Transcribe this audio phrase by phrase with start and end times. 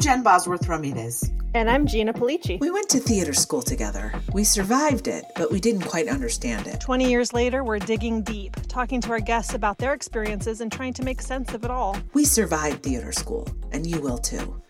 [0.00, 1.30] I'm Jen Bosworth Ramirez.
[1.52, 2.58] And I'm Gina Pulice.
[2.58, 4.14] We went to theater school together.
[4.32, 6.80] We survived it, but we didn't quite understand it.
[6.80, 10.94] 20 years later, we're digging deep, talking to our guests about their experiences and trying
[10.94, 11.98] to make sense of it all.
[12.14, 14.62] We survived theater school, and you will too.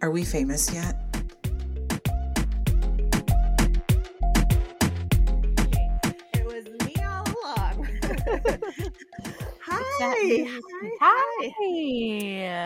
[0.00, 0.94] Are we famous yet?
[6.34, 7.88] It was me all along.
[9.60, 9.82] hi.
[9.98, 10.90] Hi.
[11.00, 11.29] hi.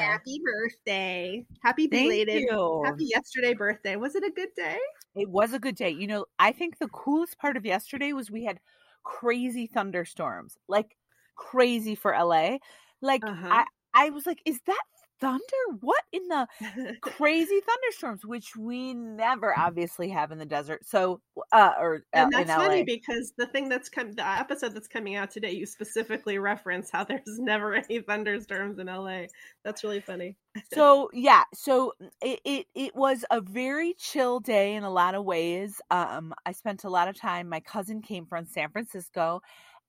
[0.01, 1.47] Happy birthday.
[1.63, 2.45] Happy belated.
[2.85, 3.97] Happy yesterday birthday.
[3.97, 4.79] Was it a good day?
[5.17, 5.91] It was a good day.
[5.91, 8.61] You know, I think the coolest part of yesterday was we had
[9.05, 10.97] crazy thunderstorms, like
[11.37, 12.59] crazy for LA.
[13.01, 13.47] Like Uh-huh.
[13.51, 14.83] I, I was like, is that
[15.25, 15.79] thunder?
[15.81, 16.47] What in the
[17.01, 20.87] crazy thunderstorms, which we never obviously have in the desert.
[20.87, 21.21] So,
[21.53, 25.17] uh, or uh, and that's funny because the thing that's come the episode that's coming
[25.17, 29.25] out today, you specifically reference how there's never any thunderstorms in LA.
[29.65, 30.37] That's really funny.
[30.73, 35.25] so yeah so it, it it was a very chill day in a lot of
[35.25, 39.41] ways um i spent a lot of time my cousin came from san francisco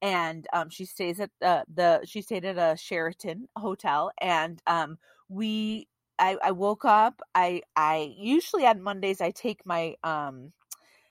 [0.01, 4.97] and um she stays at uh, the she stayed at a sheraton hotel and um
[5.29, 5.87] we
[6.19, 10.51] i i woke up i i usually on mondays i take my um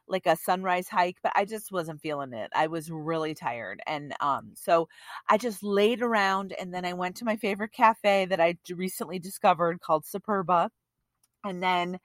[0.08, 4.14] like a sunrise hike but i just wasn't feeling it i was really tired and
[4.20, 4.88] um so
[5.30, 9.18] i just laid around and then i went to my favorite cafe that I recently
[9.18, 10.68] discovered called superba
[11.44, 11.98] and then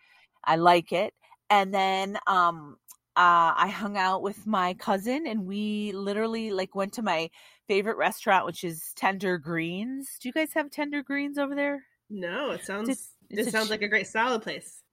[0.46, 1.14] i like it
[1.50, 2.78] and then um
[3.18, 7.30] uh, I hung out with my cousin and we literally like went to my
[7.68, 10.18] favorite restaurant, which is Tender Greens.
[10.22, 11.84] Do you guys have Tender Greens over there?
[12.10, 14.84] No, it sounds It's- it it's a sounds ch- like a great salad place.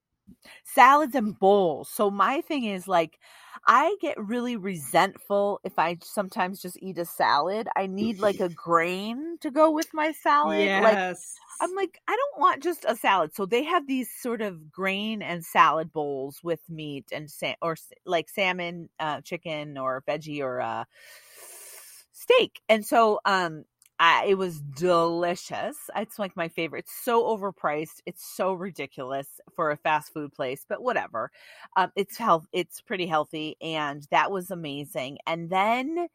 [0.65, 1.89] salads and bowls.
[1.91, 3.19] So my thing is like
[3.69, 7.69] I get really resentful if I sometimes just eat a salad.
[7.77, 10.75] I need like a grain to go with my salad.
[10.77, 11.37] Like Yes.
[11.61, 13.35] I'm like I don't want just a salad.
[13.35, 17.77] So they have these sort of grain and salad bowls with meat and sa- or
[18.05, 20.85] like salmon, uh, chicken or veggie or uh,
[22.13, 22.61] steak.
[22.69, 23.65] And so um
[23.99, 25.77] I, it was delicious.
[25.97, 26.81] It's like my favorite.
[26.81, 28.03] It's so overpriced.
[28.05, 31.31] It's so ridiculous for a fast food place, but whatever.
[31.77, 32.47] Um, it's health.
[32.53, 35.19] It's pretty healthy, and that was amazing.
[35.27, 36.09] And then,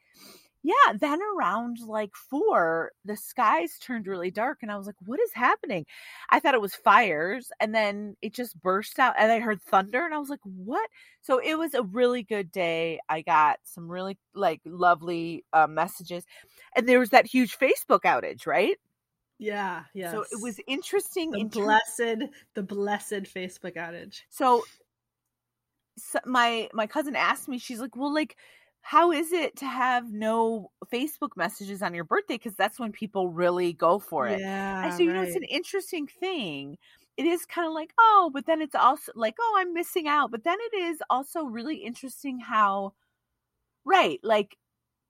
[0.63, 5.19] yeah, then around like four, the skies turned really dark, and I was like, "What
[5.19, 5.85] is happening?"
[6.29, 10.05] I thought it was fires, and then it just burst out, and I heard thunder,
[10.05, 10.87] and I was like, "What?"
[11.21, 12.99] So it was a really good day.
[13.09, 16.25] I got some really like lovely uh, messages,
[16.75, 18.77] and there was that huge Facebook outage, right?
[19.39, 20.11] Yeah, yeah.
[20.11, 21.31] So it was interesting.
[21.31, 24.21] the in ter- blessed the blessed Facebook outage.
[24.29, 24.63] so,
[25.97, 28.37] so my my cousin asked me, she's like, "Well, like."
[28.81, 32.35] How is it to have no Facebook messages on your birthday?
[32.35, 34.39] Because that's when people really go for it.
[34.39, 34.81] Yeah.
[34.83, 36.77] I said, you know, it's an interesting thing.
[37.15, 40.31] It is kind of like, oh, but then it's also like, oh, I'm missing out.
[40.31, 42.93] But then it is also really interesting how,
[43.85, 44.57] right, like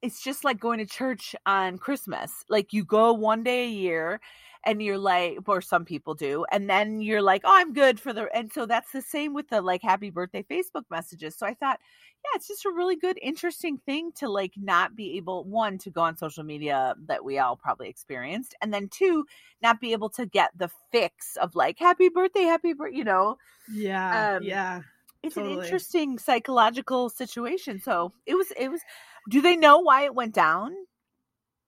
[0.01, 2.43] it's just like going to church on Christmas.
[2.49, 4.19] Like you go one day a year
[4.65, 8.13] and you're like, or some people do, and then you're like, oh, I'm good for
[8.13, 11.35] the, and so that's the same with the like happy birthday Facebook messages.
[11.35, 11.79] So I thought,
[12.23, 15.89] yeah, it's just a really good, interesting thing to like not be able, one, to
[15.89, 19.25] go on social media that we all probably experienced, and then two,
[19.61, 23.37] not be able to get the fix of like, happy birthday, happy birthday, you know,
[23.67, 24.35] Yeah.
[24.37, 24.83] um, yeah.
[25.23, 27.79] it's an interesting psychological situation.
[27.79, 28.81] So it was, it was,
[29.29, 30.73] do they know why it went down?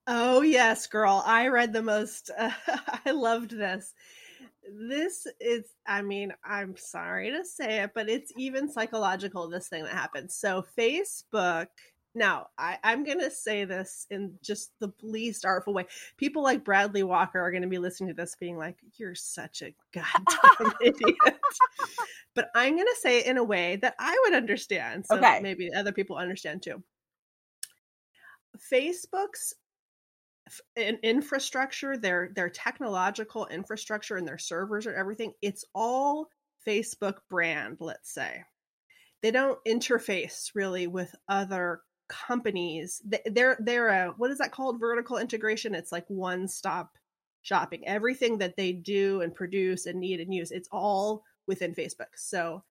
[0.07, 1.21] Oh yes, girl.
[1.25, 2.29] I read the most.
[2.37, 2.51] Uh,
[3.05, 3.93] I loved this.
[4.69, 5.65] This is.
[5.87, 9.47] I mean, I'm sorry to say it, but it's even psychological.
[9.49, 11.67] This thing that happens So Facebook.
[12.15, 15.87] Now, I, I'm going to say this in just the least artful way.
[16.17, 19.63] People like Bradley Walker are going to be listening to this, being like, "You're such
[19.63, 21.39] a goddamn idiot."
[22.35, 25.39] But I'm going to say it in a way that I would understand, so Okay.
[25.41, 26.83] maybe other people understand too.
[28.71, 29.55] Facebook's
[30.75, 36.29] in- infrastructure, their their technological infrastructure and their servers and everything, it's all
[36.67, 38.43] Facebook brand, let's say.
[39.21, 43.01] They don't interface really with other companies.
[43.05, 44.79] They- They're they're a what is that called?
[44.79, 45.75] Vertical integration.
[45.75, 46.97] It's like one stop
[47.41, 47.87] shopping.
[47.87, 52.15] Everything that they do and produce and need and use, it's all within Facebook.
[52.15, 52.63] So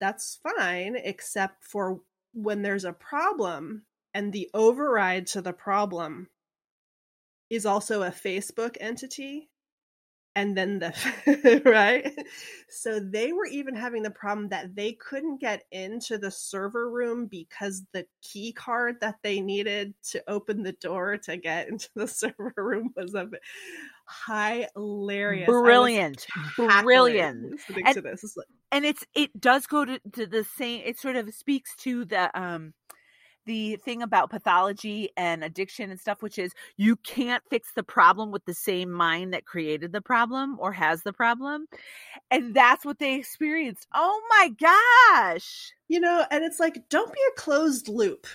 [0.00, 2.00] that's fine, except for
[2.32, 3.84] when there's a problem
[4.14, 6.28] and the override to the problem
[7.50, 9.50] is also a Facebook entity,
[10.36, 12.10] and then the right?
[12.68, 17.26] So they were even having the problem that they couldn't get into the server room
[17.26, 22.06] because the key card that they needed to open the door to get into the
[22.08, 23.40] server room was a bit
[24.26, 25.46] hilarious.
[25.46, 26.26] Brilliant.
[26.84, 27.60] brilliant.
[27.84, 27.96] and,
[28.72, 32.40] and it's it does go to, to the same it sort of speaks to the
[32.40, 32.72] um
[33.46, 38.30] the thing about pathology and addiction and stuff, which is you can't fix the problem
[38.30, 41.66] with the same mind that created the problem or has the problem.
[42.30, 43.86] And that's what they experienced.
[43.94, 45.72] Oh my gosh.
[45.88, 48.26] You know, and it's like, don't be a closed loop.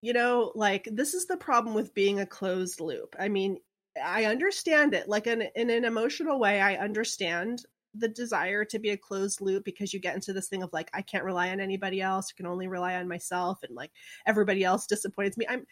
[0.00, 3.16] You know, like this is the problem with being a closed loop.
[3.18, 3.58] I mean,
[4.02, 5.08] I understand it.
[5.08, 7.64] Like in, in an emotional way, I understand
[7.96, 10.90] the desire to be a closed loop because you get into this thing of like
[10.92, 13.92] I can't rely on anybody else, I can only rely on myself and like
[14.26, 15.46] everybody else disappoints me.
[15.48, 15.66] I'm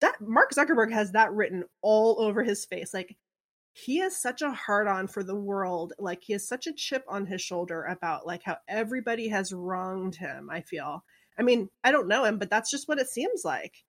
[0.00, 2.92] that Mark Zuckerberg has that written all over his face.
[2.92, 3.16] Like
[3.72, 5.92] he has such a hard on for the world.
[5.98, 10.16] Like he has such a chip on his shoulder about like how everybody has wronged
[10.16, 11.04] him, I feel.
[11.38, 13.84] I mean, I don't know him, but that's just what it seems like.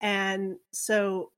[0.00, 1.30] And so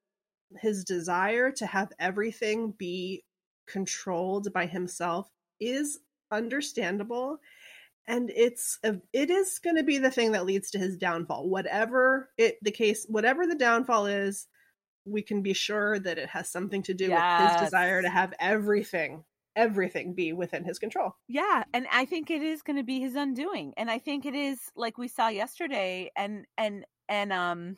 [0.59, 3.25] his desire to have everything be
[3.67, 5.29] controlled by himself
[5.69, 6.01] is
[6.31, 7.39] understandable
[8.09, 11.49] and it's a, it is going to be the thing that leads to his downfall
[11.49, 14.47] whatever it the case whatever the downfall is
[15.05, 17.43] we can be sure that it has something to do yes.
[17.43, 19.23] with his desire to have everything
[19.55, 23.15] everything be within his control yeah and i think it is going to be his
[23.15, 27.77] undoing and i think it is like we saw yesterday and and and um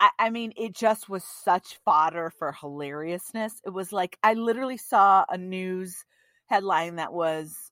[0.00, 3.60] I, I mean, it just was such fodder for hilariousness.
[3.66, 6.06] It was like I literally saw a news
[6.50, 7.70] headline that was,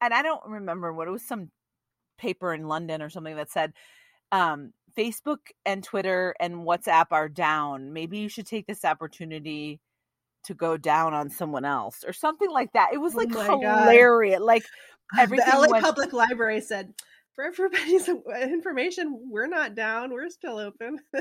[0.00, 1.50] and I don't remember what it was, some
[2.18, 3.72] paper in London or something that said,
[4.30, 7.92] um, Facebook and Twitter and WhatsApp are down.
[7.92, 9.80] Maybe you should take this opportunity
[10.44, 12.90] to go down on someone else or something like that.
[12.92, 14.38] It was oh like oh hilarious.
[14.38, 14.44] God.
[14.44, 14.64] Like
[15.18, 15.46] everything.
[15.50, 15.84] The LA went...
[15.84, 16.92] Public Library said,
[17.34, 18.08] for everybody's
[18.42, 20.12] information, we're not down.
[20.12, 20.98] We're still open.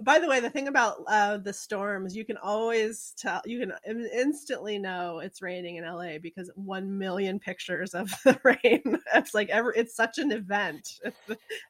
[0.00, 3.72] By the way, the thing about uh, the storms, you can always tell, you can
[3.86, 8.98] instantly know it's raining in LA because one million pictures of the rain.
[9.14, 11.00] It's like ever, it's such an event.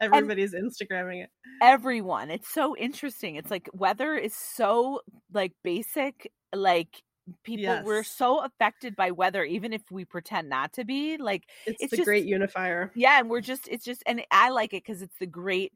[0.01, 1.31] Everybody's and Instagramming it.
[1.63, 3.37] Everyone, it's so interesting.
[3.37, 5.01] It's like weather is so
[5.33, 7.03] like basic, like
[7.43, 7.85] people yes.
[7.85, 11.91] we're so affected by weather even if we pretend not to be like it's, it's
[11.91, 15.01] the just, great unifier yeah and we're just it's just and i like it because
[15.01, 15.73] it's the great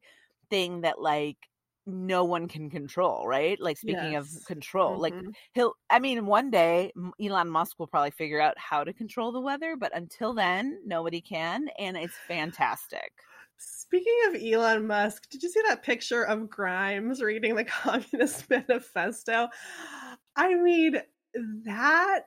[0.51, 1.39] thing that like
[1.89, 3.59] no one can control, right?
[3.61, 4.37] Like speaking yes.
[4.37, 5.03] of control, mm-hmm.
[5.03, 5.15] like
[5.53, 9.41] he'll I mean one day Elon Musk will probably figure out how to control the
[9.41, 13.11] weather, but until then nobody can and it's fantastic.
[13.57, 19.49] Speaking of Elon Musk, did you see that picture of Grimes reading the Communist Manifesto?
[20.37, 21.01] I mean,
[21.65, 22.21] that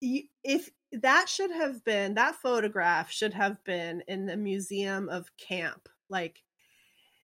[0.00, 5.88] if that should have been that photograph should have been in the museum of camp
[6.08, 6.42] like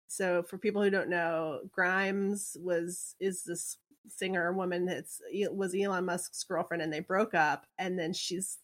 [0.10, 3.78] so for people who don't know, Grimes was is this
[4.08, 5.22] singer woman that's
[5.52, 8.58] was Elon Musk's girlfriend and they broke up and then she's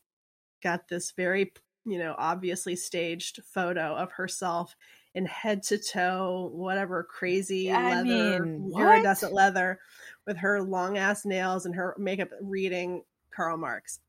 [0.63, 1.53] got this very
[1.85, 4.75] you know obviously staged photo of herself
[5.13, 9.79] in head to toe whatever crazy I leather mean, iridescent leather
[10.25, 13.99] with her long ass nails and her makeup reading Karl Marx.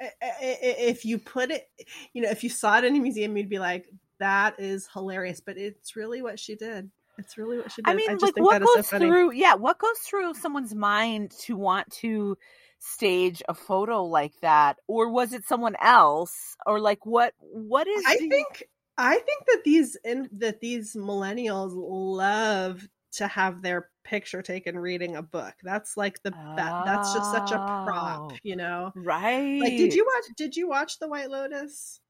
[0.00, 1.68] If you put it
[2.12, 3.86] you know if you saw it in a museum you'd be like
[4.22, 5.40] that is hilarious.
[5.40, 6.90] But it's really what she did.
[7.18, 7.90] It's really what she did.
[7.90, 9.32] I mean, I like what goes so through?
[9.32, 12.38] Yeah, what goes through someone's mind to want to
[12.78, 17.34] stage a photo like that, or was it someone else, or like what?
[17.38, 18.02] What is?
[18.06, 18.28] I the...
[18.28, 18.64] think
[18.96, 25.16] I think that these in, that these millennials love to have their picture taken reading
[25.16, 25.54] a book.
[25.62, 28.92] That's like the oh, that, that's just such a prop, oh, you know.
[28.96, 29.60] Right.
[29.60, 32.00] Like did you watch did you watch The White Lotus?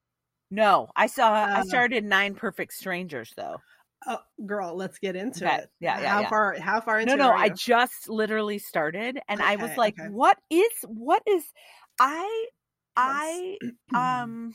[0.52, 1.32] No, I saw.
[1.32, 3.56] Uh, I started Nine Perfect Strangers though.
[4.06, 5.62] Oh, girl, let's get into okay.
[5.62, 5.70] it.
[5.80, 6.08] Yeah, yeah.
[6.08, 6.28] How yeah.
[6.28, 6.56] far?
[6.60, 7.14] How far into?
[7.14, 7.16] It?
[7.16, 7.32] No, no.
[7.34, 10.10] I just literally started, and okay, I was like, okay.
[10.10, 10.70] "What is?
[10.86, 11.42] What is?"
[11.98, 12.46] I,
[12.94, 13.56] I,
[13.94, 14.52] um.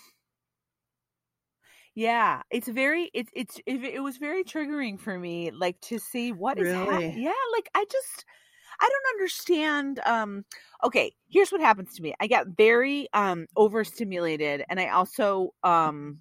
[1.96, 6.32] Yeah, it's very it's it's it, it was very triggering for me like to see
[6.32, 6.78] what is really?
[6.78, 7.24] happening.
[7.24, 8.24] Yeah, like I just
[8.80, 10.00] I don't understand.
[10.06, 10.46] Um,
[10.84, 12.14] okay, here's what happens to me.
[12.20, 16.20] I get very um overstimulated, and I also um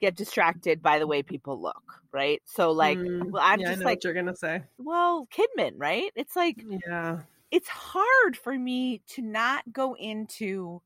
[0.00, 1.82] get distracted by the way people look.
[2.12, 2.40] Right.
[2.44, 4.62] So like, mm, I'm yeah, just like, you're gonna say.
[4.78, 6.10] Well, Kidman, right?
[6.14, 10.82] It's like, yeah, it's hard for me to not go into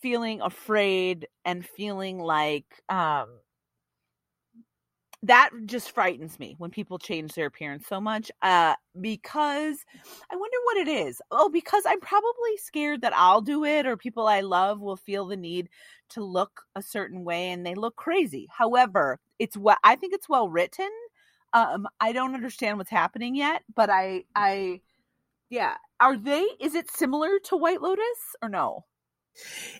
[0.00, 3.28] feeling afraid and feeling like um
[5.26, 9.84] that just frightens me when people change their appearance so much uh because
[10.30, 11.20] i wonder what it is.
[11.30, 15.26] Oh because i'm probably scared that i'll do it or people i love will feel
[15.26, 15.68] the need
[16.10, 18.48] to look a certain way and they look crazy.
[18.50, 20.90] However it's what i think it's well written.
[21.52, 24.80] Um i don't understand what's happening yet but i i
[25.50, 25.76] yeah.
[26.00, 28.84] Are they is it similar to white lotus or no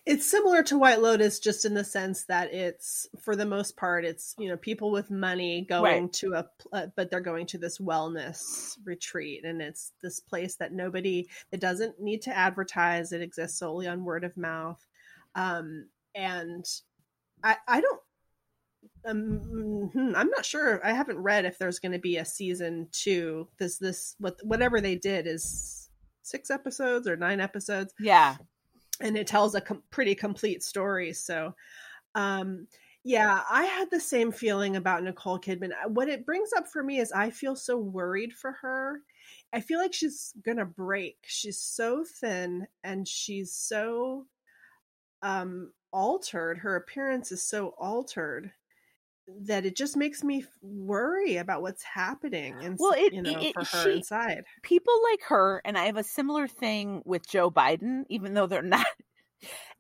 [0.04, 4.04] it's similar to White Lotus, just in the sense that it's, for the most part,
[4.04, 6.12] it's you know people with money going Right.
[6.14, 10.72] to a, uh, but they're going to this wellness retreat, and it's this place that
[10.72, 13.12] nobody, it doesn't need to advertise.
[13.12, 14.84] It exists solely on word of mouth,
[15.34, 16.64] um, and
[17.42, 18.00] I, I don't.
[19.04, 20.84] Um, hmm, I'm not sure.
[20.84, 23.46] I haven't read if there's going to be a season two.
[23.58, 25.88] This, this, what, whatever they did is
[26.22, 28.34] six episodes or nine episodes yeah
[29.00, 31.12] and it tells a com- pretty complete story.
[31.12, 31.54] So,
[32.14, 32.66] um,
[33.04, 35.70] yeah, I had the same feeling about Nicole Kidman.
[35.88, 39.00] What it brings up for me is I feel so worried for her.
[39.52, 41.18] I feel like she's gonna break.
[41.24, 44.26] She's so thin and she's so
[45.22, 46.58] um altered.
[46.58, 48.52] Her appearance is so altered
[49.47, 53.54] that it just makes me worry about what's happening and Well, it- you know it-
[53.54, 54.45] for her she- inside.
[54.62, 58.62] people like her, and I have a similar thing with Joe Biden, even though they're
[58.78, 58.87] not,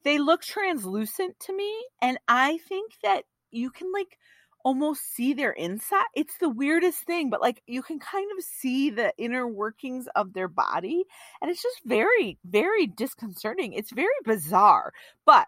[0.02, 1.86] they look translucent to me.
[2.02, 4.18] And I think that you can like
[4.64, 6.06] almost see their inside.
[6.16, 10.32] It's the weirdest thing, but like you can kind of see the inner workings of
[10.32, 11.04] their body.
[11.40, 13.74] And it's just very, very disconcerting.
[13.74, 14.92] It's very bizarre.
[15.24, 15.46] But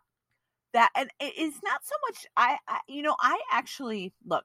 [0.72, 4.44] that, and it is not so much, I, I you know, I actually, look,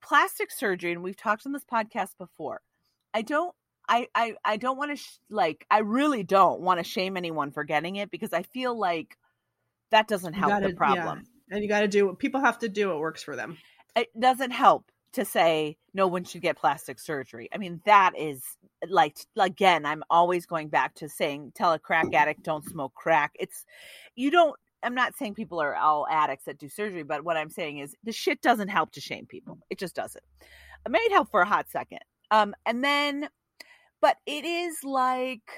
[0.00, 2.60] plastic surgery, and we've talked on this podcast before.
[3.14, 3.54] I don't
[3.88, 7.50] I I I don't want to sh- like I really don't want to shame anyone
[7.50, 9.16] for getting it because I feel like
[9.90, 11.18] that doesn't help gotta- the problem.
[11.18, 11.24] yeah.
[11.50, 13.56] And you got to do what people have to do what works for them.
[13.96, 17.48] It doesn't help to say no one should get plastic surgery.
[17.52, 18.42] I mean that is
[18.86, 23.32] like again I'm always going back to saying tell a crack addict don't smoke crack.
[23.40, 23.64] It's
[24.14, 27.50] you don't I'm not saying people are all addicts that do surgery, but what I'm
[27.50, 29.58] saying is the shit doesn't help to shame people.
[29.70, 30.24] It just doesn't.
[30.86, 32.00] It might help for a hot second.
[32.30, 33.28] Um, and then,
[34.00, 35.50] but it is like,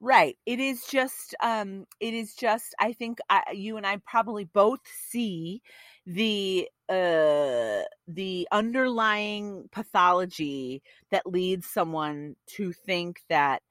[0.00, 0.36] right.
[0.46, 4.80] It is just, um, it is just, I think I, you and I probably both
[5.08, 5.62] see
[6.04, 13.62] the, uh, the underlying pathology that leads someone to think that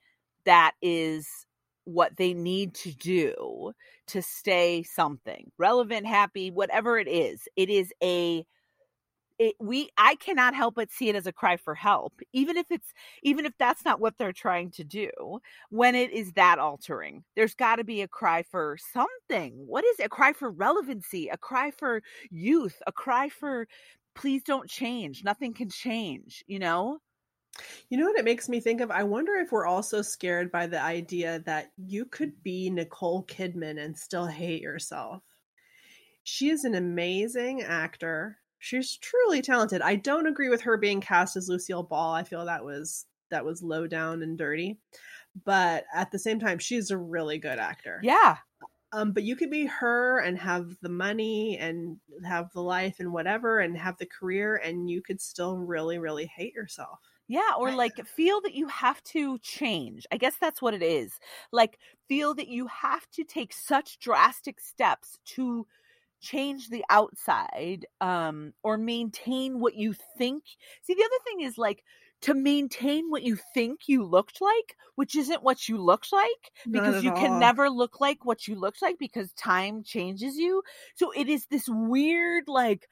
[0.46, 1.28] that is
[1.86, 3.72] what they need to do
[4.08, 7.48] to stay something relevant happy whatever it is.
[7.56, 8.46] It is a
[9.40, 12.68] it, we i cannot help but see it as a cry for help even if
[12.70, 15.10] it's even if that's not what they're trying to do
[15.70, 17.24] when it is that altering.
[17.36, 19.54] There's got to be a cry for something.
[19.68, 20.06] What is it?
[20.06, 23.68] a cry for relevancy a cry for youth a cry for
[24.16, 25.24] please don't change.
[25.24, 27.00] Nothing can change you know
[27.90, 28.92] You know what it makes me think of?
[28.92, 33.84] I wonder if we're also scared by the idea that you could be Nicole Kidman
[33.84, 35.22] and still hate yourself.
[36.24, 38.38] She is an amazing actor.
[38.60, 39.82] She's truly talented.
[39.82, 42.14] I don't agree with her being cast as Lucille Ball.
[42.14, 44.78] I feel that was that was low down and dirty.
[45.46, 48.00] But at the same time, she's a really good actor.
[48.04, 48.38] yeah
[48.94, 53.14] Um, but you could be her and have the money and have the life and
[53.14, 57.00] whatever and have the career and you could still really, really hate yourself.
[57.32, 60.06] Yeah, or like feel that you have to change.
[60.12, 61.18] I guess that's what it is.
[61.54, 65.66] Like feel that you have to take such drastic steps to
[66.20, 70.44] change the outside um or maintain what you think.
[70.82, 71.84] See, the other thing is like
[72.22, 77.02] to maintain what you think you looked like, which isn't what you looked like because
[77.02, 80.64] you can never look like what you looked like because time changes you.
[80.96, 82.90] So it is this weird like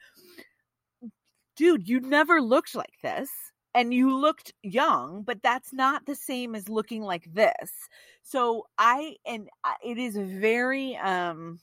[1.56, 6.54] dude, you never looked like this and you looked young, but that's not the same
[6.54, 7.70] as looking like this.
[8.22, 9.48] So I and
[9.84, 11.60] it is very um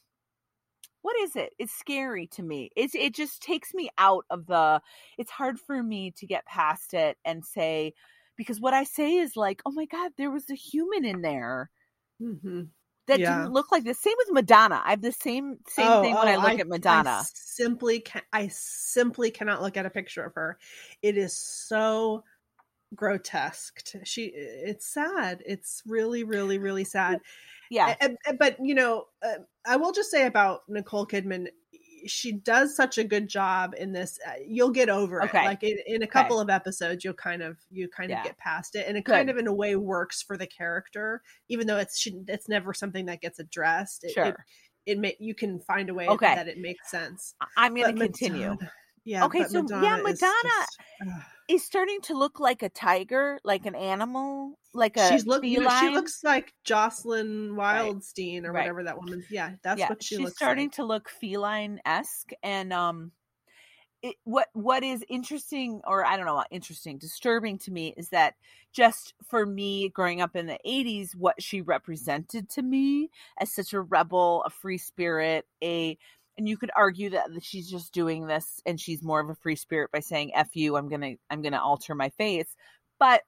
[1.02, 1.54] what is it?
[1.60, 2.70] It's scary to me.
[2.76, 4.82] It's it just takes me out of the
[5.18, 7.94] it's hard for me to get past it and say
[8.36, 11.70] because what I say is like, "Oh my god, there was a human in there."
[12.22, 12.64] Mm-hmm.
[13.08, 13.38] That Yeah.
[13.38, 14.00] didn't look like this.
[14.00, 14.82] Same with Madonna.
[14.84, 17.10] I have the same same thing when I look at Madonna.
[17.18, 20.58] Oh, I simply can I simply cannot look at a picture of her.
[21.02, 22.24] It is so
[22.96, 23.82] grotesque.
[24.04, 25.42] She it's sad.
[25.46, 27.20] It's really really really sad.
[27.70, 27.96] yeah.
[28.38, 31.48] But you know, uh, I will just say about Nicole Kidman
[32.06, 35.42] she does such a good job in this uh, you'll get over Okay.
[35.42, 38.20] it like in, in a couple of episodes you'll kind of you kind Yeah.
[38.20, 41.22] of get past it and it kind of in a way works for the character
[41.50, 44.26] even though it's she, it's never something that gets addressed it, Sure.
[44.26, 44.36] it,
[44.86, 46.36] it may you can find a way Okay.
[46.36, 48.50] that it makes sense I'm going to continue.
[48.52, 48.72] Madonna-
[49.04, 49.26] Yeah.
[49.26, 50.80] Okay, so, yeah, is Madonna- just-.
[51.50, 55.46] Is starting to look like a tiger, like an animal, like a she's look.
[55.46, 58.54] you know, she looks like Jocelyn Wildenstein or Right.
[58.54, 59.26] whatever that woman's.
[59.30, 60.72] Yeah, that's yeah, what she she's looks starting like.
[60.72, 63.12] to look feline esque, and um,
[64.04, 68.10] it, what what is interesting, or I don't know, what interesting, disturbing to me is
[68.10, 68.36] that
[68.74, 73.74] just for me growing up in the '80s, what she represented to me as such
[73.74, 75.98] a rebel, a free spirit, a
[76.38, 79.56] and you could argue that she's just doing this and she's more of a free
[79.56, 82.56] spirit by saying "f you," I'm gonna I'm gonna alter my face,
[83.00, 83.24] but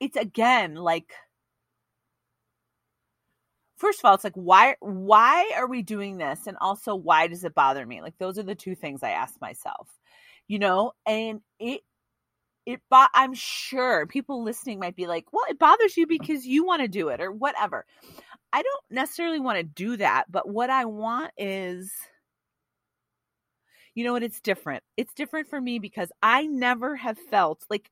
[0.00, 1.12] it's again like
[3.76, 6.46] first of all it's like why why are we doing this?
[6.46, 8.00] And also why does it bother me?
[8.02, 9.88] Like those are the two things i ask myself
[10.48, 10.92] you know?
[11.06, 11.82] And it
[12.66, 16.64] it bo- i'm sure people listening might be like well it bothers you because you
[16.64, 17.84] want to do it or whatever
[18.52, 21.92] i don't necessarily want to do that but what i want is
[23.94, 24.22] you know what?
[24.22, 24.82] It's different.
[24.96, 27.90] It's different for me because i never have felt like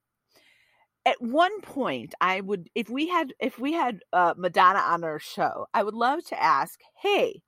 [1.07, 5.19] at one point i would if we had if we had uh, madonna on our
[5.19, 7.41] show i would love to ask hey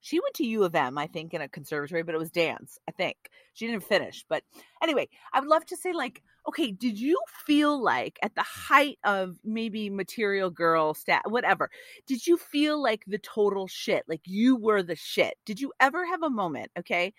[0.00, 2.78] she went to u of m i think in a conservatory but it was dance
[2.88, 3.16] i think.
[3.54, 4.42] She didn't finish but
[4.82, 8.98] anyway i would love to say like okay did you feel like at the height
[9.04, 11.70] of maybe material girl stat whatever
[12.06, 15.34] did you feel like the total shit like you were the shit?
[15.44, 17.12] Did you ever have a moment okay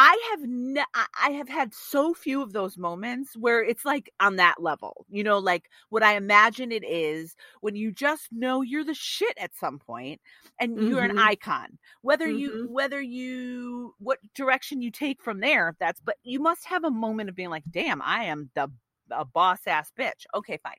[0.00, 0.84] I have ne-
[1.20, 5.24] I have had so few of those moments where it's like on that level, you
[5.24, 9.56] know, like what I imagine it is when you just know you're the shit at
[9.56, 10.20] some point
[10.60, 11.18] and you're an Mhm.
[11.18, 11.78] icon.
[12.02, 12.68] Whether you Mhm.
[12.68, 17.28] whether you what direction you take from there, that's but you must have a moment
[17.28, 18.70] of being like, damn, I am the
[19.10, 20.26] a boss ass bitch.
[20.34, 20.76] Okay, fine.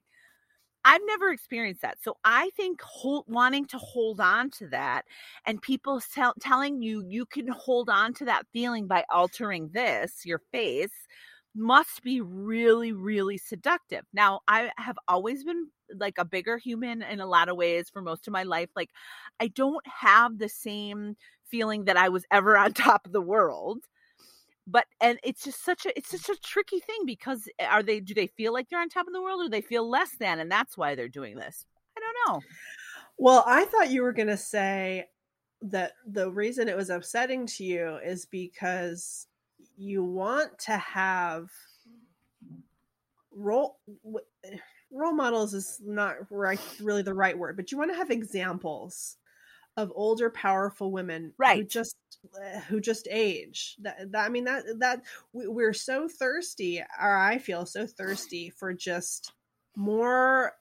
[0.85, 1.97] I've never experienced that.
[2.01, 5.03] So I think hold, wanting to hold on to that
[5.45, 10.25] and people tell, telling you you can hold on to that feeling by altering this,
[10.25, 10.93] your face,
[11.55, 14.05] must be really, really seductive.
[14.13, 15.67] Now, I have always been
[15.97, 18.69] like a bigger human in a lot of ways for most of my life.
[18.75, 18.91] Like,
[19.39, 21.17] I don't have the same
[21.49, 23.79] feeling that I was ever on top of the world
[24.69, 27.99] but and it's just such a it's such a tricky thing because eh, are they
[27.99, 30.11] do they feel like they're on top of the world or do they feel less
[30.19, 31.65] than and that's why they're doing this?
[31.97, 32.41] I don't know.
[33.17, 35.07] Well, I thought you were going to say
[35.61, 39.27] that the reason it was upsetting to you is because
[39.77, 41.49] you want to have
[43.31, 43.79] role
[44.91, 49.17] role models is not right really the right word, but you want to have examples
[49.77, 51.69] of older powerful women who Right.
[51.69, 51.95] just
[52.35, 53.75] uh, who just age.
[53.81, 55.01] That, that I mean that that
[55.33, 59.31] we, we're so thirsty or I feel so thirsty for just
[59.75, 60.53] more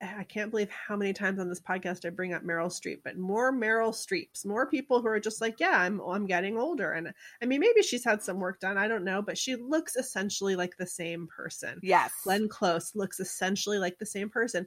[0.00, 3.16] I can't believe how many times on this podcast I bring up Meryl Streep, but
[3.18, 7.12] more Meryl Streeps, more people who are just like, yeah, I'm I'm getting older, and
[7.42, 10.54] I mean maybe she's had some work done, I don't know, but she looks essentially
[10.54, 11.80] like the same person.
[11.82, 14.66] yes Glenn Close looks essentially like the same person,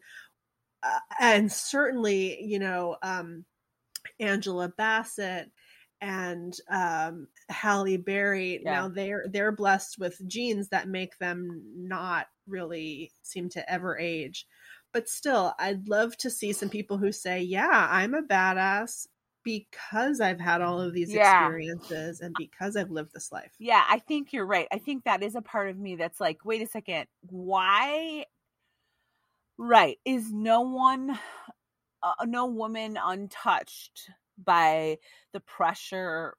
[0.84, 3.46] uh, and certainly you know um,
[4.20, 5.52] Angela Bassett
[6.02, 8.62] and um, Halle Berry.
[8.62, 8.84] Yeah.
[8.84, 14.48] Now they're they're blessed with genes that make them not really seem to ever age.
[14.94, 19.08] But still, I'd love to see some people who say, "Yeah, I'm a badass."
[19.44, 21.14] Because I've had all of these Yeah.
[21.14, 23.60] experiences and because I've lived this life.
[23.60, 26.44] yeah i think you're right i think that is a part of me that's like
[26.44, 28.26] wait a second why
[29.58, 31.18] right is no one
[32.20, 35.00] uh, no woman untouched by
[35.34, 36.38] the pressure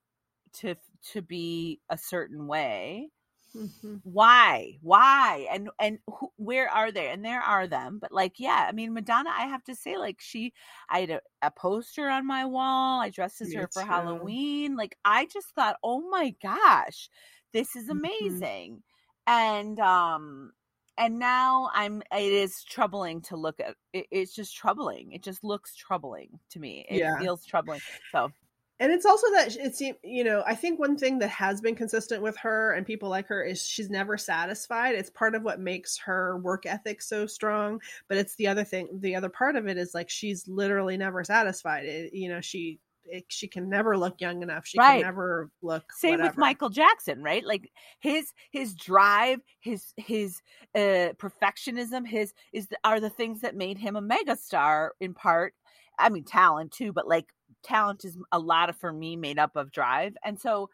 [0.54, 0.76] to
[1.12, 3.10] to be a certain way.
[3.54, 4.02] Mhm.
[4.02, 4.78] why?
[4.82, 5.48] Why?
[5.50, 7.08] And and who, where are they?
[7.10, 10.20] And there are them but like yeah i mean madonna i have to say like
[10.20, 10.52] she
[10.90, 13.00] i had a, a poster on my wall.
[13.00, 13.84] I dressed as Me her for too.
[13.84, 14.76] halloween.
[14.76, 17.10] Like i just thought oh my gosh
[17.52, 18.46] this is Mhm.
[18.48, 18.82] amazing.
[19.26, 20.52] And um
[20.98, 25.44] and now i'm it is troubling to look at it, it's just troubling it just
[25.44, 27.16] looks troubling to me it Yeah.
[27.18, 27.82] feels troubling
[28.12, 28.32] so
[28.78, 31.74] And it's also that it seems, you know, I think one thing that has been
[31.74, 34.94] consistent with her and people like her is she's never satisfied.
[34.94, 37.80] It's part of what makes her work ethic so strong.
[38.06, 41.24] But it's the other thing, the other part of it is like she's literally never
[41.24, 41.86] satisfied.
[41.86, 42.78] It, you know, she
[43.10, 44.66] it, she can never look young enough.
[44.66, 44.80] She Right.
[44.80, 47.44] can never look same with michael jackson right?
[47.44, 50.42] Like his his drive his his
[50.74, 55.54] uh perfectionism his is the, are the things that made him a megastar in part.
[55.98, 57.26] I mean talent too but like
[57.64, 60.16] talent is a lot of for me made up of drive.
[60.24, 60.70] And so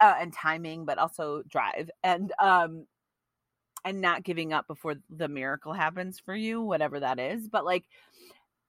[0.00, 1.90] uh and timing but also drive.
[2.04, 2.86] And um
[3.84, 7.48] and not giving up before the miracle happens for you whatever that is.
[7.48, 7.84] But like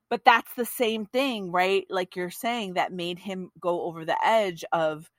[0.09, 4.17] but that's the same thing right like you're saying that made him go over the
[4.23, 5.09] edge of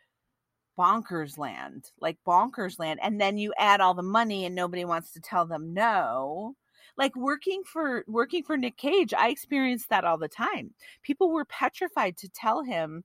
[0.78, 3.00] bonkers land, like bonkers land.
[3.02, 6.54] And then you add all the money and nobody wants to tell them no.
[6.96, 10.74] Like working for working for Nick Cage, I experienced that all the time.
[11.02, 13.04] People were petrified to tell him,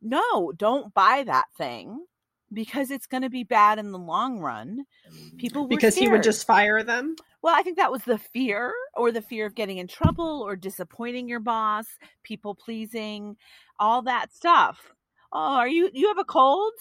[0.00, 2.04] "No, don't buy that thing."
[2.52, 4.84] Because it's going to be bad in the long run.
[5.12, 5.38] Mm.
[5.38, 6.08] People because scared.
[6.08, 7.16] he would just fire them.
[7.46, 10.56] Well, I think that was the fear or the fear of getting in trouble or
[10.56, 11.86] disappointing your boss,
[12.24, 13.36] people pleasing,
[13.78, 14.92] all that stuff.
[15.32, 16.72] Oh, are you you have a cold?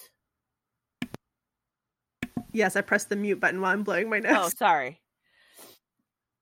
[2.51, 4.37] Yes, I pressed the mute button while I'm blowing my oh, nose.
[4.37, 5.03] Oh, sorry.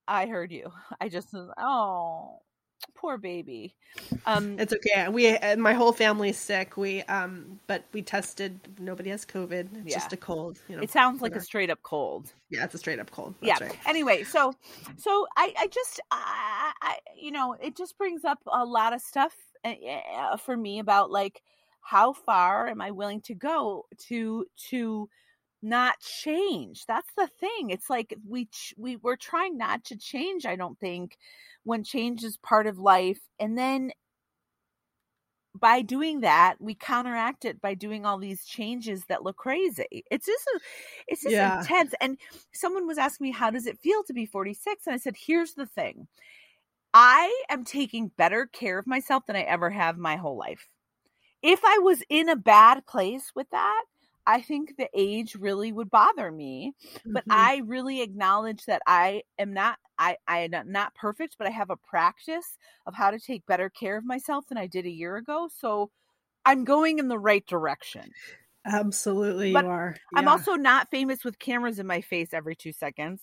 [0.07, 0.71] I heard you.
[1.01, 2.39] I just oh,
[2.95, 3.75] poor baby.
[4.25, 5.07] Um It's okay.
[5.09, 6.77] We my whole family's sick.
[6.77, 9.67] We um but we tested nobody has covid.
[9.77, 9.97] It's Yeah.
[9.97, 10.81] just a cold, you know.
[10.83, 12.33] it sounds like a straight up cold.
[12.49, 13.35] Yeah, it's a straight up cold.
[13.41, 13.57] yeah.
[13.61, 13.77] Right.
[13.85, 14.53] Anyway, so
[14.97, 19.01] so I I just I, I you know it just brings up a lot of
[19.01, 19.33] stuff
[19.65, 21.41] uh, for me about like
[21.81, 25.09] how far am I willing to go to to
[25.61, 26.85] not change?
[26.85, 27.69] That's the thing.
[27.69, 30.45] It's like we ch- we we're trying not to change.
[30.45, 31.17] I don't think
[31.63, 33.91] when change is part of life, and then
[35.55, 40.03] by doing that we counteract it by doing all these changes that look crazy.
[40.09, 40.59] It's just a,
[41.07, 41.39] it's just Yeah.
[41.39, 42.17] intense and
[42.53, 45.53] someone was asking me how does it feel to be 46 and i said here's
[45.53, 46.07] the thing.
[46.93, 50.69] I am taking better care of myself than i ever have my whole life.
[51.43, 53.83] If i was in a bad place with that
[54.25, 56.73] i think the age really would bother me
[57.05, 57.33] but Mhm.
[57.35, 61.69] I really acknowledge that I am not I I am not perfect, but I have
[61.69, 62.57] a practice
[62.87, 65.49] of how to take better care of myself than I did a year ago.
[65.55, 65.91] So
[66.45, 68.11] I'm going in the right direction.
[68.65, 69.95] absolutely but you are.
[70.15, 73.21] I'm also not famous with cameras in my face every 2 seconds.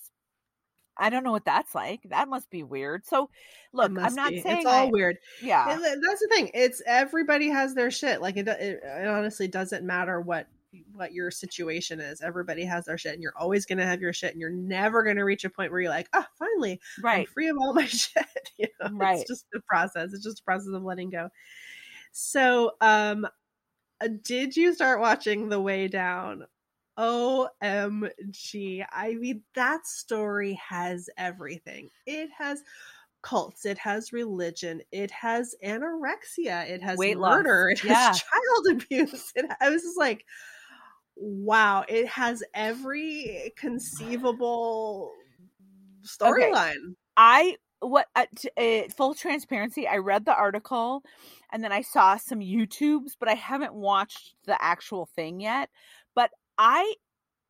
[0.96, 2.02] I don't know what that's like.
[2.10, 3.06] That must be weird.
[3.06, 3.30] So
[3.72, 4.40] look, I'm not be.
[4.42, 5.16] saying it's all I- weird.
[5.42, 5.70] yeah.
[5.72, 6.50] And that's the thing.
[6.54, 8.20] It's everybody has their shit.
[8.20, 10.46] Like it, it, it honestly doesn't matter what
[10.92, 12.20] what your situation is.
[12.20, 15.24] Everybody has their shit, and you're always gonna have your shit, and you're never gonna
[15.24, 16.80] reach a point where you're like, oh, finally,
[17.20, 18.24] I'm free of all my shit.
[18.58, 19.18] you know, Right.
[19.18, 20.12] it's just a process.
[20.12, 21.28] It's just a process of letting go.
[22.12, 23.26] So, um,
[24.00, 26.46] uh, did you start watching The Way Down?
[26.98, 28.84] OMG.
[28.92, 31.88] I mean, that story has everything.
[32.06, 32.62] It has
[33.22, 37.36] cults, it has religion, it has anorexia, it has Weight loss.
[37.36, 37.94] murder, it Yeah.
[38.08, 38.22] has
[38.66, 39.32] child abuse.
[39.34, 40.24] It, I was just like,
[41.20, 45.12] wow, it has every conceivable
[46.04, 46.94] storyline.
[47.16, 51.02] I what uh, t- uh, full transparency i read the article
[51.50, 55.70] and then i saw some youtubes but i haven't watched the actual thing yet
[56.14, 56.92] but i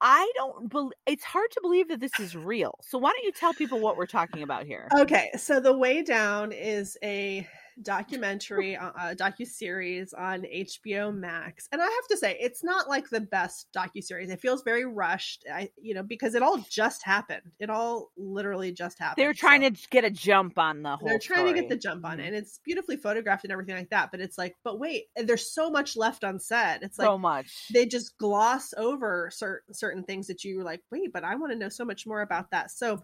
[0.01, 3.33] i don't bel it's hard to believe that this is real so why don't you
[3.33, 7.47] tell people what we're talking about here Okay, so The Way Down is a
[7.83, 12.89] documentary, uh, a docu series on HBO Max, and I have to say, it's not
[12.89, 14.31] like the best docu series.
[14.31, 17.53] It feels very rushed, I, you know, because it all just happened.
[17.59, 19.23] It all literally just happened.
[19.23, 21.77] they're trying so to get a jump on the whole They're trying to get the
[21.77, 24.11] jump on it, and it's beautifully photographed and everything like that.
[24.11, 26.81] But it's like, but wait, there's so much left unsaid.
[26.83, 30.83] It's like so much they just gloss over certain certain things that you were like,
[30.91, 32.71] wait, but I want to know so much more about that.
[32.71, 33.03] So,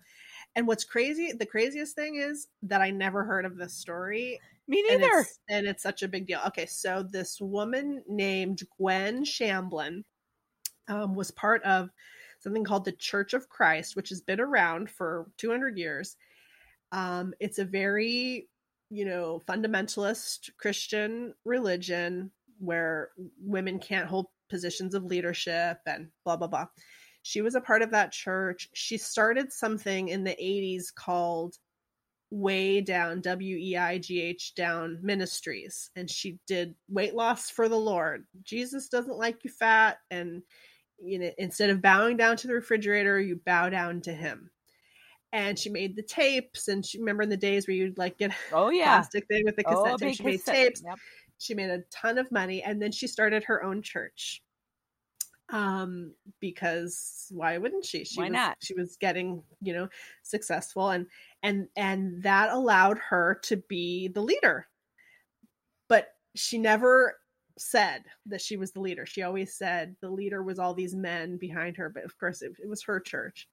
[0.54, 4.84] and what's crazy, the craziest thing is that I never heard of this story, me
[4.90, 6.40] and neither it's, and it's such a big deal.
[6.48, 10.02] Okay, so this woman named Gwen Shamblin
[10.88, 11.90] um, was part of
[12.40, 16.16] something called the Church of Christ, which has been around for 200 years.
[16.92, 18.48] Um, it's a very,
[18.90, 26.46] you know, fundamentalist Christian religion where women can't hold positions of leadership and blah, blah,
[26.48, 26.66] blah.
[27.22, 28.68] She was a part of that church.
[28.72, 31.56] She started something in the 80s called
[32.30, 35.90] Way Down, W E I G H Down Ministries.
[35.94, 38.26] And she did weight loss for the Lord.
[38.42, 39.98] Jesus doesn't like you fat.
[40.10, 40.42] And,
[40.98, 44.50] you know, instead of bowing down to the refrigerator, you bow down to him.
[45.32, 46.68] And she made the tapes.
[46.68, 49.56] And she remember in the days where you'd like get oh yeah plastic thing with
[49.56, 50.16] the cassette oh tape.
[50.16, 50.82] She made tapes.
[50.84, 50.98] yep.
[51.38, 52.62] She made a ton of money.
[52.62, 54.42] And then she started her own church.
[55.50, 58.04] Um, because why wouldn't she?
[58.04, 58.56] She Why was not?
[58.60, 59.88] she was getting, you know,
[60.22, 61.06] successful and
[61.46, 64.66] and and that allowed her to be the leader.
[65.88, 67.18] But she never
[67.56, 69.06] said that she was the leader.
[69.06, 72.52] She always said the leader was all these men behind her but of course it,
[72.60, 73.48] it was her church.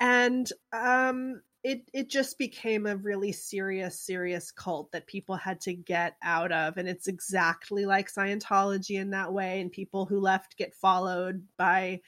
[0.00, 5.74] And um it it just became a really serious serious cult that people had to
[5.74, 6.78] get out of.
[6.78, 9.60] And it's exactly like scientology in that way.
[9.60, 12.00] And people who left get followed by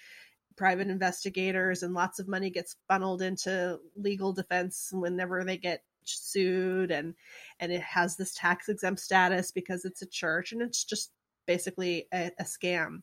[0.56, 6.90] private investigators and lots of money gets funneled into legal defense whenever they get sued
[6.90, 7.14] and
[7.60, 11.12] and it has this tax exempt status because it's a church and it's just
[11.46, 13.02] basically a, a scam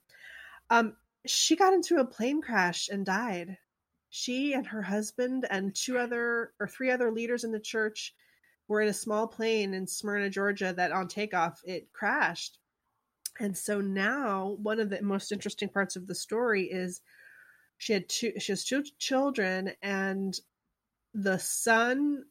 [0.69, 3.57] Um, she got into a plane crash and died.
[4.09, 8.15] She and her husband and two other or three other leaders in the church
[8.67, 12.59] were in a small plane in Smyrna, Georgia, that on takeoff it crashed.
[13.39, 17.01] And so now one of the most interesting parts of the story is
[17.77, 20.39] she had two she has two children and
[21.13, 22.23] the son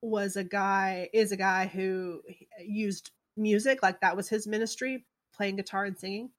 [0.00, 2.22] was a guy is a guy who
[2.60, 6.30] used music like that was his ministry playing guitar and singing.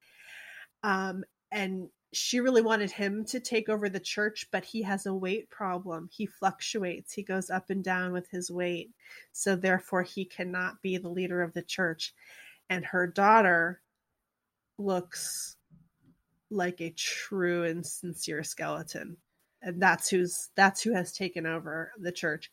[0.83, 5.13] Um and she really wanted him to take over the church but he has a
[5.13, 6.09] weight problem.
[6.11, 7.13] He fluctuates.
[7.13, 8.91] He goes up and down with his weight.
[9.33, 12.13] So therefore he cannot be the leader of the church.
[12.69, 13.81] And her daughter
[14.77, 15.56] looks
[16.49, 19.17] like a true and sincere skeleton.
[19.61, 22.51] And that's who's that's who has taken over the church.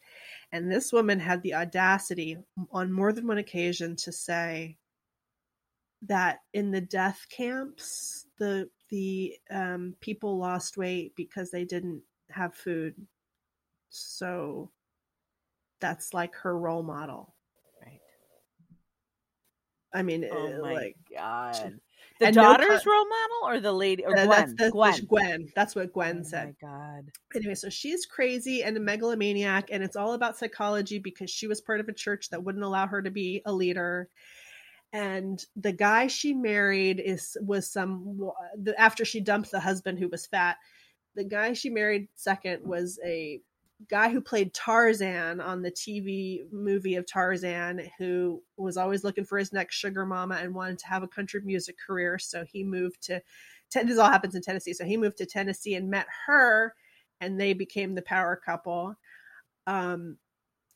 [0.53, 2.39] And this woman had the audacity
[2.73, 4.79] on more than one occasion to say
[6.03, 12.55] that in the death camps the the um, people lost weight because they didn't have
[12.55, 12.95] food.
[13.91, 14.71] So
[15.81, 17.34] that's like her role model.
[19.95, 21.81] I mean Oh uh, my like god.
[22.21, 24.29] The no daughter's con- role model or the lady or Gwen?
[24.29, 25.05] that's, that's Gwen.
[25.07, 25.49] Gwen.
[25.57, 26.55] That's what Oh Gwen my said.
[26.61, 27.11] god.
[27.35, 31.61] Anyway, so she's crazy and a megalomaniac, and it's all about psychology because she was
[31.61, 34.09] part of a church that wouldn't allow her to be a leader.
[34.93, 38.31] And the guy she married is was some
[38.79, 40.57] after she dumped the husband who was fat.
[41.17, 43.41] The guy she married second was a
[43.89, 49.39] guy who played Tarzan on the TV movie of Tarzan, who was always looking for
[49.39, 52.19] his next sugar mama and wanted to have a country music career.
[52.19, 53.23] So he moved to,
[53.73, 54.73] this all happens in Tennessee.
[54.73, 56.75] So he moved to Tennessee and met her,
[57.21, 58.95] and they became the power couple.
[59.67, 60.19] Um,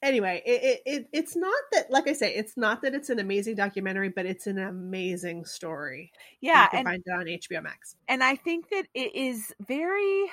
[0.02, 3.18] anyway, it, it, it it's not that, like I say, it's not that it's an
[3.18, 6.12] amazing documentary, but it's an amazing story.
[6.40, 7.96] Yeah, you can and find it on HBO Max.
[8.08, 10.26] and I think that it is very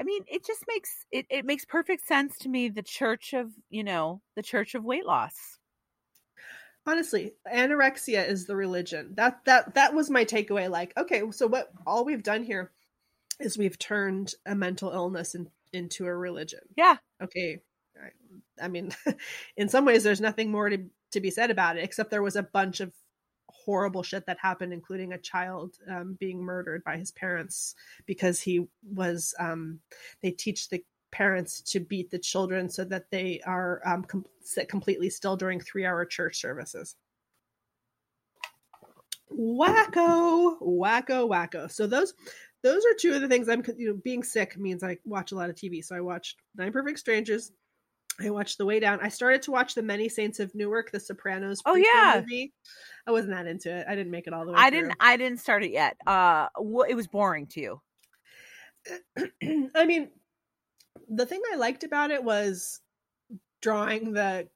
[0.00, 3.50] I mean, it just makes it, it makes perfect sense to me the church of,
[3.68, 5.58] you know, the church of weight loss.
[6.86, 11.70] honestly anorexia is the religion that that that was my takeaway like okay so what
[11.86, 12.72] all we've done here
[13.38, 16.96] is we've turned a mental illness in, into a religion Yeah.
[17.22, 17.60] okay
[18.02, 18.92] I, I mean
[19.58, 20.78] in some ways there's nothing more to
[21.12, 22.92] to be said about it except there was a bunch of
[23.70, 28.66] horrible shit that happened including a child um, being murdered by his parents because he
[28.82, 29.78] was um,
[30.22, 34.68] they teach the parents to beat the children so that they are um, com- sit
[34.68, 36.96] completely still during three hour church services.
[39.32, 41.70] Wacko wacko wacko.
[41.70, 42.14] So those
[42.62, 45.34] those are two of the things i'm you know being sick means i watch a
[45.34, 47.52] lot of tv so i watched nine perfect strangers
[48.20, 51.00] i watched the way down i started to watch the many saints of newark the
[51.00, 52.20] sopranos Oh, yeah.
[52.20, 52.52] movie
[53.06, 54.80] i wasn't that into it i didn't make it all the way I through.
[54.82, 55.96] didn't I didn't start it yet.
[56.06, 56.48] Uh
[56.88, 57.80] it was boring to you.
[59.74, 60.08] I mean,
[61.08, 62.80] the thing I liked about it was
[63.62, 64.48] drawing the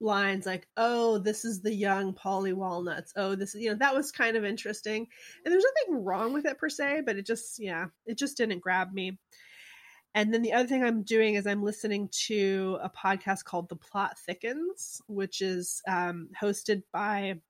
[0.00, 3.12] lines like, oh, this is the young Paulie Walnuts.
[3.16, 5.06] Oh, this is, you know, that was kind of interesting.
[5.44, 8.60] And there's nothing wrong with it per se, but it just, yeah, it just didn't
[8.60, 9.18] grab me.
[10.14, 13.76] And then the other thing I'm doing is I'm listening to a podcast called The
[13.76, 17.40] Plot Thickens, which is um, hosted by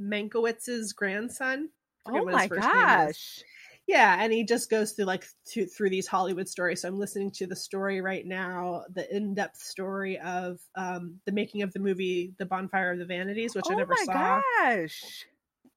[0.00, 1.68] Mankiewicz's grandson.
[2.06, 3.42] Oh my gosh.
[3.86, 6.82] Yeah, and he just goes through like through these Hollywood stories.
[6.82, 11.62] So I'm listening to the story right now, the in-depth story of um, the making
[11.62, 14.12] of the movie The Bonfire of the Vanities, which I never saw.
[14.12, 15.26] oh my gosh.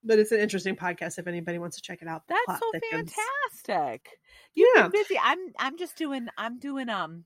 [0.03, 2.23] But it's an interesting podcast if anybody wants to check it out.
[2.27, 3.13] That's so Thickens.
[3.13, 4.17] fantastic.
[4.73, 4.91] You've Yeah.
[4.91, 5.15] busy.
[5.21, 7.25] I'm I'm just doing I'm doing um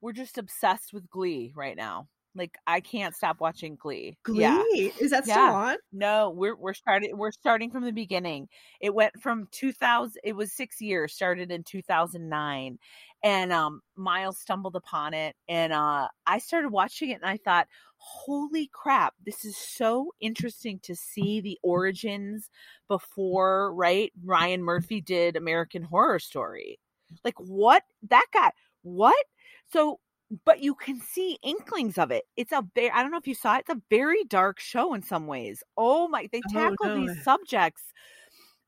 [0.00, 2.08] we're just obsessed with Glee right now.
[2.34, 4.18] Like I can't stop watching Glee.
[4.24, 4.64] Glee Yeah.
[5.00, 5.54] is that still Yeah.
[5.54, 5.76] on?
[5.92, 8.48] No, we're we're starting we're starting from the beginning.
[8.80, 12.78] It went from 2000 it was 6 years, started in 2009.
[13.22, 17.68] And um Miles stumbled upon it and uh I started watching it and I thought,
[18.06, 22.50] "Holy crap, this is so interesting to see the origins
[22.86, 24.12] before, right?
[24.22, 26.78] Ryan Murphy did American Horror Story.
[27.24, 27.82] Like what?
[28.10, 28.52] That guy.
[28.82, 29.24] What?
[29.72, 30.00] So
[30.44, 32.24] but you can see inklings of it.
[32.36, 33.60] It's a very I don't know if you saw it.
[33.60, 35.62] It's a very dark show in some ways.
[35.76, 36.28] Oh my!
[36.30, 36.94] They Oh, tackle no.
[36.96, 37.82] these subjects,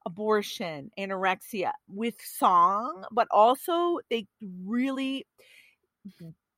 [0.06, 4.26] abortion, anorexia, with song, but also they
[4.64, 5.26] really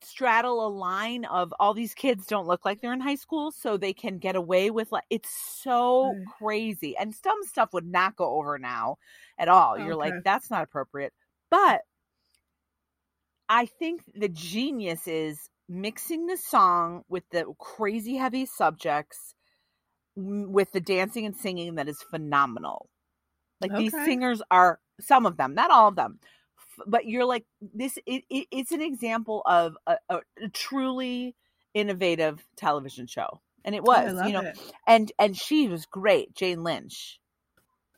[0.03, 3.77] straddle a line of all these kids don't look like they're in high school, so
[3.77, 6.27] they can get away with like it's so Right.
[6.39, 6.97] crazy.
[6.97, 8.99] And some stuff would not go over now
[9.39, 9.79] at all.
[9.79, 11.13] You're like, that's not appropriate.
[11.51, 11.83] But
[13.49, 19.35] I think the genius is mixing the song with the crazy heavy subjects
[20.17, 22.89] with the dancing and singing that is phenomenal.
[23.61, 26.21] Like these singers are some of them, not all of them,
[26.87, 27.99] but you're like this.
[28.07, 30.21] It, it, it's an example of a, a,
[30.53, 31.35] truly
[31.75, 34.59] innovative television show, and it Oh, was, love you know, it.
[34.87, 37.21] and and she was great, Jane Lynch.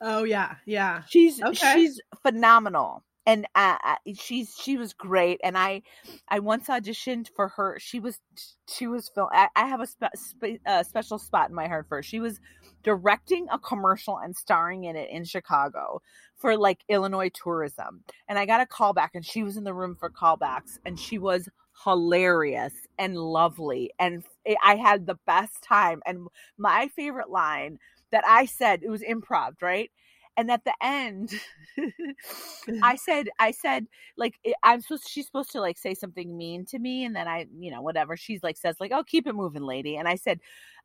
[0.01, 1.03] Oh yeah, yeah.
[1.09, 1.75] She's Okay.
[1.75, 5.41] she's phenomenal, and uh, uh, she's she was great.
[5.45, 5.83] And I
[6.29, 7.79] I once auditioned for her.
[7.81, 8.21] She was
[8.69, 9.29] she was film.
[9.33, 12.03] I, I have a spe- spe- uh, special spot in my heart for her.
[12.03, 12.41] She was
[12.85, 16.01] directing a commercial and starring in it in Chicago
[16.41, 18.03] for like Illinois tourism.
[18.29, 20.99] And I got a call back, and she was in the room for callbacks, and
[20.99, 21.49] she was
[21.85, 26.27] hilarious and lovely and it, i had the best time and
[26.59, 27.79] my favorite line
[28.13, 29.91] that i said it was improv right
[30.37, 31.33] and at the end
[32.83, 33.87] i said i said
[34.19, 37.27] like eh, i'm supposed she's supposed to like say something mean to me and then
[37.27, 40.17] i you know whatever she's like says like oh keep it moving lady and i
[40.17, 40.39] said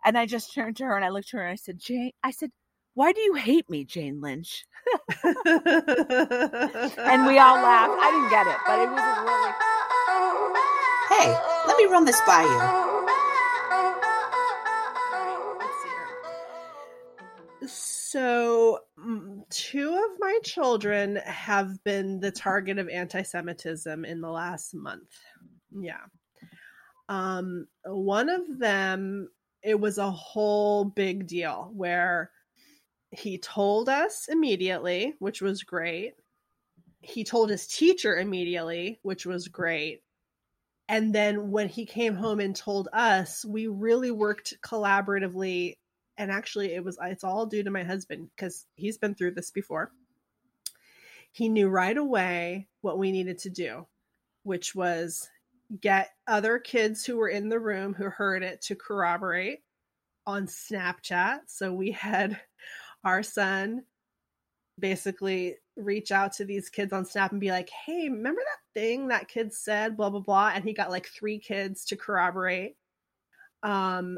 [0.06, 2.12] and i just turned to her and i looked at her and i said jane
[2.24, 2.52] i said
[2.96, 4.66] why do you hate me jane lynch
[5.24, 5.46] and
[7.26, 9.76] we all laughed i didn't get it but it was a really
[11.10, 12.58] Hey, let me run this by you.
[15.60, 15.90] Let's see
[17.60, 17.68] here.
[17.68, 18.80] So,
[19.52, 25.16] two of my children have been the target of anti-Semitism in the last month.
[25.72, 26.02] Yeah.
[27.08, 29.30] Um, one of them,
[29.62, 32.32] it was a whole big deal where
[33.18, 36.14] he told us immediately, which was great.
[37.02, 40.02] He told his teacher immediately, which was great.
[40.88, 45.78] And then when he came home and told us, we really worked collaboratively.
[46.18, 49.52] And actually, it was it's all due to my husband because he's been through this
[49.52, 49.92] before.
[51.32, 53.88] He knew right away what we needed to do,
[54.44, 55.30] which was
[55.82, 59.60] get other kids who were in the room who heard it to corroborate
[60.28, 61.40] on Snapchat.
[61.48, 62.40] So we had
[63.06, 63.84] our son
[64.80, 69.08] basically reach out to these kids on Snap and be like, hey, remember that thing
[69.08, 70.52] that kid said, blah, blah, blah.
[70.54, 72.76] And he got like three kids to corroborate.
[73.64, 74.18] Um,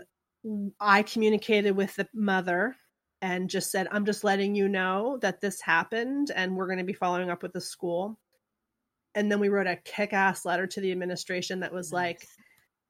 [0.79, 2.75] I communicated with the mother
[3.21, 6.83] and just said, I'm just letting you know that this happened and we're going to
[6.83, 8.19] be following up with the school.
[9.15, 12.27] And then we wrote a kick ass letter to the administration that was like,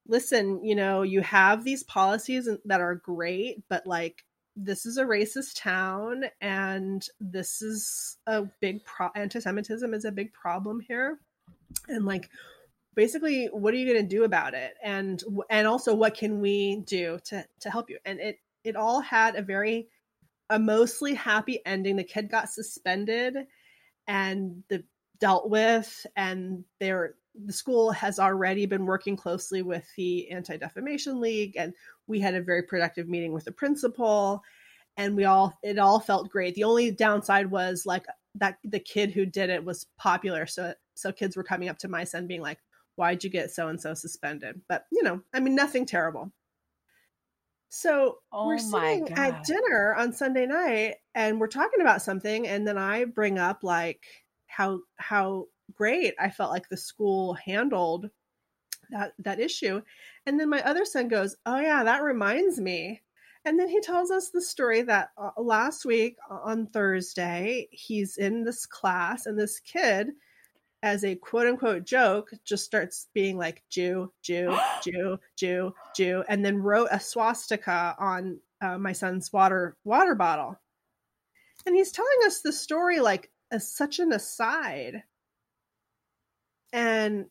[0.06, 4.24] listen, you know, you have these policies that are great, but like,
[4.60, 10.32] this is a racist town and this is a big pro- anti-semitism is a big
[10.32, 11.18] problem here.
[11.88, 12.28] And like
[12.94, 14.74] basically what are you going to do about it?
[14.82, 17.98] And and also what can we do to to help you?
[18.04, 19.88] And it it all had a very
[20.50, 21.96] a mostly happy ending.
[21.96, 23.36] The kid got suspended
[24.08, 24.82] and the
[25.20, 31.56] dealt with and they're the school has already been working closely with the anti-defamation league
[31.56, 31.72] and
[32.06, 34.42] we had a very productive meeting with the principal
[34.96, 36.54] and we all it all felt great.
[36.54, 41.12] The only downside was like that the kid who did it was popular so so
[41.12, 42.58] kids were coming up to my son being like
[42.96, 44.60] why'd you get so and so suspended?
[44.68, 46.32] But you know i mean nothing terrible.
[47.70, 49.18] So Oh we're sitting God.
[49.18, 53.62] at dinner on sunday night and we're talking about something and then i bring up
[53.62, 54.02] like
[54.46, 56.14] how how great.
[56.18, 58.10] I felt like the school handled
[58.90, 59.82] that that issue.
[60.26, 63.02] And then my other son goes oh yeah that reminds me.
[63.44, 68.44] And then he tells us the story that uh, last week on thursday he's in
[68.44, 70.10] this class and this kid
[70.82, 76.44] as a quote unquote joke just starts being like jew jew jew jew jew and
[76.44, 80.58] then wrote a swastika on uh, my son's water water bottle.
[81.66, 85.02] And he's telling us the story like as such an aside
[86.72, 87.26] and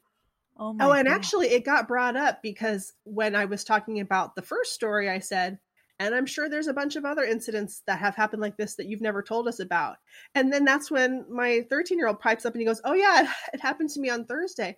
[0.58, 1.16] oh Oh, and God.
[1.16, 5.20] actually, it got brought up because when I was talking about the first story, I
[5.20, 5.60] said,
[6.00, 8.86] and I'm sure there's a bunch of other incidents that have happened like this that
[8.86, 9.98] you've never told us about.
[10.36, 13.24] And then that's when my 13 year old pipes up and he goes, Oh, yeah,
[13.24, 14.78] it, it happened to me on Thursday.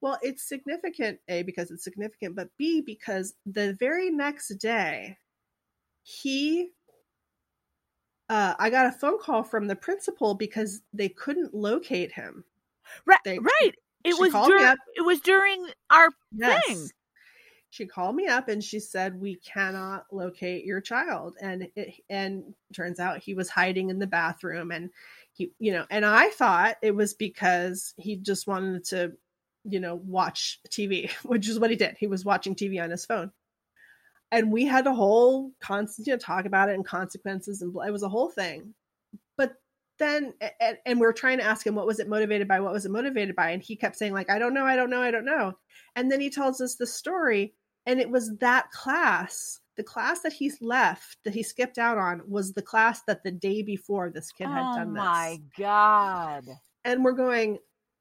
[0.00, 5.18] Well, it's significant, A, because it's significant, but B, because the very next day,
[6.02, 6.70] he,
[8.28, 12.44] uh, I got a phone call from the principal because they couldn't locate him.
[13.06, 13.72] right they- right
[14.08, 14.78] it she was during up.
[14.96, 16.64] it was during our Yes.
[16.66, 16.90] thing.
[17.70, 22.54] She called me up and she said we cannot locate your child and it and
[22.72, 24.90] turns out he was hiding in the bathroom and
[25.32, 29.12] he you know and I thought it was because he just wanted to
[29.64, 33.04] you know watch TV which is what he did he was watching TV on his
[33.04, 33.32] phone
[34.32, 37.90] and we had a whole constant you know, talk about it and consequences and it
[37.92, 38.74] was a whole thing
[39.98, 42.72] then and, and we were trying to ask him what was it motivated by what
[42.72, 45.02] was it motivated by and he kept saying like i don't know i don't know
[45.02, 45.52] i don't know
[45.96, 47.54] and then he tells us the story
[47.86, 52.20] and it was that class the class that he's left that he skipped out on
[52.26, 55.00] was the class that the day before this kid had oh done this.
[55.00, 56.44] Oh my god.
[56.84, 57.58] And we're going,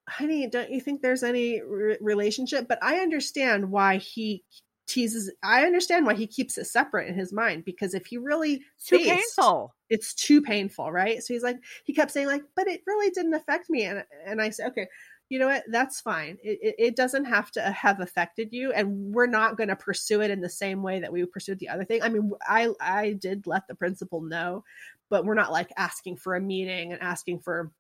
[0.10, 2.68] honey, don't you think there's any re- relationship?
[2.68, 4.44] But I understand why he
[4.88, 5.32] teases.
[5.44, 8.86] I understand why he keeps it separate in his mind because if he really It's
[8.86, 9.76] too faced- painful.
[9.90, 11.22] it's too painful, right?
[11.24, 14.42] So he's like, he kept saying like, but it really didn't affect me, and and
[14.42, 14.88] I said, okay,
[15.30, 16.38] you know what, that's fine.
[16.44, 20.22] It it, it doesn't have to have affected you, and we're not going to pursue
[20.22, 22.02] it in the same way that we pursued the other thing.
[22.02, 24.64] I mean, I I did let the principal know,
[25.10, 27.72] but we're not like asking for a meeting and asking for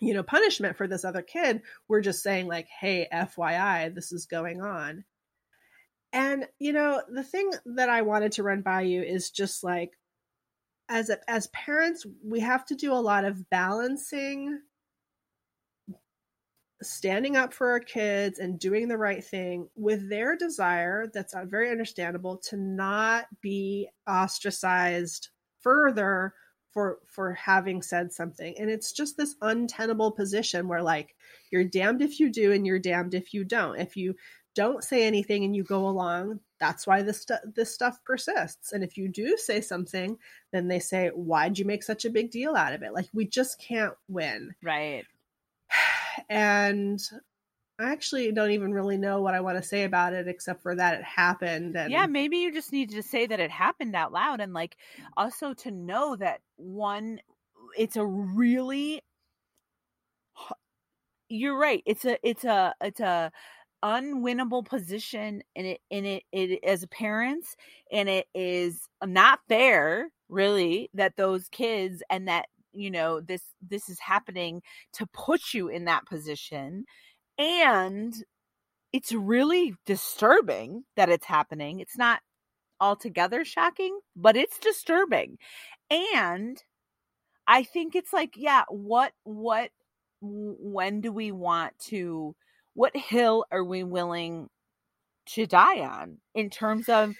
[0.00, 4.26] you know punishment for this other kid we're just saying like hey fyi this is
[4.26, 5.02] going on
[6.12, 9.92] and you know the thing that i wanted to run by you is just like
[10.88, 14.58] as a, as parents we have to do a lot of balancing
[16.80, 21.70] standing up for our kids and doing the right thing with their desire that's very
[21.70, 25.30] understandable to not be ostracized
[25.60, 26.32] further
[26.72, 28.54] for for having said something.
[28.58, 31.16] And it's just this untenable position where like
[31.50, 33.78] you're damned if you do and you're damned if you don't.
[33.78, 34.14] If you
[34.58, 38.72] don't say anything and you go along that's why this stu- this stuff persists.
[38.72, 40.18] And if you do say something
[40.52, 42.92] then they say why'd you make such a big deal out of it?
[42.92, 44.54] Like we just can't win.
[44.62, 45.04] Right.
[46.28, 47.00] and
[47.78, 50.74] I actually don't even really know what I want to say about it except for
[50.74, 54.12] that it happened and yeah maybe you just need to say that it happened out
[54.12, 54.76] loud and like
[55.16, 57.20] also to know that one
[57.76, 59.00] it's a really
[61.28, 63.30] you're right it's a it's a it's a
[63.84, 67.56] unwinnable position and it and it, it as parents
[67.92, 73.88] and it is not fair really that those kids and that you know this this
[73.88, 74.60] is happening
[74.92, 76.84] to put you in that position
[77.38, 78.24] and
[78.92, 81.80] it's really disturbing that it's happening.
[81.80, 82.20] It's not
[82.80, 85.38] altogether shocking, but it's disturbing.
[85.90, 86.62] And
[87.46, 89.70] I think it's like, yeah, what what
[90.20, 92.34] when do we want to
[92.78, 94.48] what hill are we willing
[95.26, 97.14] to die on in terms of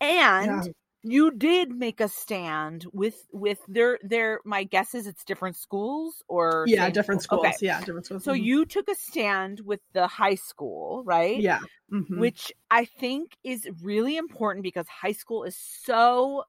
[0.00, 0.72] and Yeah.
[1.02, 6.22] you did make a stand with with their their my guess is it's different schools
[6.28, 7.38] or yeah different school?
[7.38, 7.58] schools Okay.
[7.62, 8.34] yeah different schools So Mhm.
[8.34, 11.44] you took a stand with the high school, right?
[11.44, 11.58] yeah
[11.92, 12.32] Mhm.
[12.32, 16.44] Which I think is really important because high school is so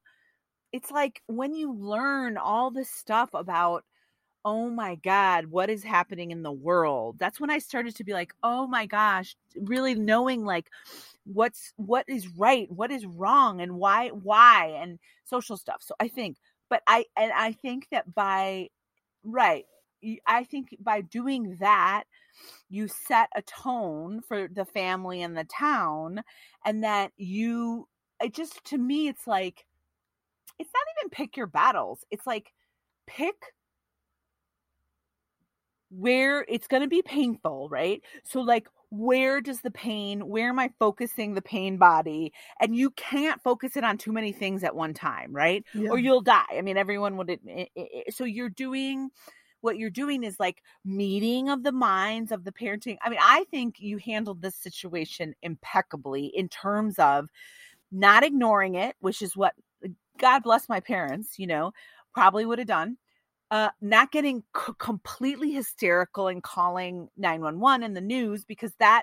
[0.72, 3.84] it's like when you learn all this stuff about
[4.44, 7.16] oh my god, what is happening in the world?
[7.18, 10.70] That's when I started to be like, "Oh my gosh, really knowing like
[11.24, 16.08] what's what is right, what is wrong and why why and social stuff." So I
[16.08, 16.38] think
[16.70, 18.68] but I and I think that by
[19.24, 19.66] right
[20.26, 22.04] I think by doing that,
[22.68, 26.22] you set a tone for the family and the town,
[26.64, 27.88] and that you,
[28.20, 29.66] it just, to me, it's like,
[30.58, 32.04] it's not even pick your battles.
[32.10, 32.52] It's like,
[33.06, 33.36] pick
[35.96, 38.02] where it's going to be painful, right?
[38.24, 42.32] So, like, where does the pain, where am I focusing the pain body?
[42.60, 45.64] And you can't focus it on too many things at one time, right?
[45.74, 45.88] yeah.
[45.90, 46.44] or you'll die.
[46.52, 47.30] I mean, everyone would.
[47.30, 49.10] i- i- i- So you're doing
[49.60, 52.96] what you're doing is like meeting of the minds of the parenting.
[53.02, 57.28] I mean, I think you handled this situation impeccably in terms of
[57.92, 59.88] not ignoring it, which is what eh,
[60.18, 61.72] God bless my parents, you know,
[62.14, 62.98] probably would have done.
[63.52, 69.02] Uh, not getting c- completely hysterical and calling 911 in the news because that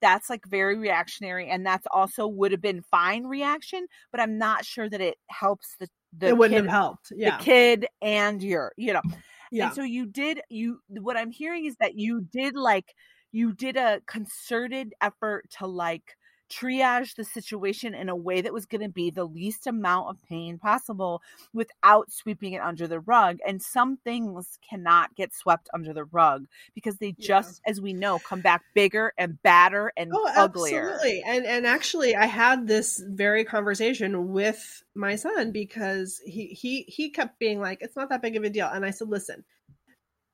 [0.00, 4.64] that's like very reactionary and that's also would have been fine reaction but i'm not
[4.64, 7.36] sure that it helps the the it wouldn't kid, have helped yeah.
[7.36, 9.02] the kid and your you know.
[9.50, 9.66] Yeah.
[9.66, 12.94] and so you did you what i'm hearing is that you did like
[13.32, 16.16] you did a concerted effort to like
[16.50, 20.22] triage the situation in a way that was going to be the least amount of
[20.28, 21.22] pain possible
[21.52, 26.46] without sweeping it under the rug and some things cannot get swept under the rug
[26.74, 27.26] because they Yeah.
[27.26, 31.22] just as we know come back bigger and badder and Oh, uglier absolutely.
[31.24, 37.10] And and actually I had this very conversation with my son because he he he
[37.10, 39.44] kept being like it's not that big of a deal and I said listen.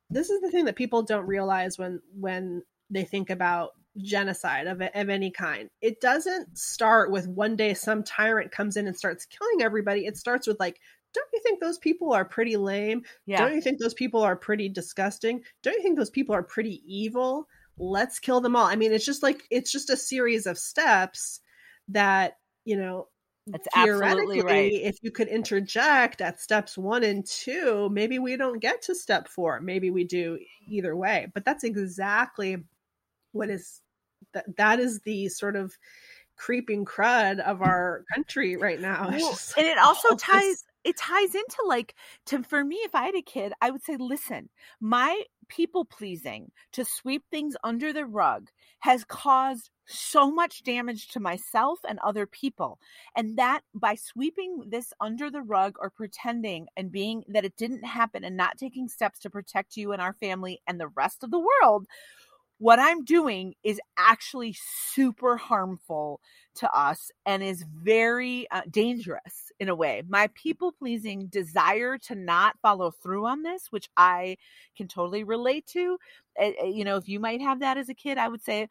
[0.09, 4.81] This is the thing that people don't realize when when they think about genocide of
[4.81, 5.69] of any kind.
[5.81, 10.05] It doesn't start with one day some tyrant comes in and starts killing everybody.
[10.05, 10.79] It starts with like
[11.13, 13.01] don't you think those people are pretty lame?
[13.25, 15.41] yeah Don't you think those people are pretty disgusting?
[15.63, 17.47] Don't you think those people are pretty evil?
[17.77, 18.65] Let's kill them all.
[18.65, 21.39] I mean, it's just like it's just a series of steps
[21.89, 23.07] that, you know,
[23.47, 24.71] That's absolutely right.
[24.73, 29.27] if you could interject at steps one and two, maybe we don't get to step
[29.27, 29.61] four.
[29.61, 30.37] Maybe we do
[30.67, 31.27] either way.
[31.33, 32.57] But that's exactly
[33.31, 33.81] what is
[34.33, 35.77] that that is the sort of
[36.35, 39.09] creeping crud of our country right now.
[39.11, 41.95] Well, and it also oh, this- ties it ties into like
[42.27, 44.47] to for me if i had a kid i would say listen
[44.79, 48.47] my people pleasing to sweep things under the rug
[48.79, 52.79] has caused so much damage to myself and other people
[53.15, 57.83] and that by sweeping this under the rug or pretending and being that it didn't
[57.83, 61.31] happen and not taking steps to protect you and our family and the rest of
[61.31, 61.85] the world
[62.59, 66.19] what i'm doing is actually super harmful
[66.55, 70.03] to us and is very uh, dangerous in a way.
[70.07, 74.37] My people pleasing desire to not follow through on this, which I
[74.75, 75.97] can totally relate to.
[76.39, 78.67] Uh, you know, if you might have that as a kid, I would say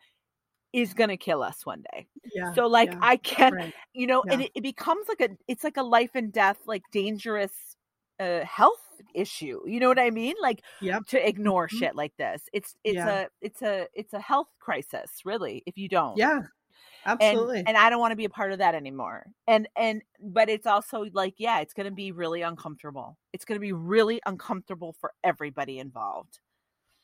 [0.72, 2.06] is going to kill us one day.
[2.34, 3.74] yeah, So like yeah, I can, right.
[3.94, 6.82] you know, and it, it becomes like a it's like a life and death like
[6.92, 7.75] dangerous
[8.20, 8.80] uh health
[9.14, 9.60] issue.
[9.66, 10.34] You know what I mean?
[10.40, 11.02] Like Yep.
[11.08, 11.86] to ignore Mhm.
[11.86, 12.42] shit like this.
[12.52, 13.06] It's it's Yeah.
[13.06, 16.40] a it's a it's a health crisis, really, if you don't Yeah,
[17.04, 17.18] absolutely.
[17.20, 19.26] and and I don't want to be a part of that anymore.
[19.46, 23.18] And and but it's also like yeah, it's going to be really uncomfortable.
[23.32, 26.40] It's going to be really uncomfortable for everybody involved.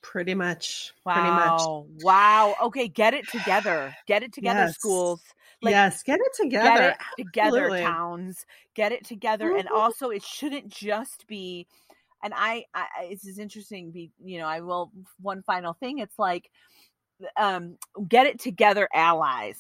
[0.03, 0.93] Pretty much.
[1.09, 1.69] Pretty much.
[1.69, 1.87] Wow.
[1.89, 2.55] Wow.
[2.63, 3.97] Okay, get it together.
[4.07, 4.77] Get it together Yes.
[4.77, 5.23] schools.
[5.61, 6.71] Like yes, get it together.
[6.71, 7.81] get it together Absolutely.
[7.83, 8.47] towns.
[8.75, 9.69] Get it together and Mhm.
[9.69, 11.67] also it shouldn't just be
[12.23, 15.99] and I, I I- this is interesting be you know, I will one final thing
[15.99, 16.51] it's like
[17.37, 17.79] um
[18.09, 19.59] get it together allies.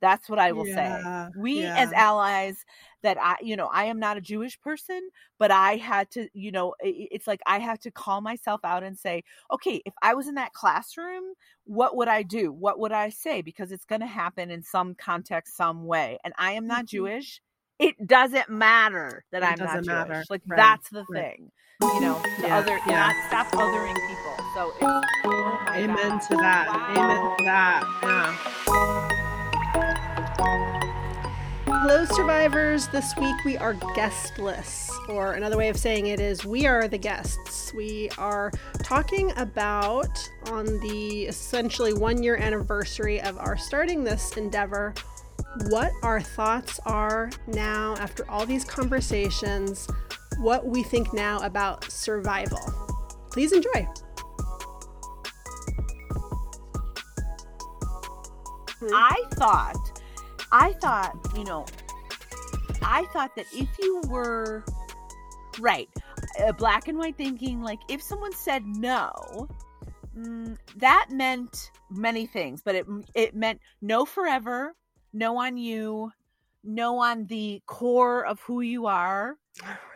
[0.00, 2.64] That's what I will say Yeah, we as allies
[3.02, 5.00] that i you know i am not a jewish person
[5.38, 8.98] but i had to you know it's like i have to call myself out and
[8.98, 11.22] say okay if i was in that classroom
[11.64, 14.94] what would i do what would i say because it's going to happen in some
[14.94, 16.88] context some way and i am not Mhm.
[16.88, 17.40] jewish
[17.78, 20.24] it doesn't matter that It i'm not jewish matter.
[20.28, 21.36] like Right, that's the right.
[21.36, 23.12] thing you know to Yeah, other yeah.
[23.12, 24.82] not stop othering people so it's
[25.24, 26.20] oh Amen God.
[26.22, 26.66] to that.
[26.96, 28.00] Amen to that.
[28.02, 29.06] Yeah.
[31.82, 32.88] Hello, survivors.
[32.88, 36.98] This week we are guestless, or another way of saying it is we are the
[36.98, 37.72] guests.
[37.72, 38.52] We are
[38.82, 44.92] talking about on the essentially one year anniversary of our starting this endeavor
[45.70, 49.88] what our thoughts are now after all these conversations,
[50.38, 52.60] what we think now about survival.
[53.30, 53.88] Please enjoy.
[58.80, 58.94] Hmm?
[58.94, 59.99] I thought,
[60.52, 61.64] I thought, you know,
[62.82, 64.64] I thought that if you were
[65.60, 65.88] right,
[66.58, 69.48] black and white thinking, like if someone said no,
[70.16, 74.74] mm, that meant many things, but it it meant no forever,
[75.12, 76.10] no on you,
[76.64, 79.36] no on the core of who you are,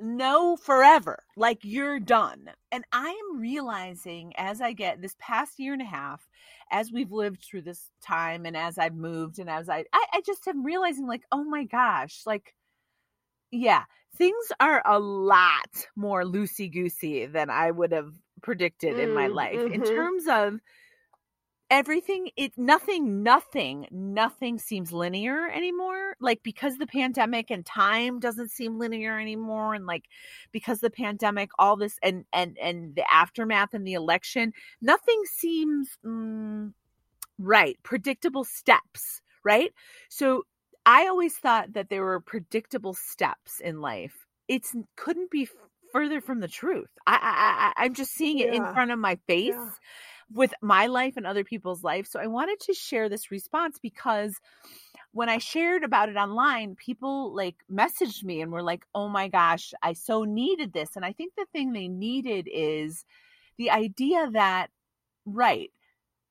[0.00, 5.72] no forever like you're done and i am realizing as i get this past year
[5.72, 6.28] and a half
[6.70, 10.22] as we've lived through this time and as i've moved and as i i, I
[10.24, 12.54] just am realizing like oh my gosh like
[13.50, 13.84] yeah
[14.16, 19.28] things are a lot more loosey goosey than i would have predicted in my Mm,
[19.28, 19.82] life in mhm.
[19.82, 20.60] terms of
[21.70, 26.16] everything it nothing nothing nothing seems linear anymore.
[26.20, 30.04] Like because the pandemic and time doesn't seem linear anymore and like
[30.52, 34.52] because the pandemic all this and and and the aftermath and the election
[34.82, 36.72] nothing seems mm,
[37.38, 39.72] right predictable steps right?
[40.08, 40.44] So
[40.86, 44.26] i always thought that there were predictable steps in life.
[44.48, 45.48] It's couldn't be
[45.92, 46.90] further from the truth.
[47.06, 49.70] I i, I i'm just seeing it in front of my face Yeah.
[50.32, 52.06] With my life and other people's life.
[52.06, 54.40] So I wanted to share this response because
[55.12, 59.28] when I shared about it online, people like messaged me and were like, "Oh my
[59.28, 63.04] gosh, I so needed this." And I think the thing they needed is
[63.58, 64.70] the idea that
[65.26, 65.72] right,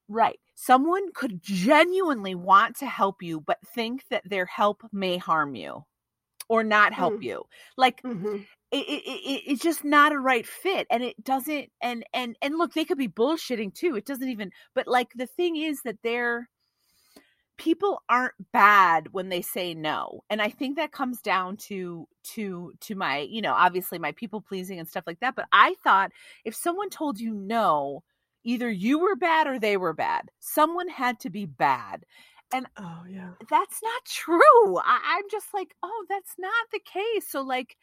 [0.10, 5.56] right, someone could genuinely want to help you but think that their help may harm
[5.56, 5.86] you
[6.50, 7.22] or not help Mm.
[7.22, 7.44] you.
[7.78, 8.48] Like Mhm.
[8.72, 12.58] it, it, it it's just not a right fit and it doesn't and and and
[12.58, 15.98] look they could be bullshitting too it doesn't even but like the thing is that
[16.04, 16.50] they're
[17.58, 22.72] people aren't bad when they say no and i think that comes down to to
[22.80, 26.12] to my you know obviously my people pleasing and stuff like that but i thought
[26.46, 28.02] if someone told you no
[28.46, 32.06] either you were bad or they were bad someone had to be bad
[32.52, 33.34] And oh yeah.
[33.50, 34.78] that's not true.
[34.80, 37.28] I, I'm just like, oh, that's not the case.
[37.30, 37.78] So, like,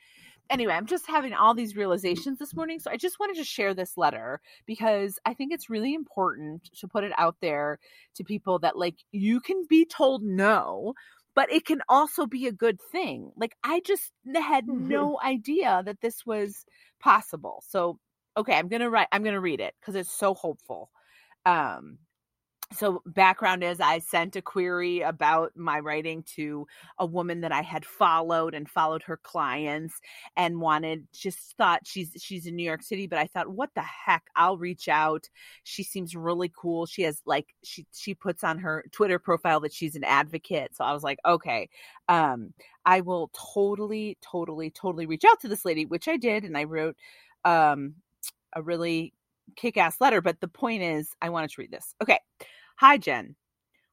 [0.51, 2.81] anyway, I'm just having all these realizations this morning.
[2.81, 6.89] So, I just wanted to share this letter because I think it's really important to
[6.89, 7.79] put it out there
[8.17, 10.95] to people that, like, you can be told no,
[11.35, 13.33] but it can also be a good thing.
[13.37, 15.07] Like, I just had Mhm.
[15.07, 16.65] no idea that this was
[17.01, 17.63] possible.
[17.67, 17.99] So,
[18.37, 20.91] okay, I'm going to write, I'm going to read it because it's so hopeful.
[21.47, 21.99] Um,
[22.73, 26.67] so background is i sent a query about my writing to
[26.99, 30.01] a woman that i had followed and followed her clients
[30.37, 33.83] and wanted just thought she's she's in new york city but i thought what the
[33.83, 34.25] heck?
[34.35, 35.29] I'll reach out.
[35.65, 36.87] She seems really cool.
[36.87, 40.75] She has like she she puts on her twitter profile that she's an advocate.
[40.77, 41.69] So i was like okay
[42.09, 42.53] um
[42.85, 46.65] i will totally totally totally reach out to this lady which i did and i
[46.65, 46.97] wrote
[47.45, 47.95] um
[48.55, 49.13] a really
[49.55, 52.19] kick-ass letter but the point is i wanted to read this okay
[52.81, 53.37] Hi, Jen.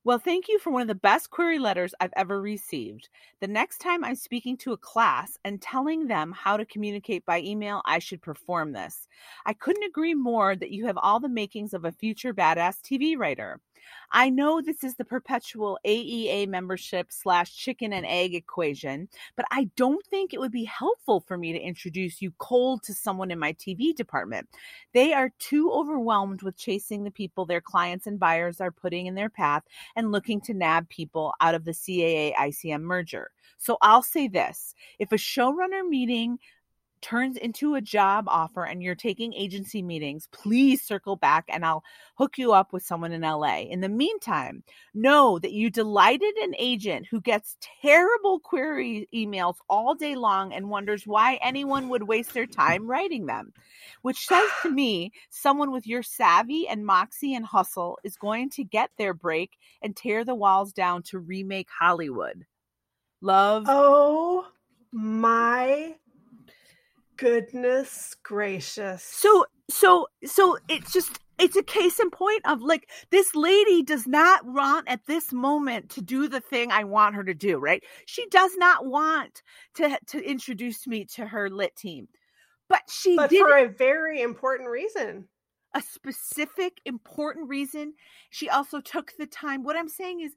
[0.03, 3.07] Well, thank you for one of the best query letters I've ever received.
[3.39, 7.39] The next time I'm speaking to a class and telling them how to communicate by
[7.39, 9.07] email, I should perform this.
[9.45, 13.17] I couldn't agree more that you have all the makings of a future badass TV
[13.17, 13.61] writer.
[14.11, 19.69] I know this is the perpetual AEA membership slash chicken and egg equation, but I
[19.75, 23.39] don't think it would be helpful for me to introduce you cold to someone in
[23.39, 24.47] my TV department.
[24.93, 29.15] They are too overwhelmed with chasing the people their clients and buyers are putting in
[29.15, 29.63] their path
[29.95, 33.31] and looking to nab people out of the CAA ICM merger.
[33.57, 36.37] So I'll say this if a showrunner meeting
[37.03, 41.83] turns into a job offer and you're taking agency meetings, please circle back and I'll
[42.17, 43.59] hook you up with someone in LA.
[43.59, 49.93] In the meantime, know that you delighted an agent who gets terrible query emails all
[49.93, 53.53] day long and wonders why anyone would waste their time writing them.
[54.01, 58.63] Which says to me, someone with your savvy and moxie and hustle is going to
[58.63, 59.51] get their break
[59.81, 62.45] and tear the walls down to remake Hollywood.
[63.21, 63.65] Love.
[63.67, 64.47] Oh
[64.91, 65.95] my
[67.17, 69.21] goodness gracious.
[69.21, 74.07] So so so it's just it's a case in point of like this lady does
[74.07, 77.83] not want at this moment to do the thing I want her to do, right?
[78.05, 79.41] She does not want
[79.75, 82.07] to to introduce me to her lit team.
[82.69, 85.29] But she But did for a very important reason.
[85.73, 87.93] a specific important reason.
[88.29, 89.63] She also took the time.
[89.63, 90.35] What I'm saying is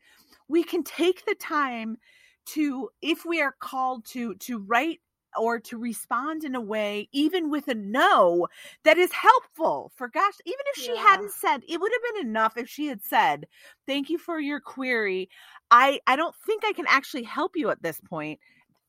[0.49, 1.99] we can take the time
[2.47, 5.01] to if we are called to to write
[5.39, 8.47] or to respond in a way even with a no
[8.84, 10.97] that is helpful for gosh even if she Yeah.
[10.97, 13.47] hadn't said it would have been enough if she had said
[13.87, 15.28] thank you for your query.
[15.70, 18.41] I i don't think i can actually help you at this point.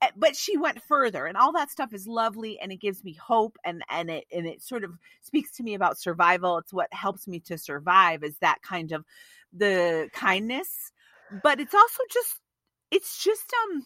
[0.01, 3.13] Eh, but she went further and all that stuff is lovely and it gives me
[3.13, 4.91] hope and and it and it sort of
[5.21, 6.57] speaks to me about survival.
[6.59, 9.05] It's what helps me to survive is that kind of
[9.53, 10.91] the kindness
[11.31, 12.39] but it's also just
[12.91, 13.85] it's just um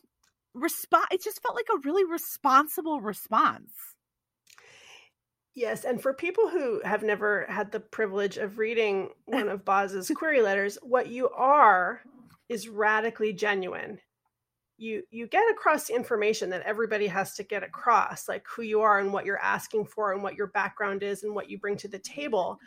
[0.54, 3.72] respond it just felt like a really responsible response
[5.54, 10.10] Yes, and for people who have never had the privilege of reading one of Boz's
[10.16, 12.02] query letters, what you are
[12.47, 13.99] is radically genuine.
[14.78, 18.82] You you get across the information that everybody has to get across, like who you
[18.82, 21.78] are and what you're asking for and what your background is and what you bring
[21.78, 22.58] to the table.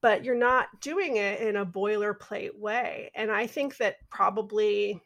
[0.00, 3.10] But you're not doing it in a boilerplate way.
[3.14, 5.00] And I think that probably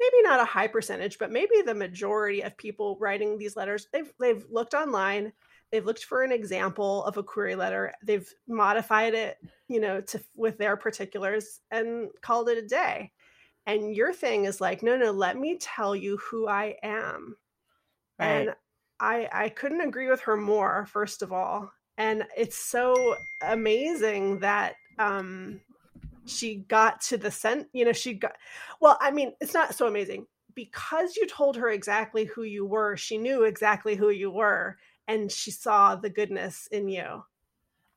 [0.00, 4.12] maybe not a high percentage, but maybe the majority of people writing these letters, they've
[4.20, 5.32] they've looked online,
[5.70, 9.38] they've looked for an example of a query letter, they've modified it,
[9.68, 13.12] you know, to with their particulars and called it a day.
[13.66, 17.36] And your thing is like, no, no, let me tell you who I am.
[18.18, 18.54] And
[19.00, 21.70] I I couldn't agree with her more, first of all.
[21.98, 25.60] And it's so amazing that um
[26.26, 28.32] she got to the scent, you know, she got
[28.80, 30.26] well, I mean, it's not so amazing.
[30.54, 35.30] Because you told her exactly who you were, she knew exactly who you were and
[35.30, 37.22] she saw the goodness in you.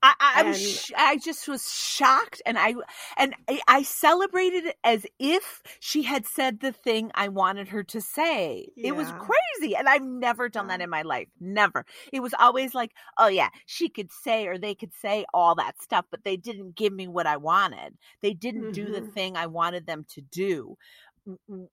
[0.02, 2.76] I, I, I was And- sh- I just was shocked, and I
[3.18, 7.84] and I, I celebrated it as if she had said the thing I wanted her
[7.84, 8.70] to say.
[8.82, 11.28] It was crazy, and I've never done that in my life.
[11.40, 11.86] Never.
[12.14, 15.82] It was always like, oh yeah, she could say or they could say all that
[15.82, 17.98] stuff, but they didn't give me what I wanted.
[18.22, 19.14] They didn't do the Mhm.
[19.14, 20.78] thing I wanted them to do.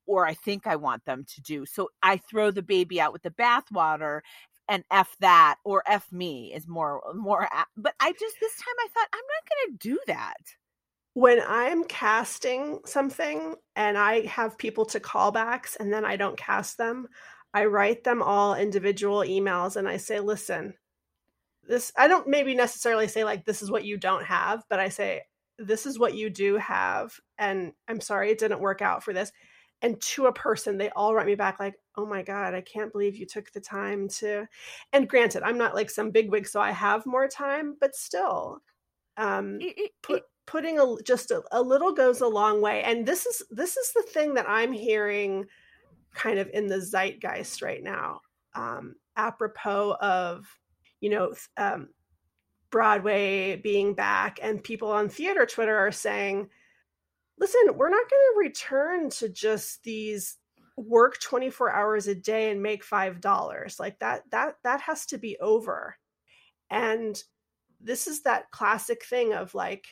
[0.06, 1.64] Or I think I want them to do.
[1.66, 4.20] So I throw the baby out with the bathwater
[4.68, 8.88] and f that or f me is more more but i just this time i
[8.88, 10.36] thought i'm not gonna do that
[11.16, 16.76] when I'm casting something and I have people to callbacks and then I don't cast
[16.76, 17.08] them,
[17.54, 20.74] I write them all individual emails and I say, listen,
[21.66, 24.90] this, I don't maybe necessarily say like, this is what you don't have, but I
[24.90, 25.22] say,
[25.58, 27.18] this is what you do have.
[27.38, 29.32] And I'm sorry it didn't work out for this.
[29.82, 32.92] And to a person, they all write me back like, oh my God, I can't
[32.92, 34.46] believe you took the time to.
[34.92, 38.62] And granted, I'm not like some bigwig, so I have more time, but still.
[39.18, 39.58] Um,
[40.02, 43.76] put, putting a just a, a little goes a long way and this is this
[43.76, 45.44] is the thing that i'm hearing
[46.14, 48.20] kind of in the zeitgeist right now
[48.54, 50.46] um apropos of
[51.00, 51.88] you know um
[52.70, 56.48] Broadway being back, and people on theater Twitter are saying,
[57.38, 60.38] listen, we're not going to return to just these
[60.76, 65.38] work 24 hours a day and make $5 like that that that has to be
[65.40, 65.96] over.
[66.70, 67.20] And
[67.80, 69.86] this is that classic thing of like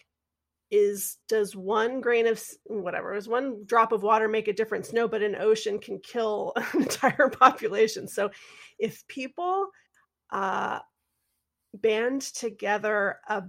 [0.71, 4.93] is does one grain of whatever is one drop of water make a difference?
[4.93, 8.09] No but an ocean can kill an entire population.
[8.09, 8.31] So
[8.79, 9.69] if people
[10.31, 10.81] uh
[11.75, 13.43] band together a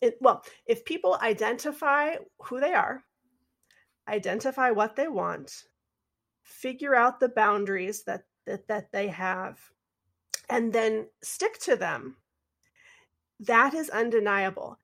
[0.00, 3.02] it, well if people identify who they are
[4.08, 5.64] identify what they want
[6.42, 9.58] figure out the boundaries that that, that they have
[10.48, 12.16] and then stick to them
[13.40, 14.78] that is undeniable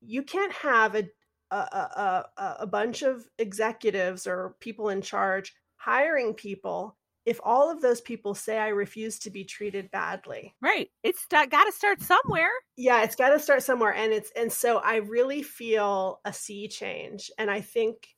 [0.00, 1.08] you can't have a
[1.50, 6.96] a, a, a bunch of executives or people in charge hiring people
[7.26, 10.54] if all of those people say I refuse to be treated badly.
[10.60, 10.90] Right.
[11.02, 12.50] It's got to start somewhere.
[12.76, 16.68] Yeah, it's got to start somewhere and it's and so I really feel a sea
[16.68, 18.08] change and I think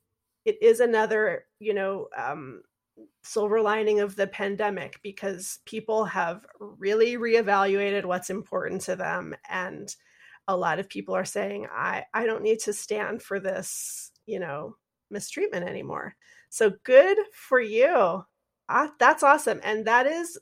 [0.47, 2.61] it is another, you know, um,
[3.23, 9.95] silver lining of the pandemic because people have really reevaluated what's important to them and
[10.47, 14.39] a lot of people are saying i i don't need to stand for this you
[14.39, 14.75] know
[15.09, 16.15] mistreatment anymore.
[16.49, 18.23] So good for you.
[18.69, 20.37] Ah, that's awesome and that is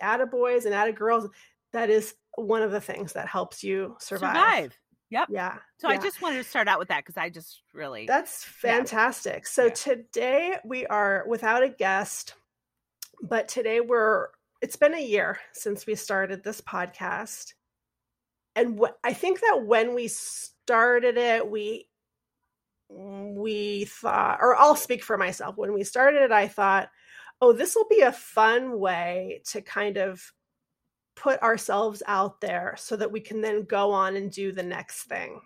[0.00, 1.28] at a boys and at a girls.
[1.72, 4.34] that is one of the things that helps you survive.
[4.34, 4.78] Survive
[5.10, 5.28] Yep.
[5.30, 5.58] Yeah.
[5.78, 5.94] So yeah.
[5.94, 8.06] I just wanted to start out with that because I just really.
[8.06, 9.42] That's fantastic.
[9.42, 9.48] Yeah.
[9.48, 9.70] So yeah.
[9.70, 12.34] today we are without a guest,
[13.22, 14.28] but today we're,
[14.62, 17.54] it's been a year since we started this podcast.
[18.54, 21.88] And what I think that when we started it, we,
[22.92, 25.56] mm, we thought, or I'll speak for myself.
[25.56, 26.88] When we started it, I thought,
[27.40, 30.32] oh, this will be a fun way to kind of
[31.20, 35.02] put ourselves out there so that we can then go on and do the next
[35.02, 35.38] thing.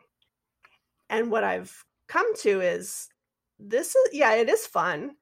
[1.11, 3.09] And what I've come to is
[3.59, 5.17] this is yeah, it is fun.